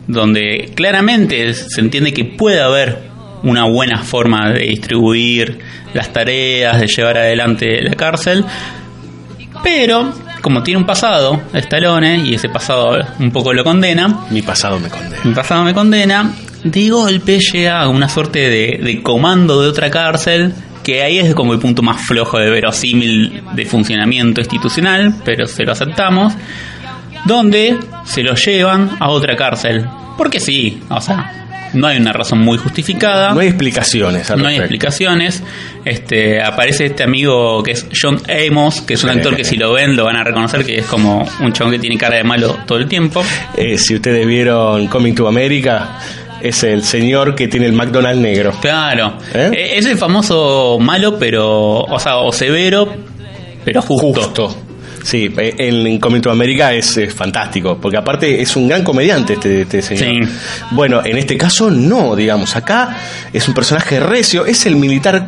donde 0.07 0.71
claramente 0.75 1.53
se 1.53 1.81
entiende 1.81 2.13
que 2.13 2.25
puede 2.25 2.61
haber 2.61 2.99
una 3.43 3.65
buena 3.65 4.03
forma 4.03 4.51
de 4.51 4.61
distribuir 4.61 5.59
las 5.93 6.11
tareas, 6.11 6.79
de 6.79 6.87
llevar 6.87 7.17
adelante 7.17 7.81
la 7.81 7.95
cárcel, 7.95 8.43
pero 9.63 10.13
como 10.41 10.61
tiene 10.61 10.79
un 10.79 10.85
pasado, 10.85 11.41
Stallone, 11.53 12.17
y 12.17 12.35
ese 12.35 12.49
pasado 12.49 12.99
un 13.19 13.31
poco 13.31 13.51
lo 13.53 13.63
condena, 13.63 14.25
Mi 14.29 14.41
pasado 14.41 14.79
me 14.79 14.89
condena. 14.89 15.23
mi 15.23 15.33
pasado 15.33 15.63
me 15.63 15.73
condena, 15.73 16.33
de 16.63 16.89
golpe 16.89 17.39
llega 17.39 17.81
a 17.81 17.87
una 17.87 18.07
suerte 18.09 18.47
de, 18.49 18.79
de 18.83 19.01
comando 19.01 19.61
de 19.61 19.69
otra 19.69 19.89
cárcel, 19.89 20.53
que 20.83 21.01
ahí 21.01 21.17
es 21.17 21.33
como 21.33 21.53
el 21.53 21.59
punto 21.59 21.81
más 21.81 22.05
flojo 22.05 22.37
de 22.37 22.51
verosímil 22.51 23.41
de 23.55 23.65
funcionamiento 23.65 24.39
institucional, 24.39 25.15
pero 25.25 25.47
se 25.47 25.63
lo 25.63 25.71
aceptamos, 25.71 26.33
donde 27.25 27.77
se 28.05 28.23
lo 28.23 28.35
llevan 28.35 28.91
a 28.99 29.09
otra 29.09 29.35
cárcel. 29.35 29.85
Porque 30.17 30.39
sí, 30.39 30.81
o 30.89 31.01
sea, 31.01 31.45
no 31.73 31.87
hay 31.87 31.97
una 31.97 32.13
razón 32.13 32.39
muy 32.39 32.57
justificada. 32.57 33.33
No 33.33 33.41
hay 33.41 33.47
explicaciones 33.47 34.31
al 34.31 34.41
No 34.41 34.47
hay 34.47 34.57
explicaciones. 34.57 35.43
Este, 35.83 36.41
aparece 36.41 36.85
este 36.85 37.03
amigo 37.03 37.61
que 37.63 37.71
es 37.71 37.85
John 37.99 38.21
Amos, 38.29 38.81
que 38.81 38.93
es 38.93 39.03
un 39.03 39.09
actor 39.09 39.35
que 39.35 39.43
si 39.43 39.57
lo 39.57 39.73
ven 39.73 39.95
lo 39.95 40.05
van 40.05 40.15
a 40.15 40.23
reconocer 40.23 40.65
que 40.65 40.79
es 40.79 40.85
como 40.85 41.27
un 41.41 41.53
chabón 41.53 41.73
que 41.73 41.79
tiene 41.79 41.97
cara 41.97 42.17
de 42.17 42.23
malo 42.23 42.57
todo 42.65 42.77
el 42.77 42.87
tiempo. 42.87 43.23
Eh, 43.57 43.77
si 43.77 43.95
ustedes 43.95 44.25
vieron 44.25 44.87
Coming 44.87 45.13
to 45.13 45.27
America, 45.27 45.99
es 46.41 46.63
el 46.63 46.83
señor 46.83 47.35
que 47.35 47.47
tiene 47.47 47.65
el 47.65 47.73
McDonald's 47.73 48.21
negro. 48.21 48.53
Claro. 48.61 49.17
¿Eh? 49.33 49.51
Eh, 49.53 49.77
Es 49.77 49.85
el 49.85 49.97
famoso 49.97 50.77
malo, 50.79 51.17
pero. 51.19 51.81
O 51.81 51.99
sea, 51.99 52.17
o 52.17 52.31
severo, 52.31 52.87
pero 53.63 53.81
justo. 53.81 54.21
Justo. 54.21 54.64
Sí, 55.05 55.31
eh, 55.37 55.53
en, 55.59 55.99
Coming 55.99 56.19
to 56.19 56.31
America 56.31 56.73
es, 56.73 56.99
fantástico, 57.13 57.77
porque 57.79 57.95
aparte 57.95 58.41
es 58.41 58.55
un 58.55 58.67
gran 58.67 58.83
comediante 58.83 59.33
este, 59.33 59.61
este 59.61 59.81
señor. 59.83 60.27
Bueno, 60.71 61.05
en 61.05 61.19
este 61.19 61.37
caso 61.37 61.69
no, 61.69 62.15
digamos, 62.15 62.55
acá 62.55 62.97
es 63.31 63.47
un 63.47 63.53
personaje 63.53 63.99
recio, 63.99 64.47
es 64.47 64.65
el 64.65 64.75
militar, 64.75 65.27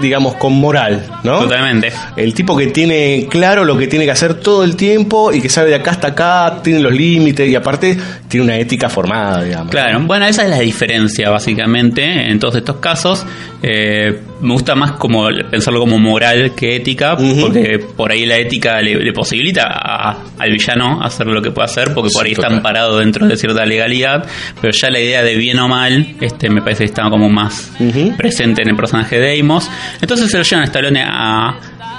digamos, 0.00 0.34
con 0.36 0.52
moral, 0.54 1.06
¿no? 1.22 1.40
Totalmente. 1.40 1.92
El 2.16 2.34
tipo 2.34 2.56
que 2.56 2.66
tiene 2.68 3.26
claro 3.30 3.64
lo 3.64 3.76
que 3.78 3.86
tiene 3.86 4.04
que 4.04 4.10
hacer 4.10 4.34
todo 4.34 4.64
el 4.64 4.76
tiempo 4.76 5.32
y 5.32 5.40
que 5.40 5.48
sabe 5.48 5.70
de 5.70 5.76
acá 5.76 5.92
hasta 5.92 6.08
acá, 6.08 6.60
tiene 6.62 6.80
los 6.80 6.92
límites 6.92 7.48
y 7.48 7.54
aparte 7.54 7.96
tiene 8.28 8.44
una 8.44 8.56
ética 8.56 8.88
formada, 8.88 9.42
digamos. 9.44 9.70
Claro, 9.70 10.00
bueno, 10.00 10.26
esa 10.26 10.44
es 10.44 10.50
la 10.50 10.58
diferencia 10.60 11.30
básicamente 11.30 12.30
en 12.30 12.38
todos 12.38 12.56
estos 12.56 12.76
casos. 12.76 13.24
Eh, 13.62 14.20
me 14.42 14.52
gusta 14.52 14.74
más 14.74 14.92
como 14.92 15.26
pensarlo 15.50 15.80
como 15.80 15.98
moral 15.98 16.52
que 16.54 16.76
ética, 16.76 17.16
porque 17.16 17.78
por 17.96 18.10
ahí 18.12 18.26
la 18.26 18.36
ética 18.36 18.80
le, 18.82 18.96
le 18.96 19.12
posibilita 19.12 19.62
a- 19.66 20.18
al 20.38 20.50
villano 20.50 21.00
hacer 21.02 21.26
lo 21.26 21.40
que 21.40 21.50
puede 21.50 21.64
hacer, 21.66 21.94
porque 21.94 22.10
por 22.12 22.26
ahí 22.26 22.32
está 22.32 22.48
amparado 22.48 22.98
dentro 22.98 23.26
de 23.26 23.36
cierta 23.38 23.64
legalidad, 23.64 24.26
pero 24.60 24.72
ya 24.72 24.90
la 24.90 25.00
idea 25.00 25.22
de 25.22 25.36
bien 25.36 25.58
o 25.60 25.68
mal, 25.68 26.14
este 26.20 26.50
me 26.50 26.60
parece 26.60 26.80
que 26.80 26.84
está 26.90 27.08
como 27.08 27.30
más 27.30 27.72
presente 28.18 28.62
en 28.62 28.68
el 28.68 28.76
personaje 28.76 29.18
de 29.18 29.40
Amos. 29.40 29.70
Entonces 30.00 30.30
se 30.30 30.38
lo 30.38 30.42
llevan 30.42 30.62
a 30.62 30.66
Stallone 30.66 31.02
a, 31.02 31.54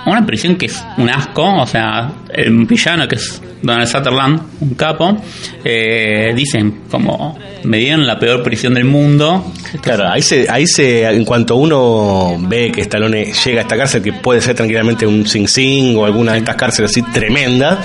una 0.06 0.26
prisión 0.26 0.56
que 0.56 0.68
es 0.68 0.84
un 0.98 1.10
asco, 1.10 1.62
o 1.62 1.66
sea, 1.66 2.12
el 2.32 2.66
villano 2.66 3.08
que 3.08 3.16
es 3.16 3.42
Donald 3.62 3.88
Sutherland, 3.88 4.40
un 4.62 4.76
capo, 4.76 5.18
eh, 5.64 6.32
dicen 6.36 6.82
como 6.92 7.38
me 7.64 7.80
dieron 7.80 8.06
la 8.06 8.20
peor 8.20 8.44
prisión 8.44 8.76
del 8.76 8.86
mundo. 8.86 9.52
Claro, 9.82 10.08
ahí 10.08 10.22
se, 10.22 10.48
ahí 10.50 10.68
se, 10.68 11.04
en 11.04 11.26
cuanto 11.26 11.56
uno 11.56 12.38
ve 12.40 12.72
que 12.72 12.82
Stallone 12.82 13.32
llega 13.34 13.60
a 13.60 13.62
esta 13.64 13.76
cárcel, 13.76 14.04
que 14.04 14.14
puede 14.14 14.42
ser 14.42 14.56
tranquilamente 14.56 15.08
un 15.08 15.26
Sing 15.26 15.48
Sing 15.48 15.98
o 15.98 16.06
alguna 16.06 16.34
de 16.34 16.40
estas 16.40 16.56
cárceles 16.56 16.92
así 16.92 17.02
tremenda, 17.02 17.80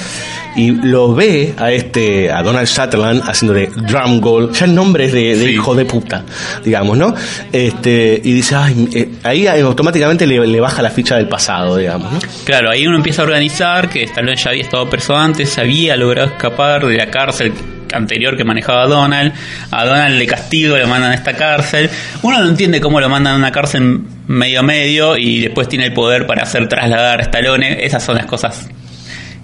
y 0.57 0.71
lo 0.71 1.15
ve 1.15 1.55
a 1.59 1.71
este, 1.71 2.31
a 2.31 2.43
Donald 2.43 2.67
Sutherland 2.67 3.23
haciendo 3.27 3.55
de 3.55 3.67
drum 3.67 4.21
goal, 4.21 4.53
ya 4.53 4.65
el 4.65 4.75
nombre 4.75 5.07
es 5.07 5.13
de, 5.13 5.37
de 5.37 5.53
hijo 5.53 5.75
de 5.75 5.85
puta, 5.85 6.25
digamos, 6.65 6.97
¿no? 6.99 7.15
Este, 7.53 8.21
y 8.23 8.33
dice, 8.33 8.57
ay, 8.57 8.89
eh, 8.95 9.09
ahí 9.23 9.47
automáticamente 9.47 10.27
le, 10.27 10.47
le 10.47 10.61
baja 10.61 10.83
la 10.83 10.91
ficha 10.91 11.17
del 11.17 11.29
pasado, 11.29 11.77
digamos, 11.77 12.13
¿no? 12.13 12.19
Claro, 12.45 12.71
ahí 12.71 12.87
uno 12.87 12.97
empieza 12.97 13.23
a 13.23 13.25
organizar 13.25 13.89
que 13.89 14.03
Stallone 14.05 14.37
ya 14.37 14.51
había 14.51 14.63
estado 14.63 14.89
preso 14.89 15.17
antes, 15.17 15.57
había 15.59 15.97
logrado 15.97 16.29
escapar 16.29 16.87
de 16.87 16.97
la 16.97 17.11
cárcel 17.11 17.53
anterior 17.93 18.37
que 18.37 18.45
manejaba 18.45 18.87
Donald. 18.87 19.33
A 19.71 19.85
Donald 19.85 20.17
le 20.17 20.27
castigo, 20.27 20.77
le 20.77 20.87
mandan 20.87 21.13
a 21.13 21.15
esta 21.15 21.35
cárcel. 21.35 21.91
Uno 22.23 22.39
no 22.39 22.49
entiende 22.49 22.81
cómo 22.81 23.01
lo 23.01 23.09
mandan 23.09 23.35
a 23.35 23.37
una 23.37 23.53
cárcel 23.53 24.01
medio 24.27 24.61
a 24.61 24.63
medio 24.63 25.17
y 25.17 25.41
después 25.41 25.69
tiene 25.69 25.87
el 25.87 25.93
poder 25.93 26.27
para 26.27 26.43
hacer 26.43 26.69
trasladar 26.69 27.21
a 27.21 27.23
Stallone. 27.25 27.85
Esas 27.85 28.03
son 28.03 28.17
las 28.17 28.27
cosas 28.27 28.69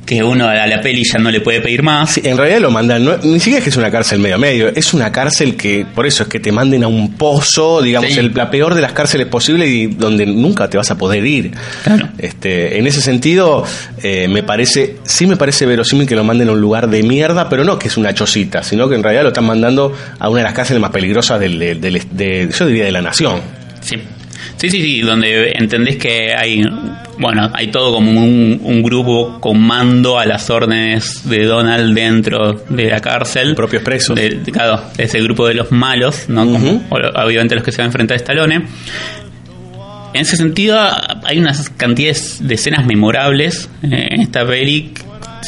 que 0.07 0.23
uno 0.23 0.47
a 0.49 0.67
la 0.67 0.81
peli 0.81 1.03
ya 1.05 1.19
no 1.19 1.31
le 1.33 1.41
puede 1.41 1.61
pedir 1.61 1.83
más. 1.83 2.13
Sí, 2.13 2.21
en 2.25 2.37
realidad 2.37 2.61
lo 2.61 2.71
mandan, 2.71 3.05
no- 3.05 3.17
ni 3.19 3.41
siquiera 3.41 3.59
es 3.59 3.65
que 3.65 3.71
es 3.71 3.77
una 3.77 3.91
cárcel 3.91 4.21
medio 4.21 4.37
a 4.37 4.39
medio, 4.39 4.69
es 4.69 4.95
una 4.95 5.11
cárcel 5.11 5.57
que, 5.57 5.85
por 5.95 6.07
eso 6.07 6.23
es 6.23 6.29
que 6.29 6.39
te 6.39 6.53
manden 6.53 6.85
a 6.85 6.87
un 6.89 7.15
pozo, 7.15 7.83
digamos, 7.83 8.13
Sí. 8.13 8.21
el- 8.21 8.33
la 8.33 8.49
peor 8.51 8.75
de 8.75 8.81
las 8.81 8.93
cárceles 8.93 9.27
posibles 9.27 9.69
y 9.69 9.87
donde 9.89 10.25
nunca 10.25 10.71
te 10.71 10.77
vas 10.79 10.91
a 10.93 10.97
poder 10.97 11.27
ir. 11.27 11.51
Este, 12.19 12.79
en 12.79 12.87
ese 12.87 13.01
sentido, 13.01 13.65
eh, 14.03 14.29
me 14.29 14.43
parece, 14.43 14.97
sí 15.05 15.27
me 15.27 15.37
parece 15.37 15.67
verosímil 15.67 16.07
que 16.07 16.15
lo 16.15 16.25
manden 16.25 16.49
a 16.49 16.53
un 16.53 16.61
lugar 16.61 16.89
de 16.89 17.03
mierda, 17.03 17.49
pero 17.49 17.65
no 17.65 17.79
que 17.79 17.89
es 17.89 17.97
una 17.97 18.15
chocita, 18.15 18.63
sino 18.63 18.89
que 18.89 18.95
en 18.95 19.03
realidad 19.03 19.23
lo 19.25 19.29
están 19.29 19.47
mandando 19.47 19.93
a 20.19 20.29
una 20.29 20.39
de 20.39 20.45
las 20.45 20.55
cárceles 20.55 20.81
más 20.81 20.91
peligrosas 20.93 21.41
del, 21.41 21.59
del- 21.59 21.81
del- 21.81 22.03
de- 22.13 22.49
yo 22.57 22.67
diría 22.67 22.85
de 22.85 22.93
la 22.93 23.03
nación. 23.03 23.41
Sí. 23.81 23.97
Sí, 24.57 24.71
sí, 24.71 24.81
sí, 24.81 25.01
donde 25.03 25.53
entendés 25.55 25.97
que 25.97 26.35
hay, 26.35 26.63
bueno, 27.19 27.51
hay 27.53 27.69
todo 27.69 27.93
como 27.95 28.11
un, 28.11 28.59
un 28.63 28.83
grupo 28.83 29.39
con 29.39 29.61
mando 29.61 30.19
a 30.19 30.25
las 30.25 30.49
órdenes 30.49 31.29
de 31.29 31.45
Donald 31.45 31.95
dentro 31.95 32.55
de 32.69 32.89
la 32.89 33.01
cárcel. 33.01 33.55
Propios 33.55 33.83
presos. 33.83 34.17
De, 34.17 34.41
claro, 34.51 34.81
es 34.97 35.15
el 35.15 35.25
grupo 35.25 35.47
de 35.47 35.55
los 35.55 35.73
malos, 35.73 36.29
¿no? 36.29 36.51
Como, 36.51 36.87
obviamente 36.91 37.55
los 37.55 37.65
que 37.65 37.71
se 37.71 37.79
van 37.79 37.87
a 37.87 37.89
enfrentar 37.89 38.15
a 38.15 38.17
Stallone. 38.17 38.55
En 40.15 40.23
ese 40.23 40.39
sentido, 40.39 40.79
hay 41.25 41.39
unas 41.39 41.69
cantidades 41.69 42.39
de 42.41 42.55
escenas 42.55 42.87
memorables 42.87 43.69
eh, 43.83 44.09
en 44.11 44.23
esta 44.23 44.47
peli. 44.47 44.95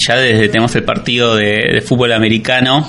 Ya 0.07 0.17
desde 0.17 0.49
tenemos 0.49 0.77
el 0.77 0.85
partido 0.85 1.35
de, 1.35 1.71
de 1.73 1.81
fútbol 1.81 2.13
americano 2.13 2.87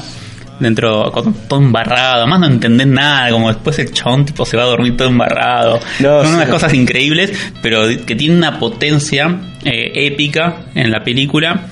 dentro 0.59 1.11
todo 1.47 1.59
embarrado, 1.59 2.27
más 2.27 2.39
no 2.39 2.47
entendés 2.47 2.87
nada, 2.87 3.29
como 3.31 3.47
después 3.47 3.79
el 3.79 3.91
chabón 3.91 4.25
tipo 4.25 4.45
se 4.45 4.57
va 4.57 4.63
a 4.63 4.67
dormir 4.67 4.95
todo 4.97 5.07
embarrado. 5.07 5.79
No, 5.99 6.21
Son 6.21 6.27
sí. 6.27 6.35
unas 6.35 6.49
cosas 6.49 6.73
increíbles, 6.73 7.31
pero 7.61 7.83
que 8.05 8.15
tiene 8.15 8.35
una 8.35 8.59
potencia 8.59 9.39
eh, 9.63 9.91
épica 9.93 10.65
en 10.75 10.91
la 10.91 11.03
película. 11.03 11.67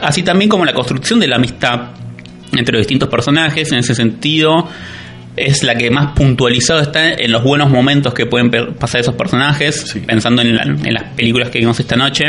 Así 0.00 0.22
también 0.22 0.48
como 0.48 0.64
la 0.64 0.72
construcción 0.72 1.20
de 1.20 1.28
la 1.28 1.36
amistad 1.36 1.90
entre 2.52 2.72
los 2.74 2.80
distintos 2.80 3.08
personajes, 3.08 3.72
en 3.72 3.78
ese 3.78 3.94
sentido, 3.94 4.68
es 5.36 5.62
la 5.62 5.74
que 5.76 5.90
más 5.90 6.12
puntualizado 6.14 6.80
está 6.80 7.12
en 7.14 7.32
los 7.32 7.42
buenos 7.42 7.70
momentos 7.70 8.12
que 8.12 8.26
pueden 8.26 8.50
pasar 8.74 9.00
esos 9.00 9.14
personajes, 9.14 9.96
pensando 10.06 10.42
en, 10.42 10.54
la- 10.56 10.62
en 10.64 10.92
las 10.92 11.04
películas 11.14 11.48
que 11.48 11.58
vimos 11.58 11.80
esta 11.80 11.96
noche. 11.96 12.24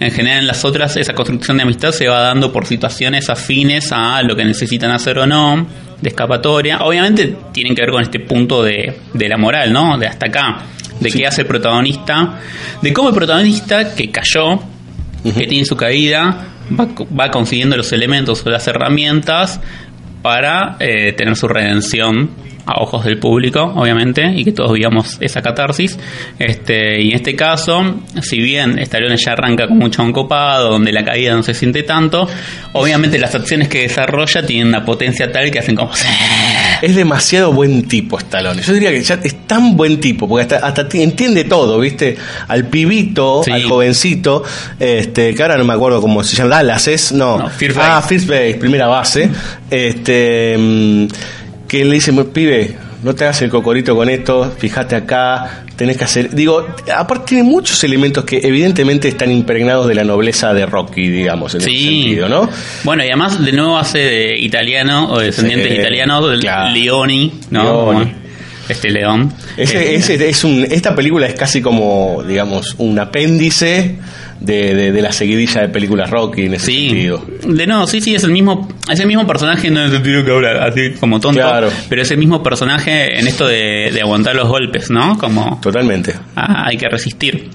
En 0.00 0.10
general 0.10 0.40
en 0.40 0.46
las 0.48 0.64
otras 0.64 0.96
esa 0.96 1.14
construcción 1.14 1.56
de 1.58 1.62
amistad 1.62 1.92
se 1.92 2.08
va 2.08 2.20
dando 2.20 2.52
por 2.52 2.66
situaciones 2.66 3.30
afines 3.30 3.92
a 3.92 4.20
lo 4.22 4.34
que 4.34 4.44
necesitan 4.44 4.90
hacer 4.90 5.18
o 5.18 5.26
no, 5.26 5.66
de 6.00 6.08
escapatoria. 6.08 6.80
Obviamente 6.80 7.36
tienen 7.52 7.76
que 7.76 7.82
ver 7.82 7.90
con 7.92 8.02
este 8.02 8.18
punto 8.18 8.62
de, 8.64 8.92
de 9.14 9.28
la 9.28 9.36
moral, 9.36 9.72
¿no? 9.72 9.96
De 9.96 10.08
hasta 10.08 10.26
acá, 10.26 10.62
de 10.98 11.10
qué 11.12 11.26
hace 11.26 11.42
el 11.42 11.46
protagonista, 11.46 12.40
de 12.82 12.92
cómo 12.92 13.10
el 13.10 13.14
protagonista 13.14 13.94
que 13.94 14.10
cayó, 14.10 14.60
que 15.22 15.46
tiene 15.46 15.64
su 15.64 15.76
caída, 15.76 16.48
va, 16.76 16.88
va 17.16 17.30
consiguiendo 17.30 17.76
los 17.76 17.92
elementos 17.92 18.44
o 18.44 18.50
las 18.50 18.66
herramientas 18.66 19.60
para 20.22 20.76
eh, 20.78 21.12
tener 21.12 21.36
su 21.36 21.48
redención 21.48 22.30
a 22.64 22.80
ojos 22.80 23.04
del 23.04 23.18
público, 23.18 23.60
obviamente, 23.76 24.22
y 24.34 24.44
que 24.44 24.52
todos 24.52 24.72
vivamos 24.72 25.16
esa 25.20 25.42
catarsis. 25.42 25.98
Este, 26.38 27.02
y 27.02 27.10
en 27.10 27.16
este 27.16 27.34
caso, 27.34 27.82
si 28.22 28.38
bien 28.40 28.78
Stallone 28.78 29.16
ya 29.16 29.32
arranca 29.32 29.66
con 29.66 29.78
mucho 29.78 30.02
encopado, 30.02 30.70
donde 30.70 30.92
la 30.92 31.04
caída 31.04 31.34
no 31.34 31.42
se 31.42 31.54
siente 31.54 31.82
tanto, 31.82 32.28
obviamente 32.72 33.18
las 33.18 33.34
acciones 33.34 33.68
que 33.68 33.82
desarrolla 33.82 34.46
tienen 34.46 34.68
una 34.68 34.84
potencia 34.84 35.30
tal 35.32 35.50
que 35.50 35.58
hacen 35.58 35.74
como... 35.76 35.90
Es 36.82 36.96
demasiado 36.96 37.52
buen 37.52 37.86
tipo 37.86 38.18
Stallone. 38.18 38.60
Yo 38.62 38.72
diría 38.72 38.90
que 38.90 39.02
ya 39.02 39.18
es 39.22 39.46
tan 39.46 39.76
buen 39.76 40.00
tipo, 40.00 40.28
porque 40.28 40.42
hasta, 40.42 40.66
hasta 40.66 40.88
ti- 40.88 41.02
entiende 41.02 41.44
todo, 41.44 41.78
¿viste? 41.78 42.16
Al 42.48 42.66
pibito, 42.66 43.42
al 43.50 43.62
jovencito, 43.64 44.42
este, 44.80 45.34
que 45.34 45.42
ahora 45.42 45.56
no 45.58 45.64
me 45.64 45.72
acuerdo 45.74 46.00
cómo 46.00 46.22
se 46.24 46.36
llama, 46.36 46.56
Dallas 46.56 46.88
es, 46.88 47.12
no. 47.12 47.48
First 47.50 47.78
ah. 47.80 48.02
First 48.02 48.28
Base, 48.28 48.54
primera 48.54 48.86
base. 48.88 49.30
Este, 49.70 50.56
mm, 50.58 51.06
que 51.72 51.84
le 51.86 51.94
dice, 51.94 52.12
pibe, 52.12 52.76
no 53.02 53.14
te 53.14 53.24
hagas 53.24 53.40
el 53.40 53.48
cocorito 53.48 53.96
con 53.96 54.10
esto, 54.10 54.54
fíjate 54.58 54.94
acá, 54.94 55.64
tenés 55.74 55.96
que 55.96 56.04
hacer. 56.04 56.34
Digo, 56.34 56.66
aparte 56.94 57.24
tiene 57.28 57.44
muchos 57.44 57.82
elementos 57.82 58.24
que 58.26 58.40
evidentemente 58.44 59.08
están 59.08 59.32
impregnados 59.32 59.88
de 59.88 59.94
la 59.94 60.04
nobleza 60.04 60.52
de 60.52 60.66
Rocky, 60.66 61.08
digamos, 61.08 61.54
en 61.54 61.62
ese 61.62 61.70
sentido, 61.70 62.28
¿no? 62.28 62.46
Bueno, 62.84 63.02
y 63.02 63.06
además 63.08 63.42
de 63.42 63.52
nuevo 63.52 63.78
hace 63.78 63.98
de 64.00 64.38
italiano 64.38 65.10
o 65.10 65.18
descendientes 65.18 65.72
Sí, 65.72 65.78
italianos 65.80 66.28
del 66.30 66.40
claro. 66.40 66.74
Leoni, 66.74 67.32
¿no? 67.50 67.62
Leoni. 67.92 68.12
Este 68.68 68.90
León. 68.90 69.32
Ese- 69.56 69.92
Eh, 69.92 69.94
ese 69.96 70.28
es 70.28 70.44
un, 70.44 70.66
esta 70.70 70.94
película 70.94 71.26
es 71.26 71.34
casi 71.34 71.62
como, 71.62 72.22
digamos, 72.28 72.74
un 72.78 72.98
apéndice 72.98 73.96
de, 74.44 74.74
de- 74.74 74.92
de 74.92 75.02
la 75.02 75.12
seguidilla 75.12 75.60
de 75.62 75.68
películas 75.68 76.10
Rocky 76.10 76.46
en 76.46 76.54
ese 76.54 76.66
sentido. 76.72 77.24
De 77.46 77.66
nuevo, 77.66 77.86
sí, 77.86 78.00
sí, 78.00 78.14
es 78.14 78.24
el 78.24 78.30
mismo, 78.32 78.68
es 78.90 78.98
el 79.00 79.06
mismo 79.06 79.26
personaje 79.26 79.68
en 79.68 79.76
el 79.76 79.90
sentido 79.90 80.24
que 80.24 80.30
habla 80.32 80.64
así 80.64 80.90
como 80.98 81.20
tonto, 81.20 81.40
Claro. 81.40 81.68
pero 81.88 82.02
es 82.02 82.10
el 82.10 82.18
mismo 82.18 82.42
personaje 82.42 83.18
en 83.18 83.26
esto 83.28 83.46
de, 83.46 83.90
de 83.92 84.00
aguantar 84.00 84.34
los 84.34 84.48
golpes, 84.48 84.90
¿no? 84.90 85.16
Como 85.18 85.60
Totalmente. 85.62 86.14
ah, 86.36 86.64
hay 86.66 86.76
que 86.76 86.88
resistir. 86.88 87.48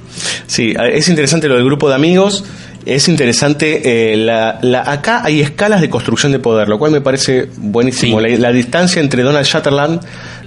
Sí, 0.48 0.74
es 0.94 1.08
interesante 1.10 1.48
lo 1.48 1.56
del 1.56 1.66
grupo 1.66 1.90
de 1.90 1.96
amigos. 1.96 2.44
Es 2.86 3.10
interesante, 3.10 4.14
eh, 4.14 4.16
la, 4.16 4.60
la- 4.62 4.90
acá 4.90 5.22
hay 5.26 5.42
escalas 5.42 5.82
de 5.82 5.90
construcción 5.90 6.32
de 6.32 6.40
poder, 6.40 6.70
lo 6.70 6.80
cual 6.80 6.92
me 6.94 7.02
parece 7.02 7.50
buenísimo. 7.58 8.22
La, 8.22 8.30
la 8.38 8.52
distancia 8.54 9.02
entre 9.02 9.24
Donald 9.24 9.46
Sutherland, 9.46 10.00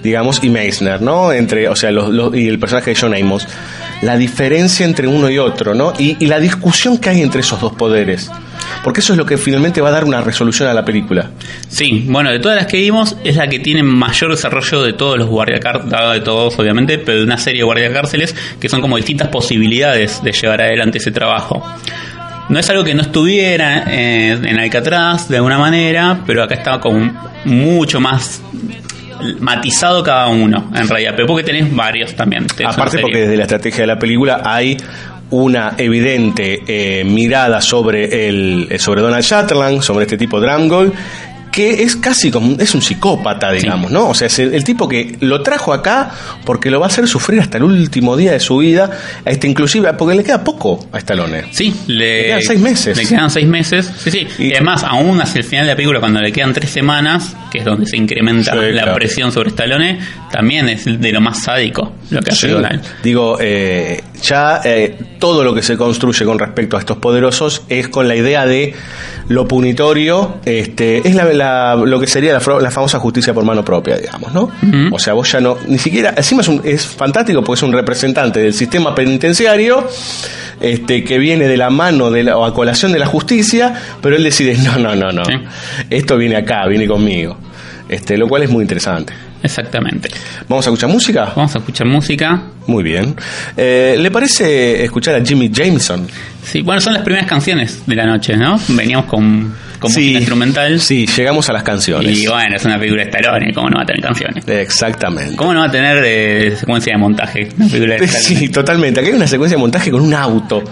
digamos, 0.03 0.43
y 0.43 0.49
Meissner, 0.49 1.03
¿no? 1.03 1.34
Entre, 1.34 1.68
o 1.68 1.76
sea, 1.76 1.91
los, 1.91 2.09
los- 2.09 2.34
y 2.34 2.49
el 2.49 2.59
personaje 2.59 2.93
de 2.95 2.97
John 2.99 3.14
Amos. 3.14 3.47
La 4.03 4.16
diferencia 4.16 4.86
entre 4.86 5.07
uno 5.07 5.28
y 5.28 5.38
otro, 5.38 5.74
¿no? 5.74 5.92
Y, 5.98 6.16
y 6.18 6.26
la 6.26 6.40
discusión 6.40 6.98
que 6.98 7.11
hay 7.11 7.20
entre 7.20 7.40
esos 7.40 7.61
dos 7.61 7.72
poderes. 7.74 8.30
Porque 8.82 9.01
eso 9.01 9.12
es 9.12 9.18
lo 9.18 9.26
que 9.26 9.36
finalmente 9.36 9.80
va 9.80 9.88
a 9.88 9.92
dar 9.92 10.05
una 10.05 10.20
resolución 10.20 10.68
a 10.68 10.74
la 10.74 10.84
película. 10.84 11.30
Sí, 11.68 12.07
bueno, 12.09 12.30
de 12.30 12.38
todas 12.38 12.57
las 12.57 12.66
que 12.66 12.78
vimos, 12.78 13.16
es 13.24 13.36
la 13.36 13.48
que 13.48 13.59
tiene 13.59 13.82
mayor 13.82 14.30
desarrollo 14.30 14.82
de 14.82 14.92
todos 14.94 15.18
los 15.18 15.28
guardiacárceles, 15.28 16.12
de 16.12 16.20
todos 16.20 16.59
obviamente, 16.59 16.98
pero 16.98 17.18
de 17.18 17.24
una 17.24 17.36
serie 17.36 17.61
de 17.61 17.64
guardiacárceles 17.64 18.34
que 18.59 18.68
son 18.68 18.80
como 18.80 18.96
distintas 18.96 19.28
posibilidades 19.28 20.22
de 20.22 20.32
llevar 20.32 20.62
adelante 20.62 20.98
ese 20.98 21.11
trabajo. 21.11 21.62
No 22.48 22.59
es 22.59 22.68
algo 22.68 22.82
que 22.82 22.94
no 22.94 23.03
estuviera 23.03 23.84
eh, 23.86 24.32
en 24.32 24.59
Alcatraz 24.59 25.28
de 25.28 25.36
alguna 25.36 25.59
manera, 25.59 26.22
pero 26.26 26.42
acá 26.42 26.57
está 26.57 26.80
como 26.80 27.30
mucho 27.44 28.01
más 28.01 28.42
matizado 29.41 30.03
cada 30.03 30.29
uno, 30.29 30.71
en 30.75 30.89
realidad. 30.89 31.12
Pero 31.16 31.27
porque 31.29 31.45
tenés 31.45 31.75
varios 31.75 32.14
también. 32.14 32.47
tenés 32.47 32.75
Aparte 32.75 32.99
porque 32.99 33.21
desde 33.21 33.37
la 33.37 33.43
estrategia 33.45 33.81
de 33.83 33.87
la 33.87 33.99
película 33.99 34.43
hay 34.45 34.77
una 35.31 35.75
evidente 35.79 36.62
eh, 36.66 37.05
mirada 37.05 37.61
sobre 37.61 38.29
el 38.29 38.68
sobre 38.79 39.01
Donald 39.01 39.23
Sutherland, 39.23 39.81
sobre 39.81 40.05
este 40.05 40.16
tipo 40.16 40.41
Dramgold, 40.41 40.93
que 41.51 41.82
es 41.82 41.96
casi 41.96 42.30
como 42.30 42.57
es 42.61 42.74
un 42.74 42.82
psicópata, 42.82 43.51
digamos, 43.53 43.90
¿no? 43.90 44.09
O 44.09 44.14
sea, 44.14 44.28
es 44.28 44.38
el, 44.38 44.55
el 44.55 44.64
tipo 44.64 44.88
que 44.88 45.16
lo 45.20 45.42
trajo 45.42 45.72
acá 45.72 46.11
porque 46.44 46.70
lo 46.70 46.78
va 46.80 46.86
a 46.86 46.88
hacer 46.88 47.09
sufrir 47.09 47.40
hasta 47.40 47.59
el 47.59 47.64
último 47.64 48.16
día 48.16 48.32
de 48.32 48.40
su 48.40 48.59
vida, 48.59 48.90
este 49.24 49.48
inclusive 49.48 49.92
porque 49.94 50.14
le 50.16 50.24
queda 50.24 50.44
poco 50.44 50.86
a 50.92 50.98
Stallone. 50.98 51.44
Sí, 51.51 51.74
le, 51.86 51.96
Le 51.96 52.26
quedan 52.26 52.42
seis 52.42 52.61
meses. 52.61 52.96
Le 52.96 53.07
quedan 53.07 53.30
seis 53.30 53.46
meses. 53.46 53.92
Sí, 53.98 54.11
sí. 54.11 54.26
Y 54.38 54.53
además, 54.55 54.84
aún 54.84 55.20
hacia 55.20 55.40
el 55.40 55.44
final 55.44 55.66
de 55.66 55.72
la 55.72 55.76
película, 55.76 56.01
cuando 56.01 56.20
le 56.20 56.32
quedan 56.32 56.53
tres 56.53 56.70
semanas, 56.70 57.34
que 57.51 57.59
es 57.59 57.64
donde 57.64 57.86
se 57.86 57.96
incrementa 57.96 58.53
Sí, 58.53 58.59
la 58.59 58.82
claro. 58.82 58.94
presión 58.94 59.32
sobre 59.32 59.51
Stallone, 59.51 59.98
también 60.30 60.68
es 60.68 60.84
de 60.84 61.12
lo 61.12 61.20
más 61.20 61.42
sádico 61.42 61.92
lo 62.11 62.20
que 62.20 62.30
hace 62.30 62.48
Sí. 62.48 62.55
Digo, 63.03 63.38
eh, 63.40 64.03
ya 64.22 64.61
eh, 64.64 64.96
todo 65.18 65.44
lo 65.44 65.55
que 65.55 65.62
se 65.62 65.76
construye 65.76 66.24
con 66.24 66.38
respecto 66.38 66.76
a 66.76 66.80
estos 66.80 66.98
poderosos 66.98 67.62
es 67.68 67.88
con 67.88 68.09
la 68.09 68.16
idea 68.16 68.46
de 68.46 68.74
lo 69.28 69.46
punitorio, 69.46 70.38
este, 70.44 71.07
es 71.09 71.14
la, 71.14 71.24
la- 71.41 71.74
lo 71.76 71.99
que 71.99 72.07
sería 72.07 72.32
la, 72.32 72.41
la 72.61 72.70
famosa 72.70 72.99
justicia 72.99 73.34
por 73.34 73.45
mano 73.45 73.64
propia, 73.64 73.97
digamos, 73.97 74.32
¿no? 74.32 74.51
O 74.93 74.99
sea, 74.99 75.14
vos 75.14 75.30
ya 75.32 75.41
no, 75.41 75.57
ni 75.66 75.78
siquiera, 75.78 76.14
encima 76.16 76.43
es, 76.43 76.49
un- 76.49 76.61
es 76.64 76.86
fantástico 76.86 77.43
porque 77.43 77.59
es 77.59 77.62
un 77.62 77.72
representante 77.72 78.41
del 78.41 78.53
sistema 78.55 78.95
penitenciario, 78.95 79.86
este, 80.61 81.03
que 81.05 81.18
viene 81.18 81.49
de 81.49 81.57
la 81.57 81.70
mano 81.70 82.11
de 82.11 82.22
la, 82.24 82.36
o 82.36 82.45
a 82.45 82.53
colación 82.55 82.93
de 82.93 82.99
la 82.99 83.07
justicia, 83.07 83.72
pero 84.03 84.16
él 84.16 84.22
decide, 84.24 84.57
no, 84.59 84.76
no, 84.78 84.95
no, 84.95 85.11
no, 85.12 85.22
esto 85.88 86.16
viene 86.16 86.36
acá, 86.36 86.66
viene 86.68 86.86
conmigo. 86.86 87.36
Este, 87.88 88.16
lo 88.16 88.28
cual 88.28 88.45
es 88.45 88.51
muy 88.51 88.62
interesante. 88.62 89.12
Exactamente. 89.43 90.09
¿Vamos 90.49 90.64
a 90.66 90.70
escuchar 90.70 90.91
música? 90.91 91.32
Vamos 91.34 91.53
a 91.57 91.59
escuchar 91.59 91.86
música. 91.88 92.41
Muy 92.68 92.84
bien. 92.84 93.16
Eh, 93.57 93.97
¿Le 93.99 94.11
parece 94.12 94.84
escuchar 94.84 95.16
a 95.16 95.24
Jimmy 95.24 95.51
Jameson? 95.53 96.07
Sí, 96.45 96.62
bueno, 96.62 96.80
son 96.80 96.93
las 96.93 97.03
primeras 97.03 97.26
canciones 97.26 97.82
de 97.86 97.97
la 97.97 98.05
noche, 98.07 98.36
¿no? 98.36 98.61
Veníamos 98.68 99.07
con, 99.07 99.53
con 99.81 99.91
música 99.91 100.18
instrumental. 100.18 100.81
Sí, 100.81 101.07
llegamos 101.07 101.49
a 101.49 101.53
las 101.53 101.62
canciones. 101.62 102.18
Y 102.18 102.26
bueno, 102.26 102.55
es 102.55 102.64
una 102.64 102.78
película 102.78 103.03
de 103.05 103.11
Stallone, 103.11 103.53
¿cómo 103.53 103.70
no 103.70 103.76
va 103.78 103.83
a 103.83 103.87
tener 103.87 104.03
canciones? 104.03 104.47
Exactamente. 104.47 105.37
¿Cómo 105.37 105.53
no 105.53 105.61
va 105.61 105.66
a 105.66 105.70
tener 105.70 106.03
eh, 106.05 106.57
secuencia 106.57 106.93
de 106.93 106.99
montaje? 106.99 107.49
Una 107.57 107.68
película 107.68 107.97
de. 107.97 108.09
Sí, 108.20 108.49
totalmente. 108.51 109.01
Aquí 109.01 109.09
hay 109.09 109.14
una 109.16 109.26
secuencia 109.26 109.57
de 109.57 109.61
montaje 109.61 109.91
con 109.91 110.03
un 110.03 110.14
auto. 110.14 110.62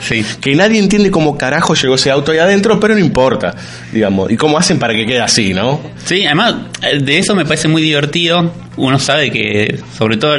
Que 0.40 0.54
nadie 0.54 0.78
entiende 0.78 1.10
cómo 1.10 1.36
carajo 1.36 1.74
llegó 1.74 1.94
ese 1.94 2.10
auto 2.10 2.32
ahí 2.32 2.38
adentro, 2.38 2.78
pero 2.78 2.94
no 2.94 3.00
importa. 3.00 3.54
Digamos. 3.92 4.30
Y 4.30 4.36
cómo 4.36 4.58
hacen 4.58 4.78
para 4.78 4.92
que 4.92 5.06
quede 5.06 5.20
así, 5.20 5.54
¿no? 5.54 5.80
Sí, 6.04 6.26
además 6.26 6.54
eh, 6.82 6.98
de 7.00 7.18
eso 7.18 7.34
me 7.34 7.44
parece 7.44 7.68
muy 7.68 7.82
divertido. 7.82 8.67
Uno 8.78 8.98
sabe 8.98 9.30
que, 9.30 9.78
sobre 9.96 10.16
todo, 10.16 10.36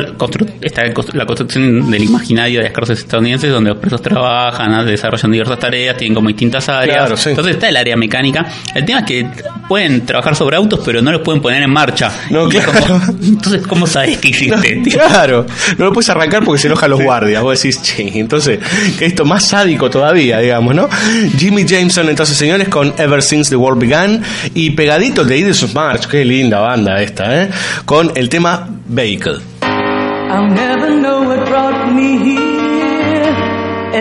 está 0.62 0.84
la 1.14 1.26
construcción 1.26 1.92
del 1.92 2.04
imaginario 2.04 2.60
de 2.60 2.66
las 2.66 2.74
cárceles 2.74 3.00
estadounidenses, 3.00 3.52
donde 3.52 3.70
los 3.72 3.80
presos 3.80 4.02
trabajan, 4.02 4.86
desarrollan 4.86 5.32
diversas 5.32 5.60
tareas, 5.60 5.98
tienen 5.98 6.16
como 6.16 6.28
distintas 6.30 6.68
áreas. 6.70 6.98
Claro, 6.98 7.18
sí. 7.18 7.30
Entonces 7.30 7.56
está 7.56 7.70
el 7.70 7.78
área 7.78 7.96
mecánica. 7.98 8.46
El 8.74 8.86
tema 8.86 9.00
es 9.00 9.06
que 9.06 9.28
pueden 9.68 10.06
trabajar 10.06 10.36
sobre 10.36 10.56
autos, 10.58 10.80
pero 10.86 11.02
no 11.02 11.12
los 11.12 11.22
pueden 11.22 11.42
poner 11.42 11.62
en 11.64 11.70
marcha. 11.72 12.12
No, 12.30 12.48
claro. 12.50 12.72
como- 12.88 13.02
entonces, 13.24 13.68
¿cómo 13.68 13.86
sabes 13.88 14.18
qué 14.22 14.30
hiciste? 14.30 14.82
Claro, 15.10 15.46
no 15.78 15.86
lo 15.86 15.94
puedes 15.94 16.10
arrancar 16.10 16.44
porque 16.44 16.60
se 16.62 16.68
enojan 16.68 16.90
los 16.92 17.02
guardias. 17.02 17.42
Vos 17.44 17.62
decís, 17.62 17.82
che, 17.82 18.20
entonces, 18.20 18.60
que 18.98 19.06
esto 19.06 19.26
más 19.26 19.48
sádico 19.48 19.90
todavía, 19.90 20.40
digamos, 20.40 20.74
¿no? 20.76 20.88
Jimmy 21.38 21.66
Jameson, 21.66 22.10
entonces, 22.10 22.38
señores, 22.38 22.70
con 22.70 22.94
Ever 22.98 23.22
Since 23.22 23.50
the 23.50 23.56
World 23.56 23.82
Began 23.82 24.24
y 24.54 24.72
pegadito 24.72 25.24
de 25.26 25.40
Edith 25.40 25.74
March, 25.74 26.08
qué 26.08 26.24
linda 26.26 26.60
banda 26.60 27.02
esta, 27.02 27.44
¿eh? 27.44 27.50
Con 27.86 28.12
el 28.16 28.29
tema 28.30 28.68
Vehicle. 28.86 29.40
I'll 29.62 30.50
never 30.50 31.02
know 31.02 31.24
what 31.24 31.48
brought 31.48 31.94
me 31.94 32.18
here. 32.18 33.34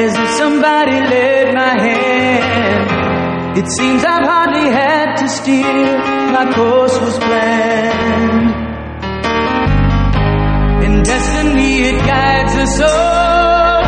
As 0.01 0.13
if 0.15 0.29
somebody 0.37 1.01
led 1.13 1.55
my 1.55 1.75
hand. 1.87 3.59
It 3.59 3.67
seems 3.71 4.05
I've 4.05 4.27
hardly 4.27 4.71
had 4.71 5.17
to 5.17 5.29
steer. 5.29 5.99
My 6.37 6.53
course 6.53 6.97
was 7.01 7.19
planned. 7.19 8.51
In 10.85 11.03
destiny 11.03 11.73
it 11.91 11.99
guides 12.07 12.55
us 12.65 12.81
all. 12.81 13.83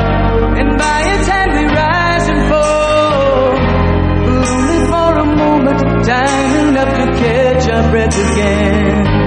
And 0.61 0.79
by 0.79 1.01
its 1.13 1.27
hand 1.29 1.53
we 1.59 1.65
rise 1.67 2.27
and 2.33 2.43
fall. 2.51 3.53
But 4.25 4.49
only 4.57 4.81
for 4.91 5.11
a 5.19 5.27
moment, 5.43 5.81
time 6.07 6.69
enough 6.69 6.93
to 7.01 7.07
catch 7.23 7.69
our 7.69 7.91
breath 7.91 8.17
again. 8.33 9.20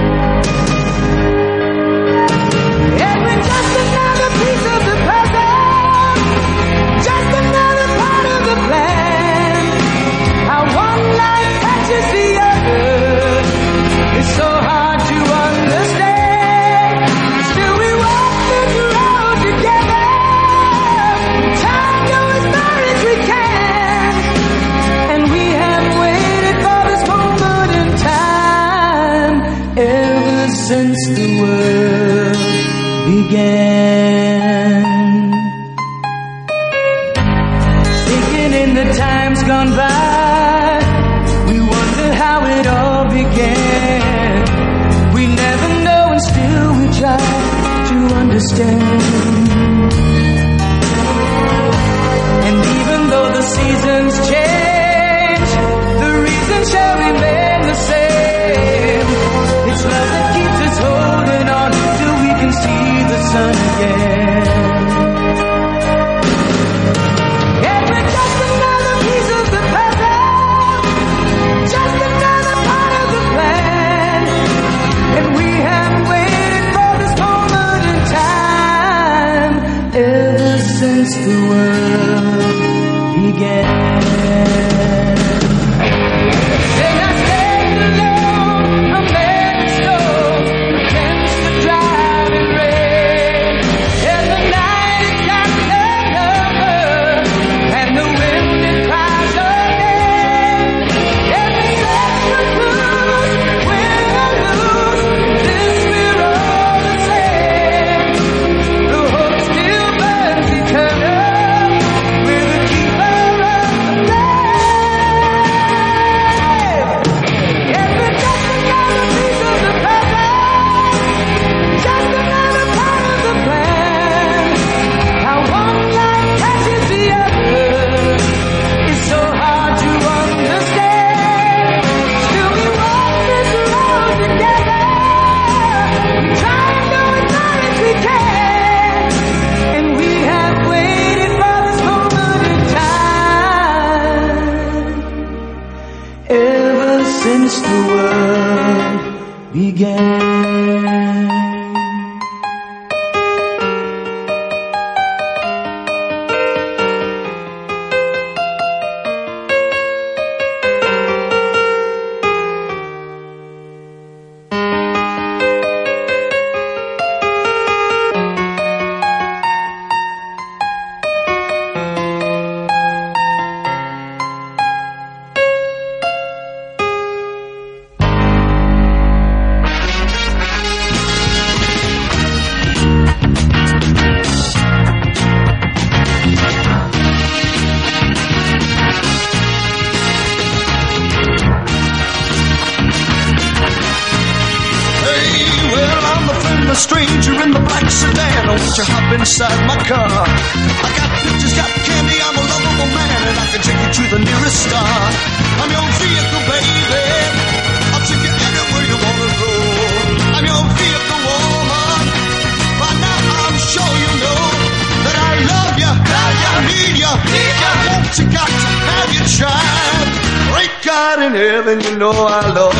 you 221.82 221.96
know 221.96 222.12
I 222.12 222.52
love 222.52 222.73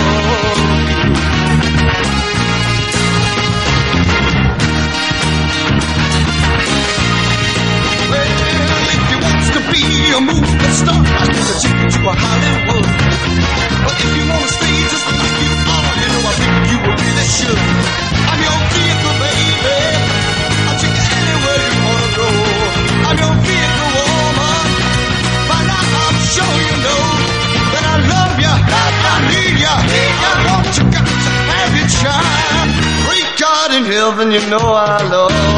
you 34.33 34.41
know 34.49 34.59
I 34.59 35.03
love. 35.11 35.54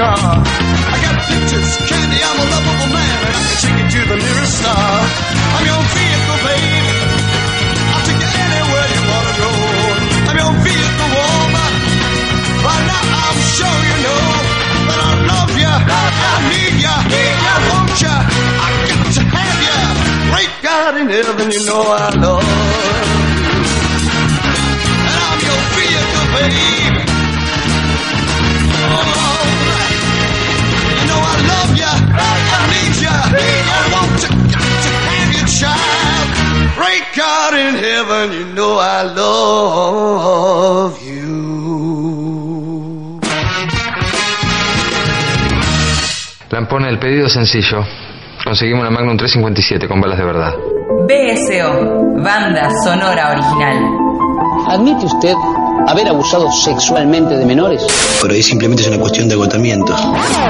car. 0.00 0.16
I 0.16 0.96
got 1.04 1.16
pictures, 1.28 1.70
candy, 1.84 2.20
I'm 2.24 2.38
a 2.40 2.46
lovable 2.48 2.90
man, 2.96 3.16
and 3.26 3.34
I 3.36 3.42
can 3.44 3.56
take 3.60 3.76
you 3.80 3.86
to 3.92 4.00
the 4.08 4.18
nearest 4.24 4.54
star. 4.60 4.92
I'm 5.54 5.64
your 5.68 5.82
vehicle, 5.92 6.40
baby. 6.48 6.80
I'll 7.92 8.04
take 8.08 8.20
you 8.24 8.32
anywhere 8.48 8.86
you 8.96 9.02
wanna 9.12 9.34
go. 9.44 9.52
I'm 10.28 10.36
your 10.40 10.54
vehicle, 10.64 11.10
woman. 11.16 11.72
By 12.64 12.76
now 12.88 13.04
I'm 13.28 13.38
sure 13.56 13.80
you 13.88 13.96
know 14.06 14.24
that 14.88 15.00
I 15.08 15.12
love 15.32 15.52
you, 15.62 15.68
I 15.68 16.36
need 16.48 16.74
you, 16.84 16.96
I 17.52 17.56
want 17.68 17.92
you, 18.00 18.16
I 18.64 18.68
got 18.88 19.04
to 19.16 19.22
have 19.36 19.60
you. 19.68 19.80
Great 20.32 20.54
God 20.64 20.92
in 21.00 21.06
heaven, 21.12 21.46
you 21.52 21.62
know 21.68 21.82
I 21.84 22.08
love. 22.24 22.48
And 25.10 25.18
I'm 25.28 25.40
your 25.44 25.60
vehicle, 25.76 26.26
baby. 26.36 26.99
Heaven, 38.00 38.32
you 38.32 38.44
know 38.54 38.78
I 38.78 39.02
love 39.14 40.98
you. 41.02 41.20
Lampone, 46.50 46.88
el 46.88 46.98
pedido 46.98 47.26
es 47.26 47.32
sencillo. 47.32 47.84
Conseguimos 48.44 48.80
una 48.80 48.90
Magnum 48.90 49.16
357 49.16 49.86
con 49.86 50.00
balas 50.00 50.18
de 50.18 50.24
verdad. 50.24 50.52
BSO, 51.06 52.22
banda 52.22 52.70
sonora 52.82 53.32
original. 53.32 53.78
¿Admite 54.68 55.06
usted 55.06 55.34
haber 55.86 56.08
abusado 56.08 56.50
sexualmente 56.50 57.36
de 57.36 57.44
menores? 57.44 57.86
Por 58.20 58.30
ahí 58.30 58.42
simplemente 58.42 58.82
es 58.82 58.88
una 58.88 58.98
cuestión 58.98 59.28
de 59.28 59.34
agotamiento. 59.34 59.94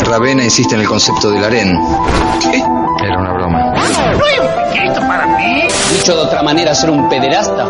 Ravena 0.07 0.45
insiste 0.45 0.75
en 0.75 0.83
el 0.83 0.89
concepto 0.89 1.31
del 1.31 1.45
harén. 1.45 1.79
¿Qué? 2.41 2.63
Era 3.05 3.19
una 3.19 3.33
broma. 3.33 3.70
¿No 4.17 4.25
hay 4.25 4.39
un 4.39 4.73
piquito 4.73 5.01
para 5.01 5.27
mí? 5.27 5.67
Dicho 5.93 6.17
de 6.17 6.23
otra 6.23 6.43
manera, 6.43 6.75
ser 6.75 6.91
un 6.91 7.09
pederasta. 7.09 7.67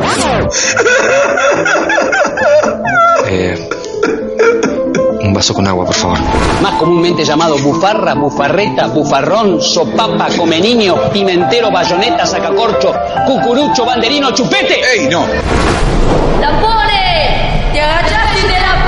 Eh, 3.26 3.68
un 5.22 5.32
vaso 5.32 5.54
con 5.54 5.66
agua, 5.68 5.84
por 5.84 5.94
favor. 5.94 6.18
Más 6.60 6.74
comúnmente 6.74 7.24
llamado 7.24 7.56
bufarra, 7.58 8.14
bufarreta, 8.14 8.86
bufarrón, 8.88 9.60
sopapa, 9.60 10.28
come 10.36 10.58
niño, 10.58 10.96
pimentero, 11.12 11.70
bayoneta, 11.70 12.26
sacacorcho, 12.26 12.92
cucurucho, 13.26 13.84
banderino, 13.84 14.32
chupete. 14.32 14.80
¡Ey, 14.94 15.08
no! 15.08 15.24
¡La 16.40 16.60
pone! 16.60 17.70
¡Te 17.72 17.80
agachaste 17.80 18.40
y 18.40 18.42
te 18.42 18.60
la 18.60 18.80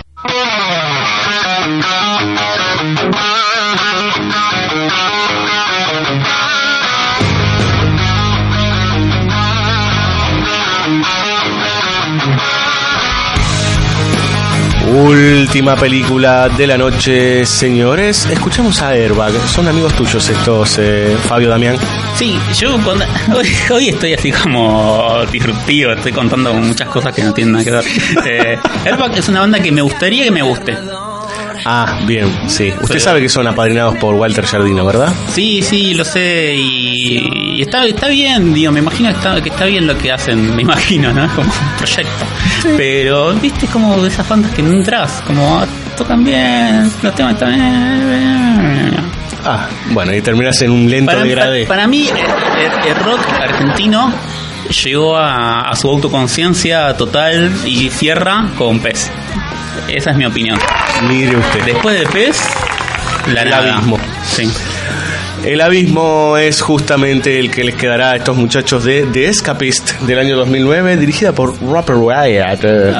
Última 14.93 15.75
película 15.75 16.47
de 16.49 16.67
la 16.67 16.77
noche, 16.77 17.43
señores. 17.45 18.27
Escuchamos 18.31 18.81
a 18.83 18.89
Airbag. 18.89 19.33
Son 19.49 19.67
amigos 19.67 19.93
tuyos 19.95 20.29
estos, 20.29 20.77
eh, 20.79 21.17
Fabio 21.27 21.49
Damián. 21.49 21.75
Sí, 22.15 22.37
yo 22.57 22.77
cuando- 22.83 23.03
hoy, 23.35 23.47
hoy 23.71 23.89
estoy 23.89 24.13
así 24.13 24.31
como 24.31 25.25
disruptivo, 25.31 25.91
estoy 25.91 26.11
contando 26.11 26.53
muchas 26.53 26.87
cosas 26.89 27.13
que 27.13 27.23
no 27.23 27.33
tienen 27.33 27.53
nada 27.53 27.63
que 27.65 27.71
ver. 27.71 27.85
Eh, 28.25 28.59
Airbag 28.85 29.17
es 29.17 29.27
una 29.29 29.41
banda 29.41 29.59
que 29.59 29.71
me 29.71 29.81
gustaría 29.81 30.23
que 30.23 30.31
me 30.31 30.41
guste. 30.43 30.77
Ah, 31.67 31.99
bien, 32.05 32.31
sí. 32.47 32.69
Usted 32.69 32.87
Pero- 32.87 32.99
sabe 32.99 33.21
que 33.21 33.29
son 33.29 33.47
apadrinados 33.47 33.95
por 33.97 34.13
Walter 34.13 34.45
Jardino, 34.45 34.85
¿verdad? 34.85 35.11
Sí, 35.33 35.63
sí, 35.63 35.95
lo 35.95 36.05
sé 36.05 36.53
y, 36.55 37.17
y 37.55 37.61
está, 37.61 37.85
está 37.85 38.07
bien, 38.07 38.53
digo, 38.53 38.71
me 38.71 38.79
imagino 38.79 39.09
que 39.09 39.15
está, 39.17 39.41
que 39.41 39.49
está 39.49 39.65
bien 39.65 39.87
lo 39.87 39.97
que 39.97 40.11
hacen, 40.11 40.55
me 40.55 40.61
imagino, 40.61 41.11
¿no? 41.13 41.27
Como 41.35 41.47
un 41.49 41.77
proyecto. 41.77 42.25
Pero, 42.77 43.33
viste, 43.35 43.65
es 43.65 43.71
como 43.71 44.01
de 44.01 44.07
esas 44.09 44.27
bandas 44.27 44.51
que 44.53 44.61
no 44.61 44.71
entras, 44.71 45.21
como 45.25 45.59
ah, 45.59 45.65
tocan 45.97 46.23
bien, 46.23 46.91
los 47.01 47.15
temas 47.15 47.33
están 47.33 47.53
bien. 47.55 48.95
Ah, 49.47 49.67
bueno, 49.91 50.13
y 50.13 50.21
terminas 50.21 50.59
en 50.63 50.71
un 50.71 50.89
lento 50.89 51.11
Para, 51.11 51.23
degradé. 51.23 51.65
para- 51.65 51.77
para 51.81 51.87
mí, 51.87 52.07
el, 52.09 52.17
el- 52.17 52.87
el 52.89 52.95
rock 53.03 53.19
argentino 53.39 54.11
llegó 54.83 55.15
a, 55.17 55.61
a 55.69 55.75
su 55.75 55.87
autoconciencia 55.89 56.95
total 56.97 57.51
y 57.65 57.89
cierra 57.91 58.47
con 58.57 58.79
Pez. 58.79 59.11
Esa 59.87 60.11
es 60.11 60.17
mi 60.17 60.25
opinión. 60.25 60.57
Mire 61.07 61.37
usted. 61.37 61.63
Después 61.65 61.99
de 61.99 62.07
Pez, 62.07 62.41
la 63.31 63.43
El 63.43 63.49
nada. 63.51 63.73
abismo. 63.75 63.99
Sí. 64.23 64.49
El 65.45 65.61
abismo 65.61 66.37
es 66.37 66.59
justamente 66.61 67.39
el 67.39 67.51
que 67.51 67.63
les 67.63 67.75
quedará 67.75 68.11
a 68.11 68.15
estos 68.15 68.35
muchachos 68.35 68.83
de 68.83 69.03
The 69.05 69.27
Escapist 69.27 69.91
del 70.01 70.17
año 70.17 70.35
2009, 70.37 70.97
dirigida 70.97 71.33
por 71.33 71.55
Robert 71.61 71.99
Wyatt. 71.99 72.63
Eh, 72.63 72.93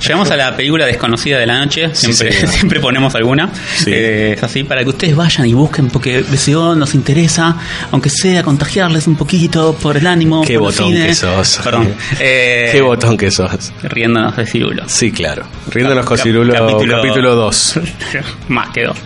Llegamos 0.00 0.30
a 0.30 0.36
la 0.36 0.54
película 0.56 0.86
desconocida 0.86 1.40
de 1.40 1.46
la 1.46 1.58
noche. 1.58 1.92
Siempre, 1.92 2.46
siempre 2.46 2.78
ponemos 2.78 3.16
alguna. 3.16 3.50
Eh, 3.84 4.34
es 4.36 4.42
así, 4.44 4.62
para 4.62 4.84
que 4.84 4.90
ustedes 4.90 5.16
vayan 5.16 5.46
y 5.46 5.54
busquen, 5.54 5.88
porque 5.88 6.20
BCO 6.22 6.76
nos 6.76 6.94
interesa, 6.94 7.56
aunque 7.90 8.10
sea 8.10 8.44
contagiarles 8.44 9.08
un 9.08 9.16
poquito 9.16 9.74
por 9.74 9.96
el 9.96 10.06
ánimo. 10.06 10.42
Qué 10.42 10.58
por 10.60 10.70
el 10.70 10.76
botón 10.78 10.92
cine. 10.92 11.06
que 11.08 11.14
sos. 11.16 11.60
Perdón. 11.64 11.94
Eh, 12.20 12.68
Qué 12.70 12.80
botón 12.80 13.16
que 13.16 13.30
sos. 13.32 13.72
Riéndonos 13.82 14.36
de 14.36 14.46
Cirulo. 14.46 14.84
Sí, 14.88 15.10
claro. 15.10 15.44
Riéndonos 15.70 16.04
con 16.06 16.16
Cirulo, 16.18 16.52
capítulo- 16.54 16.96
capítulo 16.96 17.34
2. 17.34 17.80
Más 18.48 18.68
que 18.70 18.84
dos. 18.84 18.96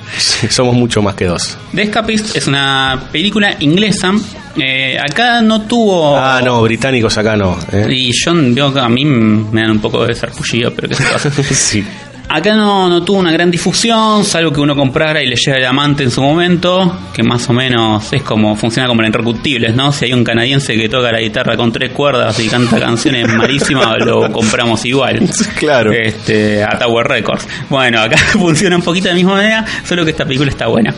somos 0.50 0.74
mucho 0.74 1.00
más 1.02 1.14
que 1.14 1.24
dos. 1.26 1.56
The 1.74 1.82
Escapist 1.82 2.36
es 2.36 2.46
una 2.46 3.02
película 3.10 3.56
inglesa. 3.60 4.12
Eh, 4.56 4.98
acá 4.98 5.40
no 5.42 5.62
tuvo. 5.62 6.16
Ah, 6.18 6.40
no, 6.44 6.60
británicos 6.62 7.16
acá 7.16 7.36
no. 7.36 7.58
¿eh? 7.72 7.86
Y 7.90 8.12
yo, 8.12 8.34
yo- 8.52 8.80
a 8.80 8.88
mí 8.88 9.04
me 9.04 9.62
dan 9.62 9.70
un 9.72 9.78
poco 9.80 10.04
de 10.04 10.14
sarpullido, 10.14 10.72
pero 10.74 10.88
qué 10.88 10.94
se 10.96 11.04
pasa. 11.04 11.30
sí. 11.54 11.84
Acá 12.32 12.54
no, 12.54 12.88
no 12.88 13.02
tuvo 13.02 13.18
una 13.18 13.32
gran 13.32 13.50
difusión, 13.50 14.24
salvo 14.24 14.52
que 14.52 14.60
uno 14.60 14.76
comprara 14.76 15.20
y 15.20 15.26
le 15.26 15.34
llega 15.34 15.58
el 15.58 15.64
amante 15.64 16.04
en 16.04 16.12
su 16.12 16.22
momento, 16.22 16.96
que 17.12 17.24
más 17.24 17.50
o 17.50 17.52
menos 17.52 18.12
es 18.12 18.22
como 18.22 18.54
funciona 18.54 18.86
como 18.86 19.02
en 19.02 19.08
Irrecuptibles, 19.08 19.74
¿no? 19.74 19.90
Si 19.90 20.04
hay 20.04 20.12
un 20.12 20.22
canadiense 20.22 20.76
que 20.76 20.88
toca 20.88 21.10
la 21.10 21.18
guitarra 21.20 21.56
con 21.56 21.72
tres 21.72 21.90
cuerdas 21.90 22.38
y 22.38 22.48
canta 22.48 22.78
canciones 22.78 23.26
malísimas, 23.26 23.98
lo 24.06 24.30
compramos 24.30 24.84
igual. 24.84 25.28
Claro. 25.58 25.90
Este, 25.90 26.62
a 26.62 26.78
Tower 26.78 27.08
Records. 27.08 27.48
Bueno, 27.68 28.00
acá 28.00 28.16
funciona 28.38 28.76
un 28.76 28.82
poquito 28.82 29.08
de 29.08 29.10
la 29.10 29.16
misma 29.16 29.34
manera, 29.34 29.66
solo 29.84 30.04
que 30.04 30.12
esta 30.12 30.24
película 30.24 30.50
está 30.50 30.68
buena. 30.68 30.94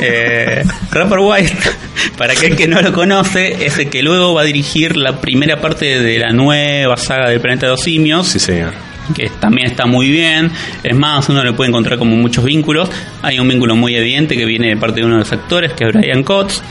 Eh, 0.00 0.64
Rapper 0.90 1.18
White, 1.20 1.56
para 2.18 2.32
aquel 2.32 2.56
que 2.56 2.66
no 2.66 2.80
lo 2.82 2.92
conoce, 2.92 3.64
es 3.64 3.78
el 3.78 3.88
que 3.88 4.02
luego 4.02 4.34
va 4.34 4.40
a 4.40 4.44
dirigir 4.44 4.96
la 4.96 5.20
primera 5.20 5.60
parte 5.60 6.00
de 6.00 6.18
la 6.18 6.32
nueva 6.32 6.96
saga 6.96 7.30
del 7.30 7.40
Planeta 7.40 7.66
de 7.66 7.72
los 7.72 7.80
Simios 7.80 8.26
Sí, 8.26 8.40
señor. 8.40 8.93
Que 9.14 9.30
también 9.40 9.66
está 9.68 9.86
muy 9.86 10.08
bien. 10.10 10.50
Es 10.82 10.94
más, 10.96 11.28
uno 11.28 11.42
le 11.44 11.52
puede 11.52 11.68
encontrar 11.70 11.98
como 11.98 12.16
muchos 12.16 12.44
vínculos. 12.44 12.88
Hay 13.22 13.38
un 13.38 13.48
vínculo 13.48 13.74
muy 13.76 13.94
evidente 13.96 14.36
que 14.36 14.44
viene 14.44 14.68
de 14.68 14.76
parte 14.76 15.00
de 15.00 15.06
uno 15.06 15.14
de 15.16 15.20
los 15.20 15.32
actores, 15.32 15.72
que 15.72 15.84
es 15.84 15.92
Brian 15.92 16.22
Cox. 16.22 16.62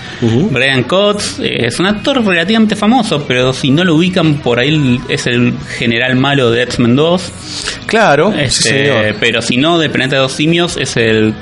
Brian 0.51 0.83
Cox 0.83 1.39
eh, 1.39 1.65
es 1.67 1.79
un 1.79 1.85
actor 1.87 2.25
relativamente 2.25 2.75
famoso, 2.75 3.25
pero 3.27 3.53
si 3.53 3.69
no 3.71 3.83
lo 3.83 3.95
ubican, 3.95 4.35
por 4.35 4.59
ahí 4.59 4.99
es 5.09 5.27
el 5.27 5.53
general 5.77 6.15
malo 6.15 6.49
de 6.51 6.63
X-Men 6.63 6.95
2. 6.95 7.31
Claro, 7.85 8.33
Este, 8.33 8.49
sí, 8.51 8.69
señor. 8.69 9.15
pero 9.19 9.41
si 9.41 9.57
no, 9.57 9.77
de 9.79 9.89
Planeta 9.89 10.15
de 10.15 10.21
los 10.23 10.31
Simios 10.33 10.77
es 10.77 10.97
el 10.97 11.33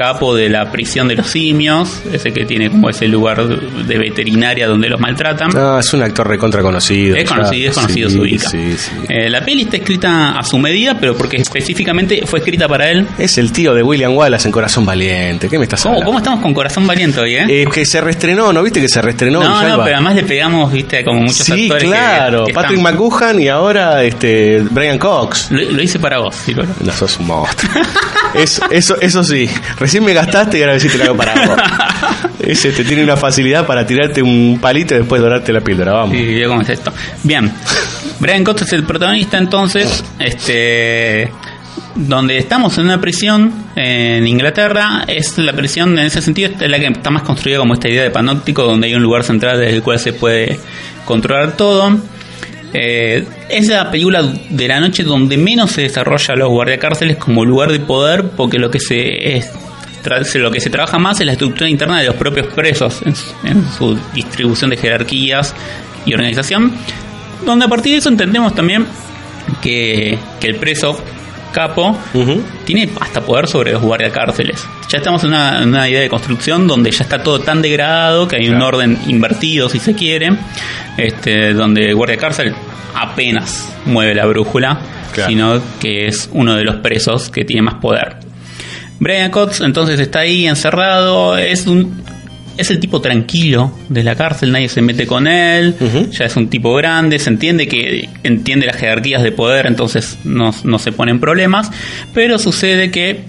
capo 0.00 0.34
de 0.34 0.48
la 0.48 0.70
prisión 0.72 1.08
de 1.08 1.14
los 1.16 1.26
simios, 1.26 2.00
ese 2.10 2.32
que 2.32 2.46
tiene 2.46 2.70
como 2.70 2.88
ese 2.88 3.06
lugar 3.06 3.46
de 3.46 3.98
veterinaria 3.98 4.66
donde 4.66 4.88
los 4.88 4.98
maltratan. 4.98 5.50
No, 5.50 5.78
es 5.78 5.92
un 5.92 6.02
actor 6.02 6.26
recontra 6.26 6.62
conocido. 6.62 7.16
Es 7.16 7.28
conocido, 7.28 7.68
es 7.70 7.74
conocido, 7.76 8.08
sí, 8.08 8.14
se 8.14 8.20
ubica. 8.22 8.48
sí, 8.48 8.74
sí. 8.78 8.90
Eh, 9.10 9.28
la 9.28 9.44
peli 9.44 9.62
está 9.64 9.76
escrita 9.76 10.30
a 10.38 10.42
su 10.42 10.58
medida, 10.58 10.96
pero 10.98 11.14
porque 11.14 11.36
específicamente 11.36 12.22
fue 12.24 12.38
escrita 12.38 12.66
para 12.66 12.88
él. 12.90 13.06
Es 13.18 13.36
el 13.36 13.52
tío 13.52 13.74
de 13.74 13.82
William 13.82 14.14
Wallace 14.16 14.48
en 14.48 14.52
Corazón 14.52 14.86
Valiente. 14.86 15.50
¿Qué 15.50 15.58
me 15.58 15.64
estás 15.64 15.82
¿Cómo, 15.82 15.96
hablando? 15.96 16.06
cómo 16.06 16.18
estamos 16.18 16.40
con 16.40 16.54
Corazón 16.54 16.86
Valiente 16.86 17.20
hoy, 17.20 17.34
eh? 17.34 17.44
Eh, 17.48 17.64
que 17.70 17.84
se 17.84 18.00
reestrenó, 18.00 18.54
¿no 18.54 18.62
viste 18.62 18.80
que 18.80 18.88
se 18.88 19.02
reestrenó? 19.02 19.42
no, 19.42 19.62
no, 19.62 19.84
pero 19.84 19.96
además 19.96 20.14
le 20.14 20.22
pegamos, 20.22 20.72
viste, 20.72 21.04
como 21.04 21.20
muchos 21.20 21.44
Sí, 21.44 21.64
actores. 21.64 21.84
claro. 21.84 22.46
que 22.46 22.54
Patrick 22.54 22.78
están- 22.78 22.94
McGuhan 22.94 23.40
y 23.40 23.48
ahora 23.48 24.02
este 24.02 24.62
Brian 24.70 24.98
Cox. 24.98 25.50
Lo, 25.50 25.60
lo 25.72 25.82
hice 25.82 25.98
para 25.98 26.20
vos, 26.20 26.34
sí, 26.36 26.54
Lolo. 26.54 26.70
No 26.82 26.90
sos 26.92 27.18
un 27.18 27.26
monstruo. 27.26 27.70
eso, 28.70 28.96
eso 29.00 29.24
sí. 29.24 29.48
Recién 29.90 30.04
me 30.04 30.12
gastaste 30.12 30.56
y 30.56 30.62
ahora 30.62 30.78
que 30.78 30.98
lo 30.98 31.02
hago 31.02 31.16
para 31.16 31.34
vos. 31.46 31.56
Ese 32.38 32.70
te 32.70 32.84
tiene 32.84 33.02
una 33.02 33.16
facilidad 33.16 33.66
para 33.66 33.84
tirarte 33.84 34.22
un 34.22 34.60
palito 34.62 34.94
y 34.94 34.98
después 34.98 35.20
dorarte 35.20 35.52
la 35.52 35.62
píldora. 35.62 35.90
Vamos. 35.90 36.16
Sí, 36.16 36.40
cómo 36.46 36.60
es 36.60 36.68
esto. 36.68 36.92
Bien. 37.24 37.52
Brian 38.20 38.44
Cox 38.44 38.62
es 38.62 38.72
el 38.74 38.84
protagonista 38.84 39.36
entonces, 39.36 40.04
este 40.20 41.32
donde 41.96 42.38
estamos 42.38 42.78
en 42.78 42.84
una 42.84 43.00
prisión 43.00 43.52
en 43.74 44.28
Inglaterra, 44.28 45.02
es 45.08 45.36
la 45.38 45.54
prisión 45.54 45.98
en 45.98 46.06
ese 46.06 46.22
sentido 46.22 46.52
es 46.60 46.70
la 46.70 46.78
que 46.78 46.86
está 46.86 47.10
más 47.10 47.22
construida 47.22 47.58
como 47.58 47.74
esta 47.74 47.88
idea 47.88 48.04
de 48.04 48.12
panóptico, 48.12 48.62
donde 48.62 48.86
hay 48.86 48.94
un 48.94 49.02
lugar 49.02 49.24
central 49.24 49.58
desde 49.58 49.74
el 49.74 49.82
cual 49.82 49.98
se 49.98 50.12
puede 50.12 50.60
controlar 51.04 51.56
todo. 51.56 51.98
Eh, 52.72 53.26
es 53.48 53.66
la 53.66 53.90
película 53.90 54.22
de 54.22 54.68
la 54.68 54.78
noche 54.78 55.02
donde 55.02 55.36
menos 55.36 55.72
se 55.72 55.82
desarrolla 55.82 56.36
los 56.36 56.48
guardiacárceles 56.48 57.16
como 57.16 57.44
lugar 57.44 57.72
de 57.72 57.80
poder, 57.80 58.30
porque 58.36 58.60
lo 58.60 58.70
que 58.70 58.78
se 58.78 59.36
es 59.36 59.50
lo 60.34 60.50
que 60.50 60.60
se 60.60 60.70
trabaja 60.70 60.98
más 60.98 61.20
es 61.20 61.26
la 61.26 61.32
estructura 61.32 61.68
interna 61.68 61.98
de 62.00 62.06
los 62.06 62.16
propios 62.16 62.46
presos 62.48 63.00
en, 63.04 63.14
su- 63.14 63.34
en 63.44 63.64
su 63.72 63.98
distribución 64.14 64.70
de 64.70 64.76
jerarquías 64.76 65.54
y 66.06 66.14
organización, 66.14 66.72
donde 67.44 67.64
a 67.66 67.68
partir 67.68 67.92
de 67.92 67.98
eso 67.98 68.08
entendemos 68.08 68.54
también 68.54 68.86
que, 69.62 70.18
que 70.40 70.46
el 70.48 70.56
preso 70.56 71.02
capo 71.52 71.98
tiene 72.64 72.88
hasta 73.00 73.20
poder 73.22 73.48
sobre 73.48 73.72
los 73.72 73.82
guardiacárceles. 73.82 74.64
Ya 74.88 74.98
estamos 74.98 75.22
en 75.24 75.30
una, 75.30 75.62
en 75.62 75.70
una 75.70 75.88
idea 75.88 76.00
de 76.00 76.08
construcción 76.08 76.66
donde 76.68 76.90
ya 76.92 77.02
está 77.02 77.22
todo 77.22 77.40
tan 77.40 77.60
degradado 77.60 78.28
que 78.28 78.36
hay 78.36 78.48
un 78.48 78.62
orden 78.62 78.96
invertido, 79.08 79.68
si 79.68 79.80
se 79.80 79.94
quiere, 79.94 80.28
este, 80.96 81.52
donde 81.52 81.88
el 81.88 81.94
guardia 81.96 82.16
de 82.16 82.20
cárcel 82.20 82.54
apenas 82.94 83.72
mueve 83.86 84.14
la 84.14 84.26
brújula, 84.26 84.78
Claro. 85.12 85.28
sino 85.28 85.60
que 85.80 86.06
es 86.06 86.28
uno 86.32 86.54
de 86.54 86.62
los 86.62 86.76
presos 86.76 87.30
que 87.30 87.44
tiene 87.44 87.62
más 87.62 87.74
poder. 87.80 88.18
Brian 89.00 89.30
Cox 89.30 89.62
entonces 89.62 89.98
está 89.98 90.20
ahí 90.20 90.46
encerrado, 90.46 91.36
es 91.36 91.66
un 91.66 92.02
es 92.56 92.70
el 92.70 92.78
tipo 92.78 93.00
tranquilo 93.00 93.72
de 93.88 94.04
la 94.04 94.14
cárcel, 94.14 94.52
nadie 94.52 94.68
se 94.68 94.82
mete 94.82 95.06
con 95.06 95.26
él, 95.26 95.74
ya 96.12 96.26
es 96.26 96.36
un 96.36 96.48
tipo 96.48 96.74
grande, 96.74 97.18
se 97.18 97.30
entiende 97.30 97.66
que 97.66 98.08
entiende 98.22 98.66
las 98.66 98.76
jerarquías 98.76 99.22
de 99.22 99.32
poder, 99.32 99.66
entonces 99.66 100.18
no, 100.24 100.54
no 100.64 100.78
se 100.78 100.92
ponen 100.92 101.20
problemas, 101.20 101.70
pero 102.12 102.38
sucede 102.38 102.90
que 102.90 103.22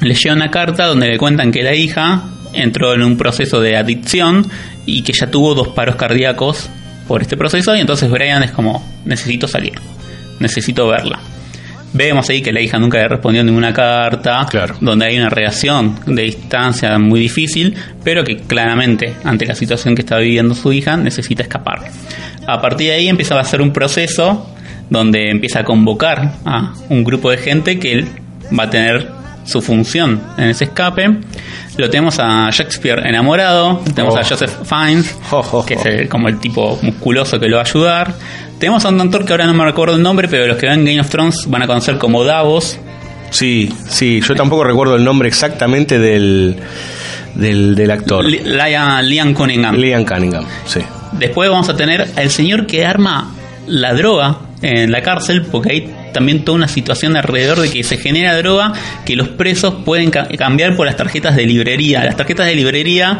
le 0.00 0.14
llega 0.14 0.34
una 0.34 0.52
carta 0.52 0.86
donde 0.86 1.08
le 1.08 1.18
cuentan 1.18 1.50
que 1.50 1.64
la 1.64 1.74
hija 1.74 2.22
entró 2.52 2.94
en 2.94 3.02
un 3.02 3.16
proceso 3.16 3.60
de 3.60 3.76
adicción 3.76 4.46
y 4.86 5.02
que 5.02 5.12
ya 5.12 5.30
tuvo 5.30 5.54
dos 5.54 5.68
paros 5.68 5.96
cardíacos 5.96 6.70
por 7.08 7.22
este 7.22 7.36
proceso 7.36 7.74
y 7.74 7.80
entonces 7.80 8.08
Brian 8.08 8.44
es 8.44 8.52
como 8.52 8.84
necesito 9.04 9.48
salir, 9.48 9.74
necesito 10.38 10.86
verla. 10.86 11.18
Vemos 11.92 12.28
ahí 12.30 12.40
que 12.40 12.52
la 12.52 12.60
hija 12.60 12.78
nunca 12.78 12.98
le 12.98 13.08
respondió 13.08 13.42
ninguna 13.42 13.72
carta, 13.72 14.46
donde 14.80 15.06
hay 15.06 15.18
una 15.18 15.28
relación 15.28 15.96
de 16.06 16.22
distancia 16.22 16.96
muy 16.98 17.18
difícil, 17.20 17.74
pero 18.04 18.22
que 18.24 18.36
claramente, 18.36 19.14
ante 19.24 19.44
la 19.44 19.56
situación 19.56 19.96
que 19.96 20.02
está 20.02 20.16
viviendo 20.18 20.54
su 20.54 20.72
hija, 20.72 20.96
necesita 20.96 21.42
escapar. 21.42 21.80
A 22.46 22.60
partir 22.60 22.88
de 22.88 22.94
ahí 22.94 23.08
empieza 23.08 23.34
a 23.36 23.40
hacer 23.40 23.60
un 23.60 23.72
proceso 23.72 24.48
donde 24.88 25.30
empieza 25.30 25.60
a 25.60 25.64
convocar 25.64 26.34
a 26.44 26.74
un 26.88 27.02
grupo 27.02 27.30
de 27.30 27.38
gente 27.38 27.78
que 27.80 27.92
él 27.92 28.08
va 28.56 28.64
a 28.64 28.70
tener 28.70 29.08
su 29.44 29.60
función 29.60 30.20
en 30.38 30.50
ese 30.50 30.64
escape. 30.64 31.08
Lo 31.76 31.88
tenemos 31.90 32.18
a 32.20 32.50
Shakespeare 32.50 33.00
enamorado, 33.06 33.80
tenemos 33.94 34.14
a 34.16 34.20
Oh. 34.20 34.24
Joseph 34.28 34.50
Fiennes, 34.64 35.16
que 35.66 35.74
es 35.74 35.86
el- 35.86 36.08
como 36.08 36.28
el 36.28 36.38
tipo 36.38 36.78
musculoso 36.82 37.40
que 37.40 37.48
lo 37.48 37.56
va 37.56 37.62
a 37.62 37.64
ayudar. 37.66 38.14
Tenemos 38.60 38.84
a 38.84 38.90
un 38.90 39.00
actor 39.00 39.24
que 39.24 39.32
ahora 39.32 39.46
no 39.46 39.54
me 39.54 39.64
recuerdo 39.64 39.96
el 39.96 40.02
nombre, 40.02 40.28
pero 40.28 40.46
los 40.46 40.56
que 40.58 40.66
ven 40.68 40.84
Game 40.84 41.00
of 41.00 41.08
Thrones 41.08 41.46
van 41.48 41.62
a 41.62 41.66
conocer 41.66 41.98
como 41.98 42.22
Davos. 42.24 42.78
Sí, 43.30 43.72
sí, 43.88 44.20
yo 44.20 44.34
tampoco 44.34 44.64
recuerdo 44.64 44.96
el 44.96 45.04
nombre 45.04 45.28
exactamente 45.28 45.98
del, 45.98 46.56
del, 47.34 47.74
del 47.74 47.90
actor. 47.90 48.24
Li- 48.24 48.40
Liam, 48.44 49.02
Liam 49.04 49.34
Cunningham. 49.34 49.76
Liam 49.76 50.04
Cunningham, 50.04 50.44
sí. 50.66 50.80
Después 51.12 51.48
vamos 51.48 51.68
a 51.68 51.76
tener 51.76 52.06
al 52.16 52.30
señor 52.30 52.66
que 52.66 52.84
arma 52.84 53.32
la 53.66 53.94
droga 53.94 54.38
en 54.62 54.92
la 54.92 55.02
cárcel, 55.02 55.42
porque 55.50 55.72
hay 55.72 55.94
también 56.12 56.44
toda 56.44 56.56
una 56.56 56.68
situación 56.68 57.16
alrededor 57.16 57.60
de 57.60 57.70
que 57.70 57.82
se 57.82 57.96
genera 57.96 58.36
droga 58.36 58.72
que 59.06 59.16
los 59.16 59.28
presos 59.28 59.74
pueden 59.86 60.10
ca- 60.10 60.28
cambiar 60.36 60.76
por 60.76 60.84
las 60.86 60.96
tarjetas 60.96 61.34
de 61.34 61.46
librería. 61.46 62.04
Las 62.04 62.16
tarjetas 62.16 62.46
de 62.46 62.56
librería 62.56 63.18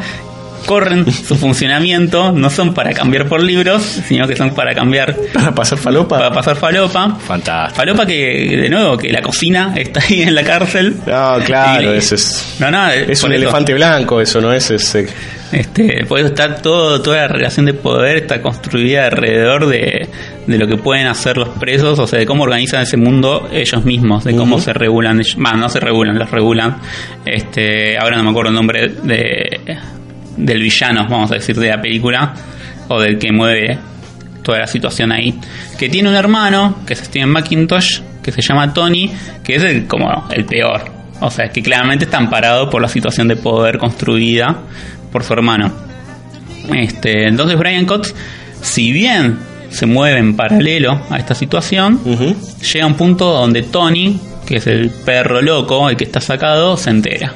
corren 0.67 1.11
su 1.13 1.37
funcionamiento, 1.37 2.33
no 2.33 2.51
son 2.51 2.75
para 2.75 2.93
cambiar 2.93 3.27
por 3.29 3.43
libros, 3.43 3.83
sino 3.83 4.27
que 4.27 4.37
son 4.37 4.55
para 4.55 4.75
cambiar... 4.75 5.17
Para 5.33 5.55
pasar 5.55 5.79
falopa. 5.79 6.19
Para 6.19 6.33
pasar 6.33 6.57
falopa. 6.57 7.17
Fantástico. 7.17 7.77
Falopa 7.77 8.07
que, 8.07 8.57
de 8.61 8.69
nuevo, 8.69 8.97
que 8.97 9.11
la 9.13 9.23
cocina 9.23 9.75
está 9.77 10.01
ahí 10.09 10.23
en 10.23 10.35
la 10.35 10.43
cárcel. 10.43 10.97
No, 11.07 11.39
claro, 11.45 11.95
Y- 11.95 11.99
ese 11.99 12.15
es. 12.17 12.57
No, 12.61 12.71
no, 12.71 12.89
Es 12.91 13.23
un 13.23 13.33
eso. 13.33 13.43
elefante 13.43 13.75
blanco, 13.75 14.21
eso 14.21 14.41
no 14.41 14.53
es 14.53 14.71
ese. 14.71 15.09
Este, 15.53 16.05
por 16.07 16.21
eso 16.21 16.29
está 16.29 16.55
todo, 16.63 17.03
toda 17.03 17.23
la 17.23 17.29
relación 17.29 17.67
de 17.67 17.75
poder 17.75 18.19
está 18.19 18.41
construida 18.41 19.07
alrededor 19.07 19.67
de, 19.67 20.09
de 20.47 20.59
lo 20.59 20.69
que 20.69 20.77
pueden 20.77 21.09
hacer 21.09 21.37
los 21.39 21.49
presos, 21.49 21.99
o 21.99 22.07
sea, 22.07 22.21
de 22.21 22.27
cómo 22.27 22.45
organizan 22.45 22.83
ese 22.83 22.97
mundo 22.97 23.49
ellos 23.53 23.85
mismos, 23.85 24.23
de 24.23 24.37
cómo 24.37 24.61
se 24.61 24.73
regulan, 24.73 25.19
ellos- 25.19 25.35
bah, 25.37 25.55
no 25.55 25.69
se 25.69 25.81
regulan, 25.81 26.17
los 26.19 26.31
regulan. 26.31 26.77
Este, 27.27 27.99
ahora 27.99 28.17
no 28.17 28.23
me 28.23 28.31
acuerdo 28.31 28.51
el 28.51 28.55
nombre 28.57 28.89
de, 29.03 29.61
del 30.41 30.63
villano, 30.63 31.07
vamos 31.09 31.31
a 31.31 31.35
decir, 31.35 31.57
de 31.57 31.69
la 31.69 31.81
película, 31.81 32.35
o 32.89 33.01
del 33.01 33.19
que 33.19 33.33
mueve 33.33 33.79
toda 34.43 34.59
la 34.59 34.67
situación 34.67 35.13
ahí. 35.13 35.39
Que 35.79 35.89
tiene 35.89 36.09
un 36.09 36.15
hermano, 36.15 36.79
que 36.87 36.95
es 36.95 37.01
Steven 37.01 37.31
McIntosh, 37.31 38.01
que 38.23 38.33
se 38.33 38.43
llama 38.43 38.73
Tony, 38.73 39.11
que 39.43 39.57
es 39.57 39.63
el, 39.63 39.87
como 39.87 40.29
el 40.31 40.45
peor. 40.45 40.83
O 41.21 41.31
sea, 41.31 41.49
que 41.49 41.63
claramente 41.63 42.07
está 42.07 42.19
amparado 42.19 42.71
por 42.71 42.81
la 42.81 42.89
situación 42.89 43.29
de 43.29 43.37
poder 43.37 43.79
construida 43.79 44.57
por 45.13 45.23
su 45.23 45.33
hermano. 45.33 45.73
Este, 46.75 47.27
entonces 47.27 47.59
Brian 47.59 47.85
Cox, 47.85 48.15
si 48.63 48.93
bien 48.93 49.39
se 49.71 49.87
mueve 49.87 50.19
en 50.19 50.35
paralelo 50.35 51.01
a 51.11 51.19
esta 51.19 51.35
situación, 51.35 52.01
llega 52.05 52.85
a 52.85 52.89
un 52.89 52.95
punto 52.95 53.33
donde 53.33 53.63
Tony, 53.63 54.19
que 54.47 54.57
es 54.57 54.67
el 54.67 54.91
perro 54.91 55.43
loco, 55.43 55.89
el 55.89 55.97
que 55.97 56.05
está 56.05 56.21
sacado, 56.21 56.77
se 56.77 56.91
entera. 56.91 57.35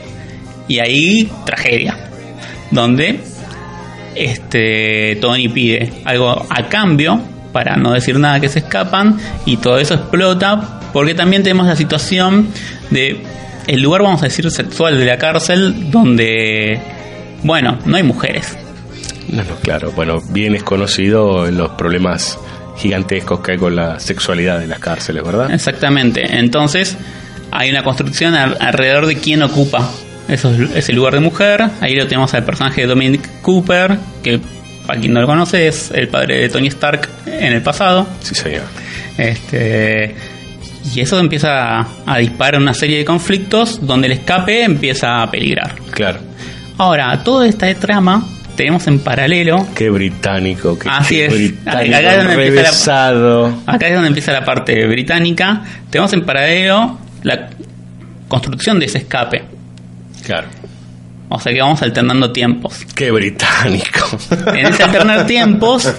Y 0.66 0.78
ahí, 0.80 1.30
tragedia. 1.44 2.10
Donde 2.74 3.20
este 4.14 5.16
Tony 5.20 5.48
pide 5.48 5.92
algo 6.04 6.46
a 6.48 6.68
cambio 6.68 7.20
para 7.52 7.76
no 7.76 7.92
decir 7.92 8.18
nada 8.18 8.40
que 8.40 8.48
se 8.48 8.60
escapan 8.60 9.18
y 9.46 9.56
todo 9.58 9.78
eso 9.78 9.94
explota 9.94 10.80
porque 10.92 11.14
también 11.14 11.42
tenemos 11.42 11.66
la 11.66 11.76
situación 11.76 12.48
de 12.90 13.20
el 13.66 13.80
lugar 13.80 14.02
vamos 14.02 14.22
a 14.22 14.26
decir 14.26 14.50
sexual 14.50 14.98
de 14.98 15.04
la 15.06 15.18
cárcel 15.18 15.90
donde 15.90 16.80
bueno 17.42 17.78
no 17.86 17.96
hay 17.96 18.02
mujeres 18.02 18.56
No, 19.28 19.42
no, 19.42 19.56
claro. 19.62 19.90
Bueno, 19.92 20.20
bien 20.30 20.54
es 20.54 20.62
conocido 20.62 21.50
los 21.50 21.70
problemas 21.70 22.38
gigantescos 22.76 23.40
que 23.40 23.52
hay 23.52 23.58
con 23.58 23.74
la 23.74 23.98
sexualidad 24.00 24.62
en 24.62 24.68
las 24.70 24.78
cárceles, 24.80 25.22
¿verdad? 25.24 25.50
exactamente 25.52 26.38
entonces 26.38 26.96
hay 27.50 27.70
una 27.70 27.82
construcción 27.84 28.34
al- 28.34 28.56
alrededor 28.60 29.06
de 29.06 29.16
quién 29.16 29.42
ocupa 29.42 29.88
esos- 30.28 30.58
ese 30.74 30.92
lugar 30.92 31.14
de 31.14 31.20
mujer 31.20 31.64
ahí 31.80 31.94
lo 31.94 32.06
tenemos 32.06 32.32
al 32.34 32.44
personaje 32.44 32.82
de 32.82 32.86
Dominic 32.86 33.40
Cooper 33.42 33.96
que 34.22 34.40
para 34.86 35.00
quien 35.00 35.12
no 35.14 35.20
lo 35.20 35.26
conoce 35.26 35.66
es 35.68 35.90
el 35.92 36.08
padre 36.08 36.38
de 36.40 36.48
Tony 36.48 36.68
Stark 36.68 37.08
en 37.26 37.52
el 37.52 37.62
pasado 37.62 38.06
Sí, 38.20 38.34
señor. 38.34 38.62
Este, 39.16 40.14
y 40.94 41.00
eso 41.00 41.18
empieza 41.18 41.80
a, 41.80 41.88
a 42.06 42.18
disparar 42.18 42.60
una 42.60 42.74
serie 42.74 42.98
de 42.98 43.04
conflictos 43.04 43.86
donde 43.86 44.06
el 44.08 44.12
escape 44.14 44.62
empieza 44.64 45.22
a 45.22 45.30
peligrar. 45.30 45.74
Claro. 45.90 46.18
Ahora, 46.76 47.22
toda 47.24 47.46
esta 47.48 47.72
trama 47.74 48.26
tenemos 48.56 48.86
en 48.86 48.98
paralelo. 48.98 49.66
Qué 49.74 49.88
británico, 49.90 50.78
qué, 50.78 50.88
Así 50.90 51.14
qué 51.16 51.26
es. 51.26 51.32
británico, 51.32 51.96
Acá 51.96 52.10
es 52.12 52.16
donde 52.18 52.32
empieza 52.34 52.62
la- 52.62 52.62
revesado. 52.62 53.58
Acá 53.66 53.86
es 53.88 53.94
donde 53.94 54.08
empieza 54.08 54.32
la 54.32 54.44
parte 54.44 54.86
británica. 54.86 55.62
Tenemos 55.90 56.12
en 56.12 56.24
paralelo 56.26 56.98
la 57.22 57.48
construcción 58.28 58.78
de 58.78 58.86
ese 58.86 58.98
escape. 58.98 59.42
Claro. 60.24 60.48
O 61.28 61.40
sea 61.40 61.52
que 61.52 61.60
vamos 61.60 61.82
alternando 61.82 62.30
tiempos. 62.30 62.86
Qué 62.94 63.10
británico. 63.10 64.18
En 64.54 64.66
ese 64.66 64.82
alternar 64.82 65.26
tiempos, 65.26 65.92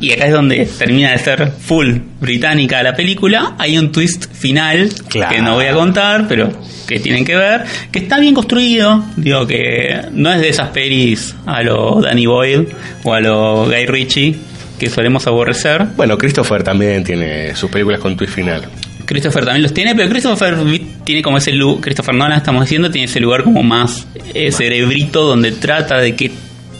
y 0.00 0.12
acá 0.12 0.26
es 0.26 0.32
donde 0.32 0.66
termina 0.66 1.12
de 1.12 1.18
ser 1.18 1.52
full 1.52 1.98
británica 2.20 2.82
la 2.82 2.94
película, 2.94 3.54
hay 3.58 3.78
un 3.78 3.92
twist 3.92 4.32
final 4.32 4.90
que 5.08 5.40
no 5.40 5.54
voy 5.54 5.66
a 5.66 5.74
contar, 5.74 6.26
pero 6.26 6.50
que 6.86 6.98
tienen 6.98 7.24
que 7.24 7.36
ver, 7.36 7.64
que 7.90 8.00
está 8.00 8.18
bien 8.18 8.34
construido, 8.34 9.04
digo 9.16 9.46
que 9.46 10.06
no 10.10 10.32
es 10.32 10.40
de 10.40 10.48
esas 10.48 10.70
pelis 10.70 11.34
a 11.46 11.62
lo 11.62 12.00
Danny 12.00 12.26
Boyle 12.26 12.68
o 13.04 13.14
a 13.14 13.20
lo 13.20 13.66
Guy 13.66 13.86
Ritchie 13.86 14.36
que 14.78 14.90
solemos 14.90 15.26
aborrecer. 15.28 15.86
Bueno, 15.96 16.18
Christopher 16.18 16.64
también 16.64 17.04
tiene 17.04 17.54
sus 17.54 17.70
películas 17.70 18.00
con 18.00 18.16
twist 18.16 18.34
final. 18.34 18.68
Christopher 19.12 19.44
también 19.44 19.62
los 19.62 19.72
tiene, 19.74 19.94
pero 19.94 20.08
Christopher 20.08 20.56
tiene 21.04 21.22
como 21.22 21.38
ese 21.38 21.52
lugar, 21.52 21.82
Christopher 21.82 22.14
Nolan 22.14 22.38
estamos 22.38 22.62
diciendo, 22.64 22.90
tiene 22.90 23.04
ese 23.06 23.20
lugar 23.20 23.44
como 23.44 23.62
más 23.62 24.06
eh, 24.34 24.50
cerebrito 24.52 25.22
donde 25.26 25.52
trata 25.52 25.98
de 25.98 26.14
que 26.16 26.30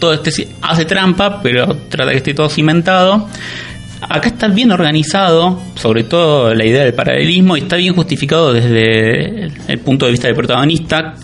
todo 0.01 0.15
este 0.15 0.49
hace 0.63 0.85
trampa, 0.85 1.41
pero 1.43 1.77
trata 1.89 2.07
de 2.07 2.13
que 2.13 2.17
esté 2.19 2.35
todo 2.35 2.49
cimentado. 2.49 3.29
Acá 4.09 4.29
está 4.29 4.49
bien 4.49 4.73
organizado, 4.73 5.61
sobre 5.77 6.03
todo 6.03 6.53
la 6.55 6.65
idea 6.67 6.83
del 6.83 6.93
paralelismo, 6.95 7.57
y 7.57 7.61
está 7.61 7.77
bien 7.77 7.95
justificado 7.95 8.53
desde 8.53 9.45
el, 9.69 9.79
punto 9.79 10.07
de 10.07 10.11
vista 10.13 10.27
del 10.27 10.35
protagonista, 10.35 11.15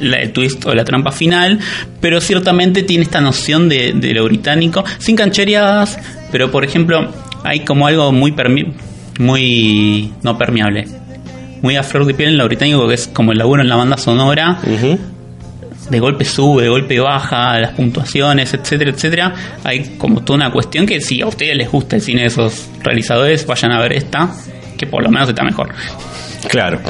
la- 0.00 0.16
el 0.16 0.32
twist 0.32 0.66
o 0.66 0.74
la 0.74 0.84
trampa 0.84 1.12
final, 1.12 1.60
pero 2.00 2.20
ciertamente 2.20 2.82
tiene 2.82 3.04
esta 3.04 3.20
noción 3.20 3.68
de, 3.68 3.92
de 3.94 4.12
lo 4.14 4.24
británico, 4.24 4.82
sin 4.98 5.14
canchereadas, 5.14 5.96
pero 6.32 6.50
por 6.50 6.64
ejemplo, 6.64 7.08
hay 7.44 7.60
como 7.60 7.86
algo 7.86 8.10
muy 8.10 8.32
muy 9.18 10.12
no 10.22 10.36
permeable, 10.36 10.86
muy 11.62 11.76
a 11.76 11.82
flor 11.82 12.04
de 12.06 12.14
piel 12.14 12.30
en 12.30 12.38
lo 12.38 12.44
británico, 12.44 12.86
que 12.88 12.94
es 12.94 13.08
como 13.08 13.32
el 13.32 13.38
laburo 13.38 13.62
en 13.62 13.68
la 13.68 13.76
banda 13.76 13.96
sonora. 13.96 14.58
De 15.90 16.00
golpe 16.00 16.24
sube, 16.24 16.62
de 16.62 16.68
golpe 16.70 16.98
baja, 16.98 17.58
las 17.58 17.72
puntuaciones, 17.72 18.54
etcétera, 18.54 18.90
etcétera. 18.90 19.34
Hay 19.64 19.96
como 19.98 20.22
toda 20.22 20.36
una 20.38 20.50
cuestión 20.50 20.86
que 20.86 21.00
si 21.00 21.20
a 21.20 21.26
ustedes 21.26 21.56
les 21.56 21.70
gusta 21.70 21.96
el 21.96 22.02
cine 22.02 22.22
de 22.22 22.28
esos 22.28 22.68
realizadores, 22.82 23.46
vayan 23.46 23.72
a 23.72 23.80
ver 23.80 23.92
esta, 23.92 24.30
que 24.78 24.86
por 24.86 25.02
lo 25.02 25.10
menos 25.10 25.28
está 25.28 25.44
mejor. 25.44 25.74
Claro. 26.48 26.80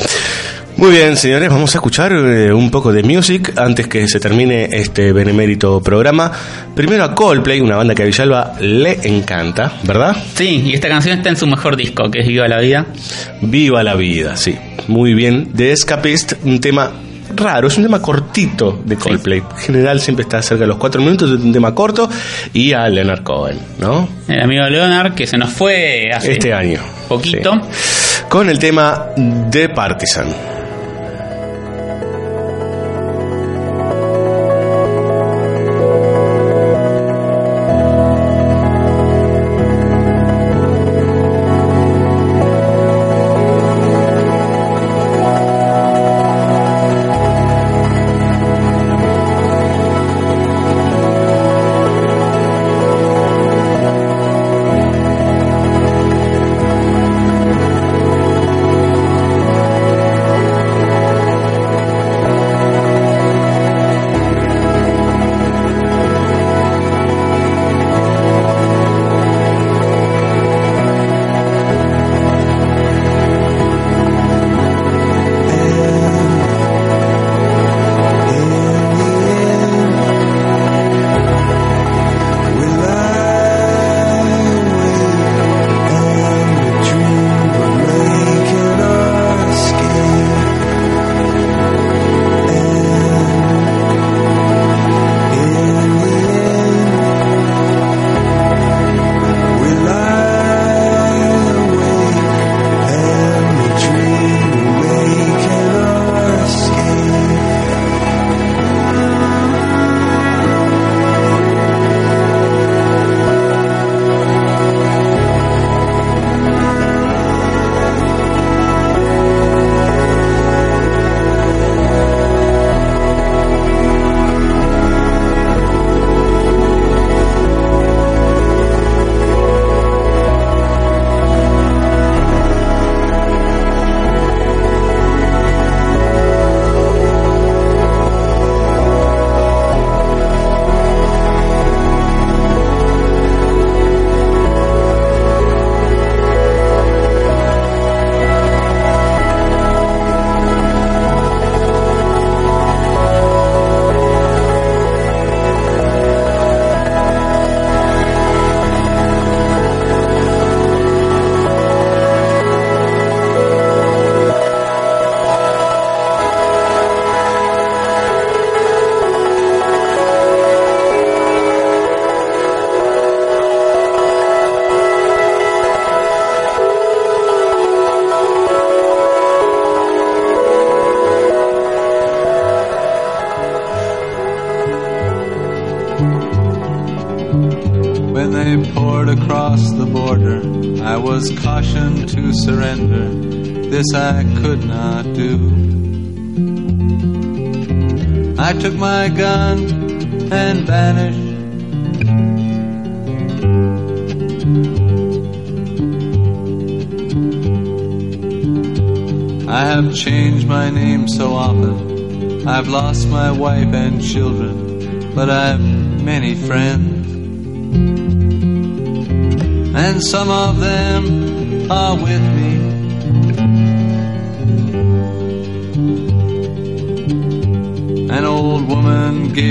Muy 0.76 0.90
bien, 0.90 1.16
señores, 1.16 1.48
vamos 1.50 1.72
a 1.74 1.78
escuchar 1.78 2.12
eh, 2.12 2.52
un 2.52 2.68
poco 2.70 2.92
de 2.92 3.04
music 3.04 3.52
antes 3.56 3.86
que 3.86 4.08
se 4.08 4.18
termine 4.18 4.68
este 4.72 5.12
benemérito 5.12 5.80
programa. 5.80 6.32
Primero 6.74 7.04
a 7.04 7.14
Coldplay, 7.14 7.60
una 7.60 7.76
banda 7.76 7.94
que 7.94 8.02
a 8.02 8.06
Villalba 8.06 8.54
le 8.60 8.98
encanta, 9.04 9.72
¿verdad? 9.84 10.16
Sí, 10.34 10.62
y 10.66 10.74
esta 10.74 10.88
canción 10.88 11.16
está 11.18 11.28
en 11.30 11.36
su 11.36 11.46
mejor 11.46 11.76
disco, 11.76 12.10
que 12.10 12.20
es 12.20 12.26
Viva 12.26 12.48
la 12.48 12.58
Vida. 12.58 12.86
Viva 13.40 13.84
la 13.84 13.94
vida, 13.94 14.36
sí. 14.36 14.56
Muy 14.88 15.14
bien. 15.14 15.52
The 15.54 15.70
Escapist, 15.72 16.32
un 16.42 16.60
tema 16.60 16.90
raro, 17.36 17.68
es 17.68 17.76
un 17.78 17.84
tema 17.84 18.02
cortito 18.02 18.82
de 18.84 18.96
Coldplay. 18.96 19.38
En 19.38 19.56
general 19.58 20.00
siempre 20.00 20.24
está 20.24 20.42
cerca 20.42 20.62
de 20.62 20.68
los 20.68 20.76
cuatro 20.76 21.00
minutos, 21.00 21.30
es 21.30 21.38
un 21.40 21.52
tema 21.52 21.72
corto. 21.72 22.10
Y 22.52 22.72
a 22.72 22.88
Leonard 22.88 23.22
Cohen, 23.22 23.58
¿no? 23.78 24.08
El 24.26 24.40
amigo 24.42 24.64
Leonard 24.68 25.14
que 25.14 25.26
se 25.28 25.38
nos 25.38 25.50
fue 25.50 26.10
hace 26.12 26.32
Este 26.32 26.52
año. 26.52 26.80
poquito. 27.08 27.52
Sí. 27.70 28.22
Con 28.28 28.50
el 28.50 28.58
tema 28.58 29.06
de 29.16 29.68
Partisan. 29.68 30.26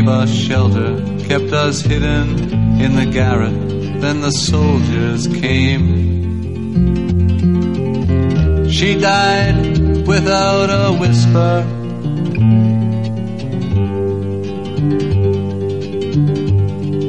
Gave 0.04 0.10
us 0.10 0.34
shelter, 0.34 1.02
kept 1.30 1.54
us 1.54 1.80
hidden 1.80 2.82
in 2.82 2.96
the 2.96 3.06
garret. 3.06 3.54
Then 4.02 4.20
the 4.20 4.32
soldiers 4.32 5.28
came. 5.28 5.88
She 8.70 9.00
died 9.00 10.06
without 10.06 10.70
a 10.70 10.92
whisper. 11.00 11.64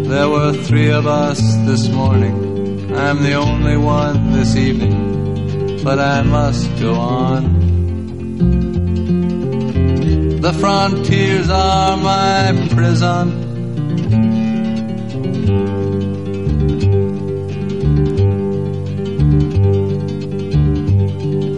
There 0.09 0.29
were 0.29 0.53
three 0.53 0.91
of 0.91 1.09
us 1.09 1.41
this 1.67 1.89
morning. 1.89 2.95
I'm 2.95 3.25
the 3.25 3.35
only 3.35 3.77
one 3.77 4.33
this 4.35 4.55
evening, 4.55 5.83
but 5.83 5.99
I 5.99 6.23
must 6.23 6.71
go 6.79 6.95
on. 6.95 7.54
The 10.45 10.53
frontiers 10.53 11.49
are 11.49 11.97
my 11.97 12.69
prison. 12.69 13.27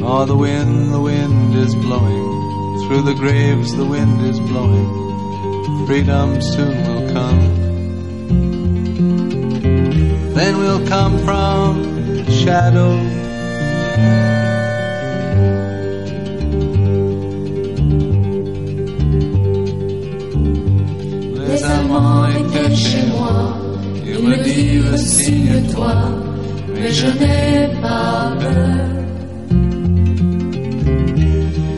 Oh, 0.04 0.24
the 0.24 0.36
wind, 0.36 0.94
the 0.94 1.00
wind 1.00 1.56
is 1.56 1.74
blowing. 1.74 2.86
Through 2.86 3.02
the 3.02 3.14
graves, 3.14 3.74
the 3.74 3.84
wind 3.84 4.24
is 4.24 4.38
blowing. 4.38 5.86
Freedom 5.88 6.40
soon 6.40 6.86
will 6.86 7.12
come. 7.12 7.40
Then 10.32 10.58
we'll 10.58 10.86
come 10.86 11.18
from 11.24 12.24
shadow. 12.30 13.16
Chez 22.74 23.06
moi, 23.06 23.59
ils 24.06 24.18
me 24.18 24.36
disent 24.43 24.97
signe-toi, 24.97 25.94
mais 26.74 26.90
je 26.90 27.06
n'ai 27.06 27.68
pas 27.80 28.32
peur. 28.40 28.86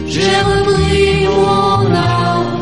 J'ai 0.07 0.37
repris 0.51 1.27
mon 1.37 1.95
âme. 1.95 2.59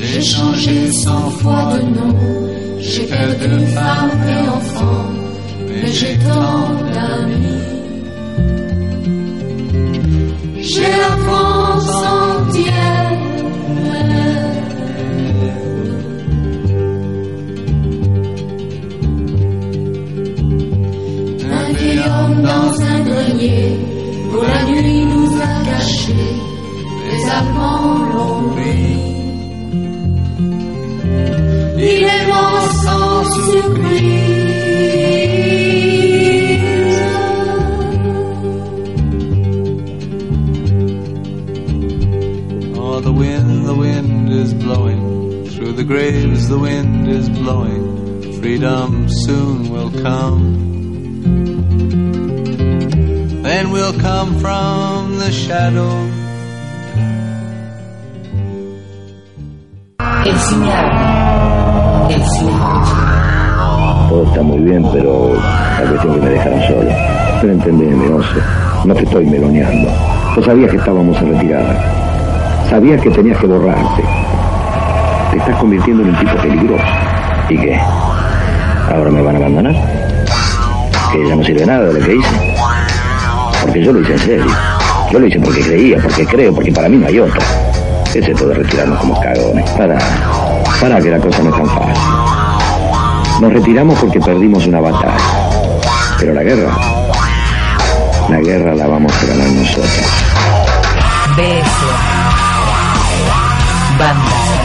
J'ai 0.00 0.22
changé 0.22 0.92
cent 0.92 1.30
fois 1.40 1.72
de 1.74 1.80
nom, 1.96 2.14
j'ai 2.80 3.04
perdu 3.04 3.66
femme 3.66 4.10
et 4.28 4.48
enfant, 4.48 5.04
mais 5.68 5.86
j'ai 5.92 6.18
tant 6.18 6.87
graves, 46.48 46.50
the 46.50 46.58
wind 46.58 47.08
is 47.08 47.28
blowing. 47.28 48.40
Freedom 48.40 49.08
soon 49.08 49.70
will 49.70 49.90
come. 50.02 50.42
Then 53.42 53.70
we'll 53.70 53.98
come 54.00 54.38
from 54.40 55.18
the 55.18 55.30
shadow. 55.30 55.92
El 60.24 60.38
cine 60.38 60.72
habla. 60.72 62.08
El 62.10 62.22
cine 62.24 62.52
escucha. 62.52 64.08
Todo 64.08 64.24
está 64.24 64.42
muy 64.42 64.58
bien, 64.58 64.84
pero 64.92 65.34
la 65.34 65.88
cuestión 65.88 66.14
que 66.14 66.20
me 66.20 66.30
dejaron 66.30 66.62
solo. 66.62 66.90
Pero 67.40 67.52
entendeme, 67.52 68.08
Once, 68.08 68.40
no 68.84 68.94
te 68.94 69.04
estoy 69.04 69.26
meloneando. 69.26 69.88
Vos 70.34 70.44
sabías 70.44 70.70
que 70.70 70.76
estábamos 70.76 71.16
en 71.22 71.32
retirada. 71.32 72.68
Sabías 72.70 73.00
que 73.00 73.10
tenías 73.10 73.38
que 73.38 73.46
borrarte. 73.46 74.27
Te 75.30 75.36
estás 75.36 75.56
convirtiendo 75.56 76.02
en 76.02 76.08
un 76.10 76.18
tipo 76.18 76.36
peligroso. 76.36 76.84
¿Y 77.50 77.58
qué? 77.58 77.80
¿Ahora 78.90 79.10
me 79.10 79.22
van 79.22 79.34
a 79.34 79.38
abandonar? 79.38 79.74
¿Que 81.12 81.28
ya 81.28 81.36
no 81.36 81.44
sirve 81.44 81.66
nada 81.66 81.84
de 81.84 82.00
lo 82.00 82.06
que 82.06 82.14
hice? 82.14 82.56
Porque 83.62 83.84
yo 83.84 83.92
lo 83.92 84.00
hice 84.00 84.12
en 84.12 84.18
serio. 84.18 84.46
Yo 85.10 85.18
lo 85.18 85.26
hice 85.26 85.40
porque 85.40 85.60
creía, 85.60 85.98
porque 86.02 86.24
creo, 86.26 86.54
porque 86.54 86.72
para 86.72 86.88
mí 86.88 86.96
no 86.96 87.06
hay 87.06 87.18
otra. 87.18 87.42
¿Qué 88.12 88.20
de 88.20 88.54
retirarnos 88.54 88.98
como 89.00 89.20
cagones? 89.20 89.70
Para, 89.72 89.98
para 90.80 91.00
que 91.00 91.10
la 91.10 91.18
cosa 91.18 91.42
no 91.42 91.50
es 91.50 91.56
tan 91.56 91.66
fácil. 91.66 91.94
Nos 93.40 93.52
retiramos 93.52 93.98
porque 93.98 94.20
perdimos 94.20 94.66
una 94.66 94.80
batalla. 94.80 95.14
Pero 96.18 96.32
la 96.32 96.42
guerra, 96.42 96.72
la 98.28 98.40
guerra 98.40 98.74
la 98.74 98.86
vamos 98.86 99.12
a 99.12 99.26
ganar 99.26 99.48
nosotros. 99.48 99.90
BSO. 101.36 102.18
Banda 103.98 104.57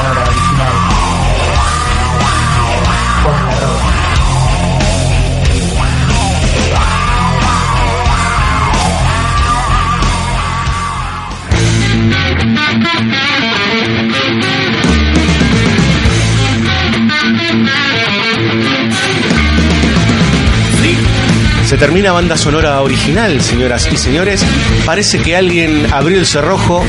Se 21.74 21.80
termina 21.80 22.12
banda 22.12 22.38
sonora 22.38 22.80
original, 22.84 23.42
señoras 23.42 23.90
y 23.92 23.98
señores. 23.98 24.46
Parece 24.86 25.18
que 25.18 25.36
alguien 25.36 25.88
abrió 25.92 26.20
el 26.20 26.28
cerrojo, 26.28 26.86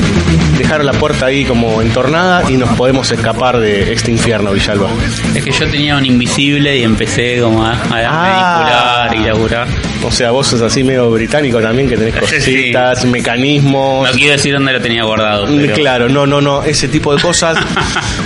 dejaron 0.59 0.85
la 0.85 0.93
puerta 0.93 1.25
ahí 1.25 1.43
como 1.43 1.81
entornada 1.81 2.43
y 2.51 2.53
nos 2.55 2.69
podemos 2.77 3.09
escapar 3.11 3.57
de 3.57 3.93
este 3.93 4.11
infierno, 4.11 4.51
Villalba. 4.51 4.87
Es 5.33 5.43
que 5.43 5.51
yo 5.51 5.67
tenía 5.71 5.97
un 5.97 6.05
invisible 6.05 6.77
y 6.77 6.83
empecé 6.83 7.41
como 7.41 7.65
a, 7.65 7.71
a 7.71 7.77
manipular 7.87 9.15
y 9.15 9.19
laburar. 9.27 9.67
O 10.03 10.11
sea, 10.11 10.29
vos 10.29 10.45
sos 10.45 10.61
así 10.61 10.83
medio 10.83 11.09
británico 11.09 11.59
también, 11.59 11.89
que 11.89 11.97
tenés 11.97 12.15
cositas, 12.19 13.05
mecanismos. 13.05 14.07
No 14.07 14.15
quiero 14.15 14.33
decir 14.33 14.53
dónde 14.53 14.71
lo 14.71 14.81
tenía 14.81 15.03
guardado. 15.03 15.47
Mm, 15.47 15.61
pero- 15.61 15.73
Claro, 15.73 16.09
no, 16.09 16.27
no, 16.27 16.41
no, 16.41 16.61
ese 16.63 16.87
tipo 16.89 17.15
de 17.15 17.19
cosas. 17.23 17.57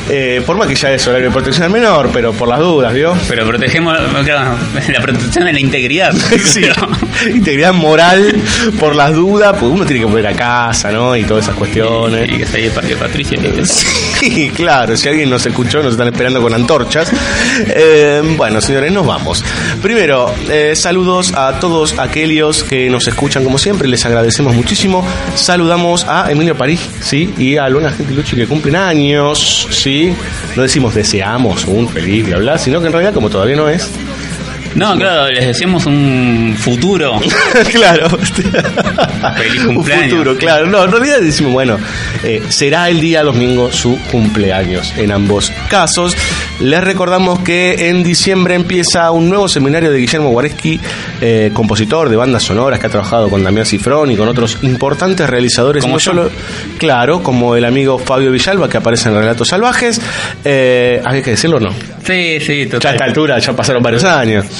eh, 0.09 0.41
por 0.45 0.57
más 0.57 0.67
que 0.67 0.75
ya 0.75 0.91
es 0.91 1.07
horario 1.07 1.27
de 1.27 1.33
protección 1.33 1.65
al 1.65 1.71
menor, 1.71 2.09
pero 2.11 2.33
por 2.33 2.47
las 2.47 2.59
dudas, 2.59 2.93
¿vio? 2.93 3.15
Pero 3.27 3.45
protegemos 3.45 3.97
claro, 4.25 4.55
la 4.91 5.01
protección 5.01 5.45
de 5.45 5.53
la 5.53 5.59
integridad. 5.59 6.13
Sí, 6.49 6.63
integridad 7.33 7.73
moral 7.73 8.35
por 8.79 8.95
las 8.95 9.13
dudas, 9.13 9.55
pues 9.59 9.71
uno 9.71 9.85
tiene 9.85 10.01
que 10.01 10.05
volver 10.05 10.27
a 10.27 10.33
casa, 10.33 10.91
¿no? 10.91 11.15
Y 11.15 11.23
todas 11.23 11.45
esas 11.45 11.55
cuestiones. 11.55 12.29
Y 12.29 12.37
que 12.37 12.45
se 12.45 12.57
haya 12.57 12.73
para 12.73 12.87
Patricia. 12.97 13.39
Sí, 14.19 14.51
claro, 14.53 14.97
si 14.97 15.07
alguien 15.07 15.29
nos 15.29 15.45
escuchó, 15.45 15.81
nos 15.81 15.93
están 15.93 16.09
esperando 16.09 16.41
con 16.41 16.53
antorchas. 16.53 17.09
Eh, 17.67 18.21
bueno, 18.35 18.59
señores, 18.59 18.91
nos 18.91 19.05
vamos. 19.05 19.45
Primero, 19.81 20.33
eh, 20.49 20.75
saludos 20.75 21.31
a 21.33 21.57
todos 21.57 21.97
aquellos 21.97 22.65
que 22.65 22.89
nos 22.89 23.07
escuchan 23.07 23.45
como 23.45 23.57
siempre, 23.57 23.87
les 23.87 24.05
agradecemos 24.05 24.53
muchísimo. 24.53 25.05
Saludamos 25.35 26.03
a 26.03 26.29
Emilio 26.29 26.57
París, 26.57 26.81
¿sí? 26.99 27.33
Y 27.37 27.55
a 27.55 27.63
alguna 27.63 27.91
gente 27.91 28.13
Luchi 28.13 28.35
que 28.35 28.45
cumplen 28.45 28.75
años, 28.75 29.69
¿sí? 29.71 30.13
No 30.57 30.63
decimos 30.63 30.93
deseamos 30.93 31.63
un 31.65 31.87
feliz, 31.87 32.25
bla, 32.25 32.37
bla, 32.39 32.57
sino 32.57 32.81
que 32.81 32.87
en 32.87 32.91
realidad, 32.91 33.13
como 33.13 33.29
todavía 33.29 33.55
no 33.55 33.69
es, 33.69 33.89
No, 34.75 34.95
claro, 34.97 35.29
les 35.29 35.47
decíamos 35.47 35.85
un 35.85 36.55
futuro. 36.57 37.19
claro. 37.71 38.09
Feliz 38.09 39.63
Un 39.65 39.75
cumpleaños. 39.75 40.11
futuro, 40.11 40.37
claro. 40.37 40.67
No, 40.67 40.83
en 40.85 40.91
realidad 40.91 41.19
decimos, 41.21 41.53
bueno, 41.53 41.77
eh, 42.23 42.41
será 42.49 42.89
el 42.89 42.99
día 43.01 43.23
domingo 43.23 43.71
su 43.71 43.97
cumpleaños 44.11 44.93
en 44.97 45.11
ambos 45.11 45.51
casos. 45.69 46.15
Les 46.59 46.83
recordamos 46.83 47.39
que 47.39 47.89
en 47.89 48.03
diciembre 48.03 48.53
empieza 48.53 49.11
un 49.11 49.29
nuevo 49.29 49.47
seminario 49.47 49.91
de 49.91 49.97
Guillermo 49.97 50.29
Guareschi, 50.31 50.77
eh, 51.21 51.51
compositor 51.53 52.09
de 52.09 52.17
bandas 52.17 52.43
sonoras 52.43 52.79
que 52.79 52.87
ha 52.87 52.89
trabajado 52.89 53.29
con 53.29 53.41
Damián 53.43 53.65
Cifrón 53.65 54.11
y 54.11 54.17
con 54.17 54.27
otros 54.27 54.57
importantes 54.63 55.29
realizadores. 55.29 55.81
Como 55.81 55.95
no 55.95 55.99
solo, 55.99 56.29
claro, 56.77 57.23
como 57.23 57.55
el 57.55 57.63
amigo 57.63 57.97
Fabio 57.97 58.29
Villalba 58.31 58.67
que 58.67 58.75
aparece 58.75 59.07
en 59.07 59.15
Relatos 59.15 59.47
Salvajes. 59.47 60.01
Eh, 60.43 61.01
¿Había 61.05 61.21
que 61.21 61.31
decirlo 61.31 61.57
o 61.57 61.59
no? 61.61 61.69
Sí, 62.03 62.39
sí, 62.41 62.67
Ya 62.67 62.89
a 62.89 62.93
esta 62.93 63.05
altura 63.05 63.39
ya 63.39 63.53
pasaron 63.53 63.81
varios 63.81 64.03
años. 64.03 64.45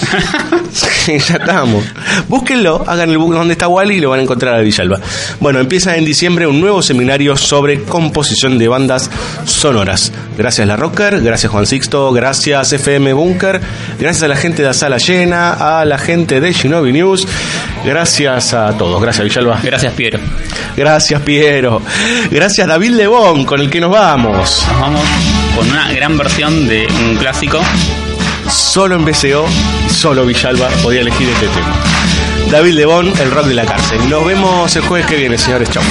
Sí, 0.71 1.17
ya 1.17 1.37
estamos. 1.37 1.83
Búsquenlo, 2.27 2.83
hagan 2.85 3.09
el 3.09 3.17
book 3.17 3.33
donde 3.33 3.53
está 3.53 3.67
Wally 3.67 3.95
y 3.95 3.99
lo 3.99 4.11
van 4.11 4.19
a 4.19 4.23
encontrar 4.23 4.55
a 4.55 4.59
Villalba. 4.59 4.99
Bueno, 5.39 5.59
empieza 5.59 5.97
en 5.97 6.05
diciembre 6.05 6.45
un 6.45 6.61
nuevo 6.61 6.83
seminario 6.83 7.35
sobre 7.35 7.81
composición 7.83 8.59
de 8.59 8.67
bandas 8.67 9.09
sonoras. 9.45 10.11
Gracias 10.37 10.67
La 10.67 10.75
Rocker, 10.75 11.21
gracias 11.21 11.51
Juan 11.51 11.65
Gracias 11.89 12.71
FM 12.71 13.13
Bunker, 13.13 13.59
gracias 13.97 14.23
a 14.23 14.27
la 14.27 14.35
gente 14.35 14.61
de 14.61 14.73
Sala 14.75 14.97
Llena, 14.97 15.79
a 15.79 15.85
la 15.85 15.97
gente 15.97 16.39
de 16.39 16.51
Shinobi 16.53 16.93
News, 16.93 17.27
gracias 17.83 18.53
a 18.53 18.77
todos. 18.77 19.01
Gracias 19.01 19.23
Villalba. 19.23 19.59
Gracias, 19.63 19.93
Piero. 19.93 20.19
Gracias 20.77 21.21
Piero. 21.21 21.81
Gracias 22.29 22.67
David 22.67 22.91
Lebón, 22.91 23.43
con 23.43 23.59
el 23.59 23.71
que 23.71 23.81
nos 23.81 23.89
vamos. 23.89 24.65
Nos 24.67 24.79
vamos 24.79 25.01
con 25.55 25.69
una 25.69 25.91
gran 25.91 26.15
versión 26.15 26.67
de 26.67 26.87
un 26.87 27.17
clásico. 27.17 27.59
Solo 28.47 28.95
en 28.95 29.05
BCO, 29.05 29.47
solo 29.89 30.25
Villalba 30.25 30.69
podía 30.83 31.01
elegir 31.01 31.27
este 31.27 31.47
tema. 31.47 31.73
David 32.51 32.73
Lebón, 32.73 33.11
el 33.19 33.31
rock 33.31 33.47
de 33.47 33.55
la 33.55 33.65
cárcel. 33.65 34.07
Nos 34.09 34.23
vemos 34.25 34.75
el 34.75 34.83
jueves 34.83 35.07
que 35.07 35.15
viene, 35.15 35.37
señores. 35.39 35.69
Chau. 35.71 35.81